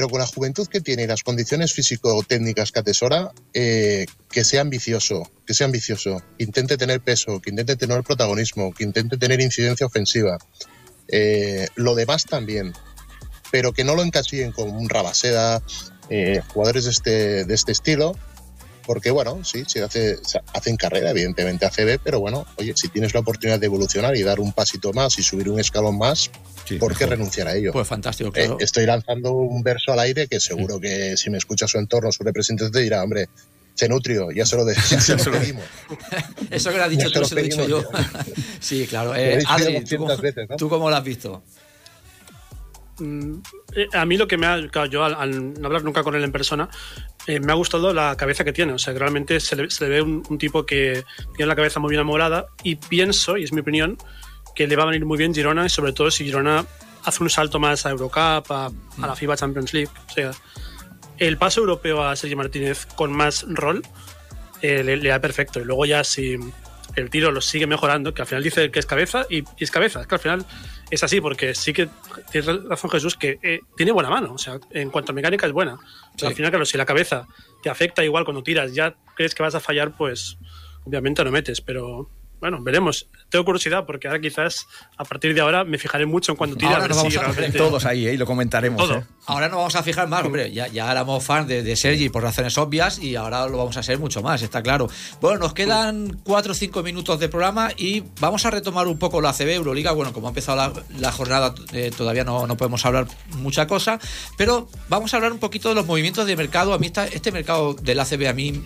pero 0.00 0.08
con 0.08 0.20
la 0.20 0.26
juventud 0.26 0.66
que 0.66 0.80
tiene 0.80 1.02
y 1.02 1.06
las 1.06 1.22
condiciones 1.22 1.74
físico-técnicas 1.74 2.72
que 2.72 2.78
atesora, 2.78 3.32
eh, 3.52 4.06
que 4.30 4.44
sea 4.44 4.62
ambicioso, 4.62 5.30
que 5.44 5.52
sea 5.52 5.66
ambicioso, 5.66 6.22
que 6.38 6.44
intente 6.44 6.78
tener 6.78 7.02
peso, 7.02 7.38
que 7.38 7.50
intente 7.50 7.76
tener 7.76 8.02
protagonismo, 8.02 8.72
que 8.72 8.84
intente 8.84 9.18
tener 9.18 9.42
incidencia 9.42 9.84
ofensiva. 9.84 10.38
Eh, 11.08 11.68
lo 11.74 11.94
demás 11.94 12.24
también, 12.24 12.72
pero 13.52 13.74
que 13.74 13.84
no 13.84 13.94
lo 13.94 14.02
encasillen 14.02 14.52
con 14.52 14.70
un 14.70 14.88
Rabaseda, 14.88 15.62
eh, 16.08 16.40
jugadores 16.48 16.84
de 16.84 16.90
este, 16.92 17.44
de 17.44 17.54
este 17.54 17.72
estilo, 17.72 18.16
porque 18.90 19.12
bueno, 19.12 19.44
sí, 19.44 19.62
se 19.68 19.84
hace, 19.84 20.16
se 20.24 20.40
hacen 20.52 20.76
carrera, 20.76 21.10
evidentemente 21.10 21.64
ACB, 21.64 22.00
pero 22.02 22.18
bueno, 22.18 22.44
oye, 22.56 22.72
si 22.74 22.88
tienes 22.88 23.14
la 23.14 23.20
oportunidad 23.20 23.60
de 23.60 23.66
evolucionar 23.66 24.16
y 24.16 24.24
dar 24.24 24.40
un 24.40 24.52
pasito 24.52 24.92
más 24.92 25.16
y 25.16 25.22
subir 25.22 25.48
un 25.48 25.60
escalón 25.60 25.96
más, 25.96 26.28
sí, 26.64 26.76
¿por 26.76 26.96
qué 26.96 27.06
renunciar 27.06 27.46
a 27.46 27.54
ello? 27.54 27.70
Pues 27.70 27.86
fantástico, 27.86 28.32
claro. 28.32 28.54
Eh, 28.54 28.64
estoy 28.64 28.86
lanzando 28.86 29.30
un 29.30 29.62
verso 29.62 29.92
al 29.92 30.00
aire 30.00 30.26
que 30.26 30.40
seguro 30.40 30.80
que 30.80 31.16
si 31.16 31.30
me 31.30 31.38
escucha 31.38 31.68
su 31.68 31.78
entorno, 31.78 32.10
su 32.10 32.24
representante 32.24 32.72
te 32.72 32.82
dirá, 32.82 33.04
hombre, 33.04 33.28
Cenutrio, 33.76 34.32
ya 34.32 34.44
se 34.44 34.56
lo, 34.56 34.64
de, 34.64 34.74
ya 34.90 35.00
se 35.00 35.14
lo 35.14 35.38
pedimos. 35.38 35.64
Eso 36.50 36.70
que 36.72 36.76
lo 36.76 36.82
has 36.82 36.90
dicho 36.90 37.12
tú, 37.12 37.24
se 37.24 37.36
lo 37.36 37.42
he 37.42 37.44
dicho 37.44 37.68
yo. 37.68 37.84
sí, 38.58 38.88
claro. 38.88 39.14
Eh, 39.14 39.40
Adri, 39.46 39.84
¿tú, 39.84 40.04
veces, 40.20 40.48
¿no? 40.48 40.56
¿tú 40.56 40.68
cómo 40.68 40.90
lo 40.90 40.96
has 40.96 41.04
visto? 41.04 41.44
a 43.92 44.04
mí 44.04 44.16
lo 44.16 44.28
que 44.28 44.36
me 44.36 44.46
ha. 44.46 44.68
Claro, 44.68 44.90
yo 44.90 45.04
al, 45.04 45.14
al, 45.14 45.54
no 45.54 45.68
hablar 45.68 45.84
nunca 45.84 46.02
con 46.02 46.14
él 46.16 46.24
en 46.24 46.32
persona, 46.32 46.68
eh, 47.26 47.40
me 47.40 47.52
ha 47.52 47.54
gustado 47.54 47.92
la 47.92 48.16
cabeza 48.16 48.44
que 48.44 48.52
tiene. 48.52 48.72
O 48.72 48.78
sea, 48.78 48.92
que 48.92 48.98
realmente 48.98 49.40
se 49.40 49.56
le, 49.56 49.70
se 49.70 49.84
le 49.84 49.90
ve 49.90 50.02
un, 50.02 50.22
un, 50.28 50.38
tipo 50.38 50.64
que 50.64 51.04
tiene 51.36 51.48
la 51.48 51.56
cabeza 51.56 51.80
muy 51.80 51.90
bien 51.90 52.00
amolada 52.00 52.46
y 52.62 52.76
pienso, 52.76 53.36
y 53.36 53.44
es 53.44 53.52
mi 53.52 53.60
opinión, 53.60 53.98
que 54.54 54.66
le 54.66 54.76
va 54.76 54.84
a 54.84 54.86
venir 54.86 55.04
muy 55.04 55.18
bien 55.18 55.34
Girona 55.34 55.66
y 55.66 55.68
sobre 55.68 55.92
todo 55.92 56.10
si 56.10 56.24
Girona 56.24 56.64
hace 57.04 57.22
un 57.22 57.30
salto 57.30 57.58
más 57.58 57.86
a 57.86 57.90
Eurocup, 57.90 58.50
a, 58.50 58.66
a 58.66 59.06
la 59.06 59.16
FIBA 59.16 59.36
Champions 59.36 59.72
League. 59.72 59.90
O 60.08 60.12
sea, 60.12 60.32
el 61.18 61.36
paso 61.36 61.60
europeo 61.60 62.02
a 62.02 62.16
Sergio 62.16 62.36
Martínez 62.36 62.86
con 62.96 63.12
más 63.12 63.44
rol 63.48 63.82
eh, 64.62 64.82
le, 64.82 64.96
le, 64.96 65.08
da 65.08 65.20
perfecto. 65.20 65.60
Y 65.60 65.64
luego 65.64 65.86
ya 65.86 66.04
si 66.04 66.36
el 66.96 67.10
tiro 67.10 67.30
lo 67.30 67.40
sigue 67.40 67.66
mejorando, 67.66 68.12
que 68.14 68.22
al 68.22 68.28
final 68.28 68.42
dice 68.42 68.70
que 68.70 68.78
es 68.78 68.86
cabeza 68.86 69.26
y, 69.28 69.38
y 69.38 69.64
es 69.64 69.70
cabeza. 69.70 70.02
Es 70.02 70.06
que 70.06 70.14
al 70.14 70.20
final 70.20 70.46
es 70.90 71.02
así, 71.04 71.20
porque 71.20 71.54
sí 71.54 71.72
que 71.72 71.88
tiene 72.30 72.52
razón 72.68 72.90
Jesús 72.90 73.16
que 73.16 73.38
eh, 73.42 73.60
tiene 73.76 73.92
buena 73.92 74.10
mano. 74.10 74.32
O 74.34 74.38
sea, 74.38 74.58
en 74.70 74.90
cuanto 74.90 75.12
a 75.12 75.14
mecánica 75.14 75.46
es 75.46 75.52
buena. 75.52 75.78
Sí. 76.16 76.26
Al 76.26 76.34
final, 76.34 76.50
claro, 76.50 76.64
si 76.64 76.76
la 76.76 76.86
cabeza 76.86 77.26
te 77.62 77.70
afecta 77.70 78.04
igual 78.04 78.24
cuando 78.24 78.42
tiras, 78.42 78.74
ya 78.74 78.96
crees 79.14 79.34
que 79.34 79.42
vas 79.42 79.54
a 79.54 79.60
fallar, 79.60 79.96
pues 79.96 80.38
obviamente 80.84 81.22
no 81.24 81.30
metes, 81.30 81.60
pero 81.60 82.10
bueno, 82.40 82.62
veremos. 82.62 83.06
Tengo 83.28 83.44
curiosidad 83.44 83.84
porque 83.86 84.08
ahora 84.08 84.20
quizás 84.20 84.66
a 84.96 85.04
partir 85.04 85.34
de 85.34 85.40
ahora 85.42 85.64
me 85.64 85.76
fijaré 85.78 86.06
mucho 86.06 86.32
en 86.32 86.36
cuando 86.36 86.56
tira. 86.56 86.76
Ahora 86.76 86.94
vamos 86.94 87.16
a 87.16 87.22
realmente... 87.22 87.58
todos 87.58 87.84
ahí, 87.84 88.06
¿eh? 88.06 88.14
y 88.14 88.16
lo 88.16 88.24
comentaremos. 88.26 88.78
Todo. 88.78 88.98
¿eh? 88.98 89.04
Ahora 89.26 89.48
nos 89.48 89.58
vamos 89.58 89.76
a 89.76 89.82
fijar 89.82 90.08
más, 90.08 90.24
hombre. 90.24 90.50
Ya, 90.52 90.66
ya 90.68 90.90
éramos 90.90 91.22
fan 91.22 91.46
de, 91.46 91.62
de, 91.62 91.76
Sergi 91.76 92.08
por 92.08 92.22
razones 92.22 92.56
obvias 92.56 92.98
y 92.98 93.14
ahora 93.16 93.46
lo 93.46 93.58
vamos 93.58 93.76
a 93.76 93.82
ser 93.82 93.98
mucho 93.98 94.22
más, 94.22 94.40
está 94.42 94.62
claro. 94.62 94.88
Bueno, 95.20 95.38
nos 95.38 95.52
quedan 95.52 96.18
cuatro 96.24 96.52
o 96.52 96.54
cinco 96.54 96.82
minutos 96.82 97.20
de 97.20 97.28
programa 97.28 97.70
y 97.76 98.04
vamos 98.20 98.46
a 98.46 98.50
retomar 98.50 98.86
un 98.86 98.98
poco 98.98 99.20
la 99.20 99.30
ACB 99.30 99.48
Euroliga. 99.50 99.92
Bueno, 99.92 100.12
como 100.14 100.28
ha 100.28 100.30
empezado 100.30 100.56
la, 100.56 100.72
la 100.98 101.12
jornada, 101.12 101.54
eh, 101.72 101.90
todavía 101.94 102.24
no, 102.24 102.46
no, 102.46 102.56
podemos 102.56 102.84
hablar 102.86 103.06
mucha 103.36 103.66
cosa, 103.66 103.98
pero 104.38 104.68
vamos 104.88 105.12
a 105.12 105.18
hablar 105.18 105.32
un 105.32 105.38
poquito 105.38 105.68
de 105.68 105.74
los 105.74 105.86
movimientos 105.86 106.26
de 106.26 106.36
mercado. 106.36 106.72
A 106.72 106.78
mí 106.78 106.86
está, 106.86 107.06
este 107.06 107.32
mercado 107.32 107.74
del 107.74 108.00
ACB 108.00 108.28
a 108.28 108.32
mí 108.32 108.62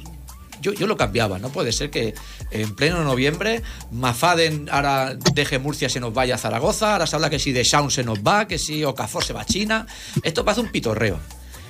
yo, 0.64 0.72
yo, 0.72 0.86
lo 0.86 0.96
cambiaba. 0.96 1.38
No 1.38 1.50
puede 1.50 1.72
ser 1.72 1.90
que 1.90 2.14
en 2.50 2.74
pleno 2.74 3.04
noviembre 3.04 3.62
Mafaden 3.92 4.68
ahora 4.70 5.14
deje 5.34 5.58
Murcia 5.58 5.88
se 5.88 6.00
nos 6.00 6.14
vaya 6.14 6.36
a 6.36 6.38
Zaragoza. 6.38 6.92
Ahora 6.92 7.06
se 7.06 7.16
habla 7.16 7.30
que 7.30 7.38
si 7.38 7.52
de 7.52 7.62
Shaun 7.62 7.90
se 7.90 8.02
nos 8.02 8.20
va, 8.20 8.48
que 8.48 8.58
si 8.58 8.82
Okafor 8.84 9.22
se 9.22 9.32
va 9.32 9.42
a 9.42 9.46
China. 9.46 9.86
Esto 10.22 10.44
parece 10.44 10.62
un 10.62 10.68
pitorreo. 10.68 11.20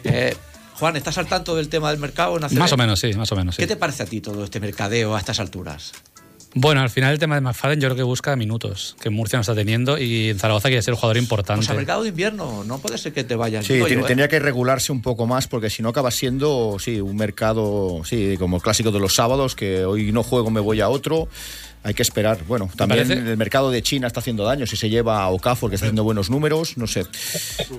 Eh, 0.05 0.37
Juan, 0.79 0.97
¿estás 0.97 1.19
al 1.19 1.27
tanto 1.27 1.55
del 1.57 1.69
tema 1.69 1.91
del 1.91 2.01
mercado? 2.01 2.39
Más 2.39 2.73
o 2.73 2.77
menos, 2.77 3.01
sí, 3.01 3.13
más 3.15 3.31
o 3.33 3.37
menos. 3.37 3.57
Sí. 3.57 3.63
¿Qué 3.63 3.67
te 3.67 3.77
parece 3.77 4.03
a 4.03 4.07
ti 4.07 4.21
todo 4.21 4.45
este 4.45 4.61
mercadeo 4.61 5.15
a 5.15 5.19
estas 5.19 5.41
alturas? 5.41 5.93
Bueno, 6.55 6.83
al 6.83 6.91
final 6.91 7.13
el 7.13 7.19
tema 7.19 7.35
de 7.35 7.41
McFadden 7.41 7.81
yo 7.81 7.89
creo 7.89 7.97
que 7.97 8.03
busca 8.05 8.37
minutos, 8.37 8.97
que 9.01 9.11
Murcia 9.11 9.37
no 9.37 9.41
está 9.41 9.57
teniendo 9.57 9.99
y 9.99 10.31
en 10.31 10.39
Zaragoza 10.39 10.69
quiere 10.69 10.83
ser 10.83 10.95
un 10.95 11.01
jugador 11.01 11.17
importante. 11.17 11.61
Pues 11.61 11.71
al 11.71 11.77
mercado 11.77 12.03
de 12.05 12.11
invierno 12.11 12.63
no 12.65 12.79
puede 12.79 12.97
ser 12.97 13.13
que 13.13 13.25
te 13.25 13.35
vayas. 13.35 13.67
Sí, 13.67 13.77
yo, 13.77 13.87
¿eh? 13.87 14.29
que 14.29 14.39
regularse 14.39 14.93
un 14.93 15.03
poco 15.03 15.27
más 15.27 15.49
porque 15.49 15.69
si 15.69 15.83
no 15.83 15.89
acaba 15.89 16.13
siendo, 16.13 16.77
sí, 16.79 17.01
un 17.01 17.17
mercado, 17.17 18.03
sí, 18.05 18.37
como 18.39 18.61
clásico 18.61 18.93
de 18.93 19.01
los 19.01 19.15
sábados, 19.15 19.57
que 19.57 19.85
hoy 19.85 20.13
no 20.13 20.23
juego, 20.23 20.51
me 20.51 20.61
voy 20.61 20.81
a 20.81 20.89
otro 20.89 21.29
hay 21.85 21.93
que 21.93 22.03
esperar. 22.03 22.39
Bueno, 22.49 22.71
también 22.75 23.11
el 23.11 23.37
mercado 23.37 23.71
de 23.71 23.83
China 23.83 24.07
está 24.07 24.21
haciendo 24.21 24.43
daño. 24.45 24.67
Si 24.67 24.75
se 24.75 24.89
lleva 24.89 25.23
a 25.23 25.29
Okafor, 25.29 25.69
que 25.69 25.77
está 25.77 25.85
haciendo 25.85 26.03
buenos 26.03 26.31
números, 26.31 26.79
no 26.79 26.87
sé. 26.87 27.05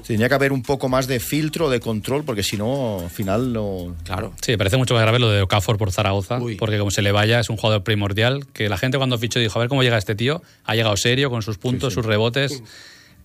Tenía 0.05 0.29
que 0.29 0.35
haber 0.35 0.53
un 0.53 0.61
poco 0.61 0.87
más 0.89 1.07
de 1.07 1.19
filtro, 1.19 1.71
de 1.71 1.79
control, 1.79 2.23
porque 2.23 2.43
si 2.43 2.55
no, 2.55 2.99
al 2.99 3.09
final 3.09 3.51
no. 3.51 3.95
Claro. 4.03 4.33
Sí, 4.41 4.55
parece 4.57 4.77
mucho 4.77 4.93
más 4.93 5.01
grave 5.01 5.17
lo 5.17 5.31
de 5.31 5.41
Okafor 5.41 5.79
por 5.79 5.91
Zaragoza, 5.91 6.37
Uy. 6.37 6.55
porque 6.55 6.77
como 6.77 6.91
se 6.91 7.01
le 7.01 7.11
vaya, 7.11 7.39
es 7.39 7.49
un 7.49 7.57
jugador 7.57 7.83
primordial. 7.83 8.45
Que 8.53 8.69
la 8.69 8.77
gente 8.77 8.97
cuando 8.97 9.17
fichó 9.17 9.39
dijo, 9.39 9.57
a 9.57 9.61
ver 9.61 9.69
cómo 9.69 9.81
llega 9.81 9.97
este 9.97 10.13
tío. 10.13 10.43
Ha 10.65 10.75
llegado 10.75 10.95
serio, 10.97 11.31
con 11.31 11.41
sus 11.41 11.57
puntos, 11.57 11.91
sí, 11.91 11.95
sí. 11.95 12.01
sus 12.01 12.05
rebotes. 12.05 12.61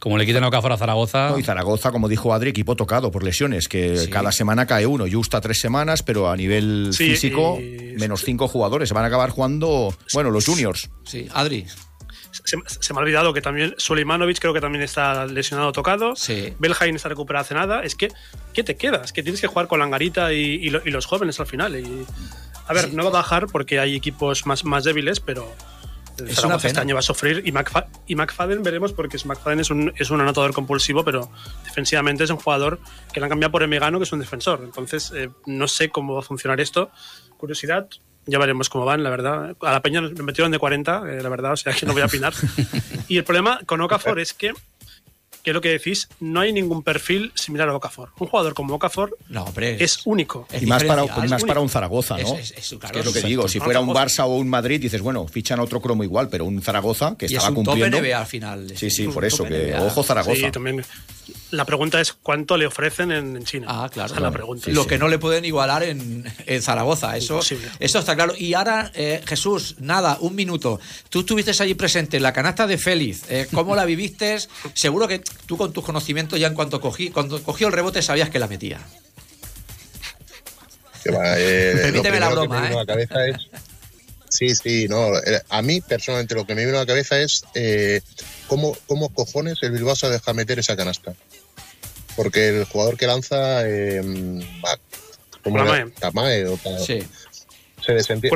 Como 0.01 0.17
le 0.17 0.25
quiten 0.25 0.43
a 0.43 0.49
Okafor 0.49 0.73
a 0.73 0.79
Zaragoza. 0.79 1.29
No, 1.29 1.39
y 1.39 1.43
Zaragoza, 1.43 1.93
como 1.93 2.09
dijo 2.09 2.33
Adri, 2.33 2.51
equipo 2.51 2.75
tocado 2.75 3.11
por 3.11 3.23
lesiones, 3.23 3.69
que 3.69 3.99
sí. 3.99 4.11
cada 4.11 4.33
semana 4.33 4.67
cae 4.67 4.87
uno. 4.87 5.05
Justa 5.11 5.43
tres 5.43 5.61
semanas, 5.61 6.03
pero 6.03 6.31
a 6.31 6.37
nivel 6.37 6.89
sí, 6.93 7.11
físico, 7.11 7.59
y... 7.61 7.97
menos 7.99 8.23
cinco 8.25 8.49
jugadores. 8.49 8.89
Se 8.89 8.95
van 8.95 9.05
a 9.05 9.09
acabar 9.09 9.29
jugando, 9.29 9.95
bueno, 10.15 10.31
los 10.31 10.47
juniors. 10.47 10.89
Sí, 11.05 11.29
Adri. 11.35 11.67
Se, 12.31 12.57
se, 12.65 12.95
me 12.95 13.01
ha 13.01 13.03
olvidado 13.03 13.35
que 13.35 13.43
también 13.43 13.75
Suleimanovic 13.77 14.39
creo 14.39 14.55
que 14.55 14.61
también 14.61 14.83
está 14.83 15.27
lesionado 15.27 15.73
tocado. 15.73 16.17
Sí. 16.17 16.55
Belhain 16.59 16.97
está 16.97 17.11
recuperado 17.11 17.43
hace 17.43 17.55
nada. 17.55 17.83
Es 17.83 17.95
que, 17.95 18.09
¿qué 18.55 18.65
te 18.65 18.77
quedas? 18.77 19.13
Que 19.13 19.23
tienes 19.23 19.41
que 19.43 19.49
jugar 19.49 19.69
con 19.69 19.81
Langarita 19.81 20.33
y, 20.33 20.39
y, 20.39 20.71
lo, 20.71 20.81
y 20.83 20.91
los 20.91 21.05
jóvenes 21.05 21.39
al 21.41 21.47
final. 21.47 21.77
Y, 21.79 22.07
a 22.67 22.73
ver, 22.73 22.87
sí. 22.87 22.91
no 22.95 23.03
va 23.03 23.11
a 23.11 23.13
bajar 23.15 23.49
porque 23.49 23.81
hay 23.81 23.97
equipos 23.97 24.47
más, 24.47 24.65
más 24.65 24.85
débiles, 24.85 25.21
pero 25.21 25.53
es 26.29 26.41
pena. 26.41 26.57
este 26.57 26.81
año 26.81 26.95
va 26.95 27.01
a 27.01 27.03
sufrir 27.03 27.43
y, 27.45 27.53
McFa 27.53 27.89
y 28.07 28.15
McFadden 28.15 28.63
veremos 28.63 28.93
porque 28.93 29.19
McFadden 29.25 29.61
es 29.61 29.71
un, 29.71 29.93
es 29.97 30.11
un 30.11 30.21
anotador 30.21 30.53
compulsivo 30.53 31.05
pero 31.05 31.31
defensivamente 31.65 32.25
es 32.25 32.31
un 32.31 32.37
jugador 32.37 32.79
que 33.13 33.21
le 33.21 33.27
han 33.27 33.31
cambiado 33.31 33.53
por 33.53 33.63
Emegano 33.63 33.99
que 33.99 34.05
es 34.05 34.13
un 34.13 34.21
defensor 34.21 34.61
entonces 34.63 35.13
eh, 35.15 35.31
no 35.47 35.69
sé 35.69 35.91
cómo 35.91 36.15
va 36.15 36.21
a 36.21 36.25
funcionar 36.25 36.61
esto 36.61 36.91
curiosidad 37.37 37.89
ya 38.27 38.39
veremos 38.39 38.69
cómo 38.69 38.85
van, 38.85 39.03
la 39.03 39.11
verdad. 39.11 39.57
A 39.61 39.73
la 39.73 39.83
Peña 39.83 40.03
me 40.03 40.23
metieron 40.23 40.53
de 40.53 40.59
40, 40.59 41.05
eh, 41.09 41.23
la 41.23 41.29
verdad, 41.29 41.53
o 41.53 41.57
sea 41.57 41.73
que 41.73 41.87
no 41.87 41.93
voy 41.93 42.03
a 42.03 42.07
opinar. 42.07 42.33
y 43.09 43.17
el 43.17 43.25
problema 43.25 43.61
con 43.67 43.81
Okafor 43.81 44.21
es 44.21 44.35
que 44.35 44.53
que 45.43 45.51
es 45.51 45.55
lo 45.55 45.61
que 45.61 45.71
decís, 45.71 46.09
no 46.21 46.41
hay 46.41 46.53
ningún 46.53 46.83
perfil 46.83 47.33
similar 47.35 47.69
a 47.69 47.77
Okafor. 47.77 48.11
Un 48.19 48.29
jugador 48.29 48.55
como 48.55 48.75
Okafor 48.75 49.17
no, 49.29 49.45
hombre, 49.45 49.75
es, 49.75 49.81
es, 49.81 50.01
único. 50.05 50.47
Es 50.53 50.63
y 50.63 50.67
más 50.67 50.85
para, 50.85 51.05
más 51.05 51.19
único. 51.19 51.47
para 51.47 51.61
un 51.61 51.69
Zaragoza, 51.69 52.19
¿no? 52.19 52.35
Es, 52.37 52.53
es, 52.53 52.69
claro, 52.79 52.93
que 52.93 53.01
es 53.01 53.07
lo 53.07 53.13
que 53.13 53.23
digo. 53.23 53.49
Si 53.49 53.61
fuera 53.61 53.81
un 53.81 53.89
Barça 53.89 54.25
o 54.25 54.37
un 54.37 54.49
Madrid, 54.49 54.81
dices, 54.81 55.01
bueno, 55.01 55.27
fichan 55.27 55.61
otro 55.61 55.81
cromo 55.81 56.05
igual, 56.05 56.29
pero 56.29 56.45
un 56.45 56.61
Zaragoza 56.63 57.17
que 57.17 57.27
y 57.27 57.35
estaba 57.35 57.49
un 57.51 57.57
cumpliendo. 57.57 57.97
Top 57.97 58.07
NBA 58.07 58.19
al 58.19 58.27
final. 58.27 58.73
Sí, 58.77 58.91
sí, 58.91 59.09
por 59.09 59.25
eso, 59.25 59.45
que 59.45 59.73
NBA. 59.73 59.83
ojo 59.83 60.03
Zaragoza. 60.03 60.47
Sí, 60.47 60.51
también. 60.51 60.85
La 61.51 61.65
pregunta 61.65 62.01
es 62.01 62.13
cuánto 62.13 62.57
le 62.57 62.67
ofrecen 62.67 63.11
en, 63.11 63.45
China. 63.45 63.67
Ah, 63.69 63.89
claro. 63.93 64.07
Esa 64.07 64.17
es 64.17 64.23
la 64.23 64.31
pregunta. 64.31 64.67
Sí, 64.67 64.73
lo 64.73 64.85
sí. 64.85 64.89
que 64.89 64.99
no 64.99 65.09
le 65.09 65.19
pueden 65.19 65.45
igualar 65.45 65.83
en, 65.83 66.25
en 66.47 66.63
Zaragoza. 66.63 67.17
Eso, 67.17 67.41
eso 67.79 67.99
está 67.99 68.15
claro. 68.15 68.35
Y 68.37 68.55
ahora, 68.55 68.93
eh, 68.95 69.21
Jesús, 69.27 69.77
nada, 69.79 70.19
un 70.21 70.35
minuto. 70.35 70.81
Tú 71.09 71.21
estuviste 71.21 71.51
allí 71.61 71.75
presente 71.75 72.19
en 72.19 72.23
la 72.23 72.33
canasta 72.33 72.67
de 72.67 72.79
Félix. 72.79 73.23
Eh, 73.29 73.49
¿Cómo 73.53 73.75
la 73.75 73.85
viviste? 73.85 74.39
Seguro 74.75 75.09
que 75.09 75.23
tú 75.47 75.57
con 75.57 75.73
tus 75.73 75.85
conocimientos 75.85 76.39
ya 76.39 76.47
en 76.47 76.55
cuanto 76.55 76.81
cogí, 76.81 77.11
cuando 77.11 77.43
cogió 77.43 77.67
el 77.67 77.73
rebote 77.73 78.03
sabías 78.03 78.31
que 78.31 78.39
la 78.39 78.47
metía. 78.47 78.81
Que 81.03 81.11
va, 81.11 81.39
eh, 81.39 81.79
Permíteme 81.83 82.21
la 82.21 82.29
broma, 82.29 82.71
¿eh? 82.71 82.75
La 82.75 82.87
cabeza 82.87 83.27
es... 83.27 83.49
Sí, 84.31 84.55
sí, 84.55 84.87
no. 84.89 85.09
A 85.49 85.61
mí, 85.61 85.81
personalmente, 85.81 86.37
lo 86.37 86.47
que 86.47 86.55
me 86.55 86.65
vino 86.65 86.77
a 86.77 86.83
la 86.83 86.87
cabeza 86.87 87.21
es 87.21 87.43
eh, 87.55 88.01
cómo, 88.47 88.77
cómo 88.87 89.13
cojones 89.13 89.59
el 89.63 89.73
Bilbao 89.73 89.97
se 89.97 90.09
deja 90.09 90.33
meter 90.33 90.61
esa 90.61 90.77
canasta. 90.77 91.15
Porque 92.17 92.49
el 92.49 92.65
jugador 92.65 92.97
que 92.97 93.07
lanza, 93.07 93.67
eh, 93.69 94.01
va, 94.65 94.79
¿cómo 95.43 95.57
Kulamae. 95.59 95.81
era? 95.83 95.91
Tamae 95.99 96.47
o 96.47 96.57
ta- 96.57 96.79
Sí. 96.79 97.03
se 97.85 97.93
desentiende. 97.95 98.29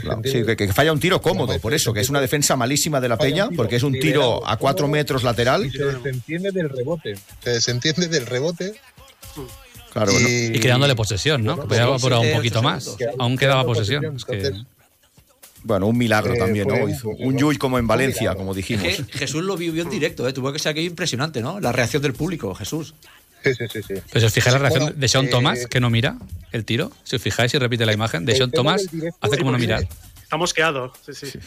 Claro, 0.00 0.20
sí, 0.24 0.44
que, 0.44 0.56
que 0.56 0.72
falla 0.72 0.92
un 0.92 1.00
tiro 1.00 1.20
cómodo, 1.22 1.46
Kulamae, 1.46 1.60
por 1.60 1.74
eso, 1.74 1.92
que 1.92 2.00
es 2.00 2.08
una 2.10 2.20
defensa 2.20 2.56
malísima 2.56 3.00
de 3.00 3.08
la 3.08 3.16
Falla 3.16 3.30
Peña, 3.30 3.48
tiro 3.48 3.56
porque 3.56 3.76
es 3.76 3.82
un 3.82 3.92
tiro 3.92 4.46
a 4.46 4.56
cuatro 4.56 4.88
metros 4.88 5.22
lateral. 5.22 5.66
Y 5.66 5.70
se 5.70 5.84
desentiende 5.84 6.50
del 6.52 6.68
rebote. 6.68 7.14
Se 7.42 7.50
desentiende 7.50 8.08
del 8.08 8.26
rebote. 8.26 8.74
Claro, 9.92 10.12
¿no? 10.12 10.28
Y 10.28 10.58
quedándole 10.60 10.94
posesión, 10.94 11.42
¿no? 11.42 11.56
Que 11.60 11.66
podía 11.68 11.84
haber 11.84 11.94
apurado 11.96 12.22
un 12.22 12.32
poquito 12.32 12.62
más. 12.62 12.96
Aún 13.18 13.36
quedaba 13.38 13.64
posesión. 13.64 14.02
posesión, 14.02 14.16
Es 14.16 14.24
que- 14.24 14.48
entonces- 14.48 14.75
Bueno, 15.66 15.86
un 15.88 15.98
milagro 15.98 16.34
Eh, 16.34 16.38
también, 16.38 16.68
¿no? 16.68 16.74
un- 16.76 16.90
Hizo 16.90 17.08
un 17.10 17.34
un- 17.34 17.36
Llull 17.38 17.58
como 17.58 17.78
en 17.78 17.86
Valencia, 17.88 18.20
milagro. 18.22 18.38
como 18.38 18.50
Es 18.52 18.56
dijimos. 18.56 18.84
que 18.84 19.18
Jesús 19.18 19.42
lo 19.42 19.56
vivió 19.56 19.82
en 19.82 19.90
directo, 19.90 20.26
¿eh? 20.28 20.32
tuvo 20.32 20.52
que 20.52 20.58
ser 20.60 20.70
aquello 20.70 20.88
impresionante, 20.88 21.40
¿no? 21.42 21.58
La 21.60 21.72
reacción 21.72 22.02
del 22.02 22.12
público, 22.12 22.54
Jesús. 22.54 22.94
Sí, 23.42 23.52
sí, 23.54 23.64
sí. 23.72 23.80
sí. 23.82 23.94
Pero 24.08 24.20
si 24.20 24.26
os 24.26 24.32
fijáis 24.32 24.52
la 24.54 24.58
reacción 24.60 24.84
Bueno, 24.84 24.98
de 25.00 25.08
Sean 25.08 25.24
eh, 25.26 25.28
Thomas, 25.28 25.66
que 25.66 25.80
no 25.80 25.90
mira 25.90 26.16
el 26.52 26.64
tiro, 26.64 26.92
si 27.04 27.16
os 27.16 27.22
fijáis 27.22 27.52
y 27.54 27.58
repite 27.58 27.84
la 27.84 27.92
imagen, 27.92 28.24
de 28.24 28.34
Sean 28.36 28.50
Thomas 28.50 28.86
hace 29.20 29.38
como 29.38 29.50
no 29.52 29.58
mirar. 29.58 29.86
Está 30.22 30.36
mosqueado. 30.36 30.92
Sí, 31.04 31.12
sí. 31.14 31.38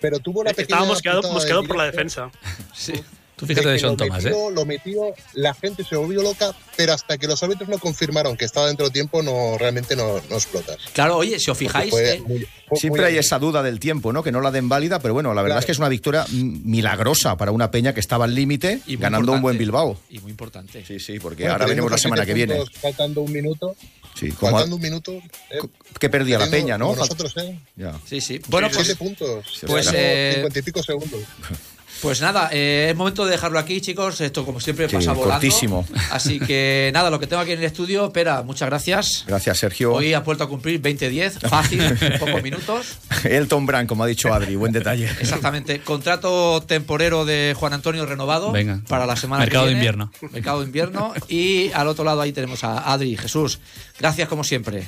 Pero 0.00 0.20
tuvo 0.20 0.44
pequeña. 0.44 0.62
Estaba 0.62 0.84
mosqueado, 0.86 1.22
mosqueado 1.32 1.64
por 1.64 1.76
la 1.76 1.84
defensa. 1.84 2.30
Sí. 2.74 2.92
Tú 3.38 3.46
fíjate 3.46 3.68
de 3.68 3.74
que 3.74 3.80
Sean 3.80 3.92
lo 3.92 3.96
Thomas, 3.96 4.24
¿eh? 4.24 4.28
metió, 4.28 4.50
Lo 4.50 4.64
metió, 4.66 5.00
la 5.34 5.54
gente 5.54 5.84
se 5.84 5.96
volvió 5.96 6.20
loca, 6.22 6.54
pero 6.76 6.92
hasta 6.92 7.16
que 7.16 7.26
los 7.26 7.42
árbitros 7.42 7.68
no 7.68 7.78
confirmaron 7.78 8.36
que 8.36 8.44
estaba 8.44 8.66
dentro 8.66 8.86
de 8.86 8.92
tiempo, 8.92 9.22
no 9.22 9.56
realmente 9.58 9.94
no, 9.96 10.20
no 10.28 10.36
explotas. 10.36 10.76
Claro, 10.92 11.16
oye, 11.16 11.38
si 11.38 11.50
os 11.50 11.56
fijáis, 11.56 11.90
Fue 11.90 12.14
eh, 12.14 12.20
muy- 12.26 12.46
fue 12.68 12.78
Siempre 12.78 13.04
hay 13.06 13.16
esa 13.16 13.38
duda 13.38 13.62
del 13.62 13.80
tiempo, 13.80 14.12
¿no? 14.12 14.22
Que 14.22 14.30
no 14.32 14.40
la 14.42 14.50
den 14.50 14.68
válida, 14.68 14.98
pero 14.98 15.14
bueno, 15.14 15.32
la 15.32 15.40
verdad 15.42 15.54
Claro. 15.56 15.60
es 15.60 15.66
que 15.66 15.72
es 15.72 15.78
una 15.78 15.88
victoria 15.88 16.26
milagrosa 16.30 17.36
para 17.36 17.50
una 17.52 17.70
Peña 17.70 17.94
que 17.94 18.00
estaba 18.00 18.24
al 18.26 18.34
límite, 18.34 18.80
y 18.86 18.96
ganando 18.96 19.32
un 19.32 19.40
buen. 19.40 19.56
Bilbao. 19.56 19.96
Y 20.10 20.18
muy 20.20 20.30
importante. 20.32 20.84
Sí, 20.84 20.98
sí, 21.00 21.18
porque 21.18 21.44
Bueno, 21.44 21.54
ahora 21.54 21.66
veremos 21.66 21.90
la 21.90 21.98
semana 21.98 22.26
que 22.26 22.34
viene. 22.34 22.60
Faltando 22.80 23.22
un 23.22 23.32
minuto. 23.32 23.74
Sí, 24.14 24.30
como 24.32 24.52
Faltando 24.52 24.76
un 24.76 24.82
minuto. 24.82 25.12
eh, 25.12 25.58
que 25.98 26.08
perdía 26.08 26.38
la 26.38 26.48
Peña, 26.50 26.76
¿no? 26.76 26.94
nosotros, 26.94 27.32
¿eh? 27.38 27.58
Ya. 27.76 27.98
Sí, 28.04 28.20
sí. 28.20 28.40
Bueno, 28.48 28.68
pues, 28.72 28.86
Siete 28.86 28.98
puntos. 28.98 29.44
pues, 29.66 29.86
Faltando 29.86 29.92
eh, 30.00 30.30
Cincuenta 30.34 30.58
y 30.58 30.62
pico 30.62 30.82
segundos. 30.82 31.20
pues 32.00 32.20
nada, 32.20 32.48
eh, 32.52 32.88
es 32.90 32.96
momento 32.96 33.24
de 33.24 33.32
dejarlo 33.32 33.58
aquí, 33.58 33.80
chicos. 33.80 34.20
Esto, 34.20 34.44
como 34.44 34.60
siempre, 34.60 34.88
Sí, 34.88 34.96
pasa 34.96 35.12
volando. 35.12 35.32
cortísimo. 35.34 35.86
Así 36.10 36.38
que 36.40 36.90
nada, 36.94 37.10
lo 37.10 37.18
que 37.18 37.26
tengo 37.26 37.42
aquí 37.42 37.52
en 37.52 37.58
el 37.58 37.64
estudio, 37.64 38.06
espera, 38.06 38.42
muchas 38.42 38.68
gracias. 38.68 39.24
Gracias, 39.26 39.58
Sergio. 39.58 39.92
Hoy 39.94 40.14
has 40.14 40.24
vuelto 40.24 40.44
a 40.44 40.48
cumplir 40.48 40.80
20-10, 40.80 41.48
fácil, 41.48 41.82
pocos 42.20 42.42
minutos. 42.42 42.98
Elton 43.24 43.66
Brand, 43.66 43.88
como 43.88 44.04
ha 44.04 44.06
dicho 44.06 44.32
Adri, 44.32 44.56
buen 44.56 44.72
detalle. 44.72 45.06
Exactamente. 45.20 45.80
Contrato 45.80 46.62
temporero 46.66 47.24
de 47.24 47.54
Juan 47.58 47.72
Antonio 47.72 48.06
renovado 48.06 48.52
Venga. 48.52 48.80
para 48.88 49.06
la 49.06 49.16
semana 49.16 49.40
Mercado 49.44 49.64
que 49.64 49.70
de 49.70 49.76
invierno. 49.76 50.12
Mercado 50.32 50.60
de 50.60 50.66
invierno. 50.66 51.12
Y 51.28 51.70
al 51.72 51.88
otro 51.88 52.04
lado 52.04 52.20
ahí 52.20 52.32
tenemos 52.32 52.64
a 52.64 52.92
Adri, 52.92 53.16
Jesús. 53.16 53.58
Gracias 53.98 54.28
como 54.28 54.44
siempre. 54.44 54.86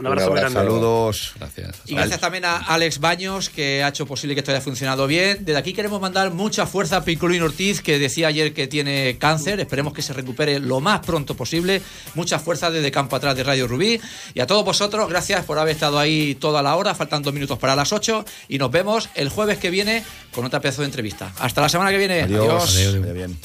Un 0.00 0.06
abrazo 0.06 0.28
Un 0.28 0.32
muy 0.32 0.38
abrazo. 0.40 0.54
grande. 0.54 0.70
Saludos. 0.70 1.32
Gracias. 1.38 1.76
Y 1.86 1.94
gracias 1.94 2.20
también 2.20 2.44
a 2.46 2.56
Alex 2.56 2.98
Baños, 3.00 3.50
que 3.50 3.84
ha 3.84 3.88
hecho 3.88 4.06
posible 4.06 4.34
que 4.34 4.40
esto 4.40 4.50
haya 4.50 4.60
funcionado 4.62 5.06
bien. 5.06 5.44
Desde 5.44 5.58
aquí 5.58 5.72
queremos 5.74 6.00
mandar 6.00 6.32
mucha 6.32 6.66
fuerza 6.66 6.96
a 6.96 7.04
Picolín 7.04 7.42
Ortiz, 7.42 7.82
que 7.82 7.98
decía 7.98 8.28
ayer 8.28 8.54
que 8.54 8.66
tiene 8.66 9.18
cáncer. 9.18 9.60
Esperemos 9.60 9.92
que 9.92 10.00
se 10.02 10.14
recupere 10.14 10.58
lo 10.58 10.80
más 10.80 11.00
pronto 11.00 11.36
posible. 11.36 11.82
Mucha 12.14 12.38
fuerza 12.38 12.70
desde 12.70 12.90
campo 12.90 13.16
atrás 13.16 13.36
de 13.36 13.44
Radio 13.44 13.68
Rubí. 13.68 14.00
Y 14.32 14.40
a 14.40 14.46
todos 14.46 14.64
vosotros, 14.64 15.08
gracias 15.08 15.44
por 15.44 15.58
haber 15.58 15.74
estado 15.74 15.98
ahí 15.98 16.34
toda 16.34 16.62
la 16.62 16.76
hora. 16.76 16.94
Faltan 16.94 17.22
dos 17.22 17.34
minutos 17.34 17.58
para 17.58 17.76
las 17.76 17.92
8. 17.92 18.24
Y 18.48 18.56
nos 18.58 18.70
vemos 18.70 19.10
el 19.14 19.28
jueves 19.28 19.58
que 19.58 19.68
viene 19.68 20.02
con 20.32 20.46
otra 20.46 20.60
pedazo 20.60 20.80
de 20.80 20.86
entrevista. 20.86 21.32
Hasta 21.38 21.60
la 21.60 21.68
semana 21.68 21.90
que 21.90 21.98
viene. 21.98 22.22
Adiós. 22.22 22.74
Adiós. 22.76 23.12
Bien. 23.12 23.38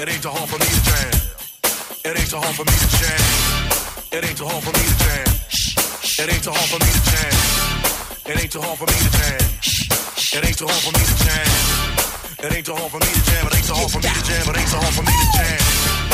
It 0.00 0.08
ain't 0.08 0.22
too 0.22 0.30
hard 0.30 0.48
for 0.48 0.56
me 0.56 0.64
to 0.64 0.80
jam. 0.80 1.12
It 2.08 2.16
ain't 2.16 2.30
too 2.30 2.40
hard 2.40 2.56
for 2.56 2.64
me 2.64 2.72
to 2.72 2.88
jam. 2.88 3.20
It 4.16 4.24
ain't 4.24 4.38
too 4.38 4.48
hard 4.48 4.64
for 4.64 4.72
me 4.72 4.80
to 4.80 4.96
jam. 4.96 5.28
It 6.16 6.32
ain't 6.32 6.42
too 6.42 6.52
hard 6.56 6.68
for 6.72 6.80
me 6.80 6.88
to 6.88 7.02
jam. 7.04 7.36
It 8.24 8.40
ain't 8.40 8.50
too 8.50 8.60
hard 8.64 8.78
for 8.80 8.86
me 8.88 8.96
to 8.96 9.10
jam. 9.12 9.44
It 10.32 10.44
ain't 10.48 10.56
too 10.56 10.64
hard 10.64 10.80
for 10.80 10.92
me 10.96 11.04
to 11.04 11.16
jam. 11.20 11.48
It 12.40 12.52
ain't 12.56 12.64
too 12.64 12.74
hard 12.80 12.90
for 12.90 12.96
me 12.96 13.12
to 13.12 13.22
jam. 13.28 13.44
It 13.44 13.54
ain't 13.60 13.66
too 13.68 13.74
hard 13.76 13.90
for 13.92 14.00
me 14.00 14.08
to 14.08 14.22
jam. 14.24 14.48
It 14.48 14.56
ain't 14.56 14.70
too 14.72 14.80
hard 14.80 14.94
for 14.96 15.02
me 15.04 15.12
to 15.12 15.28
jam. 15.36 16.09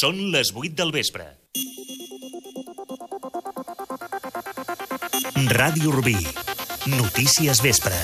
Són 0.00 0.20
les 0.32 0.48
8 0.56 0.70
del 0.78 0.92
vespre. 0.94 1.26
Ràdio 5.52 5.92
Rubí. 5.98 6.16
Notícies 6.94 7.60
vespre. 7.66 8.00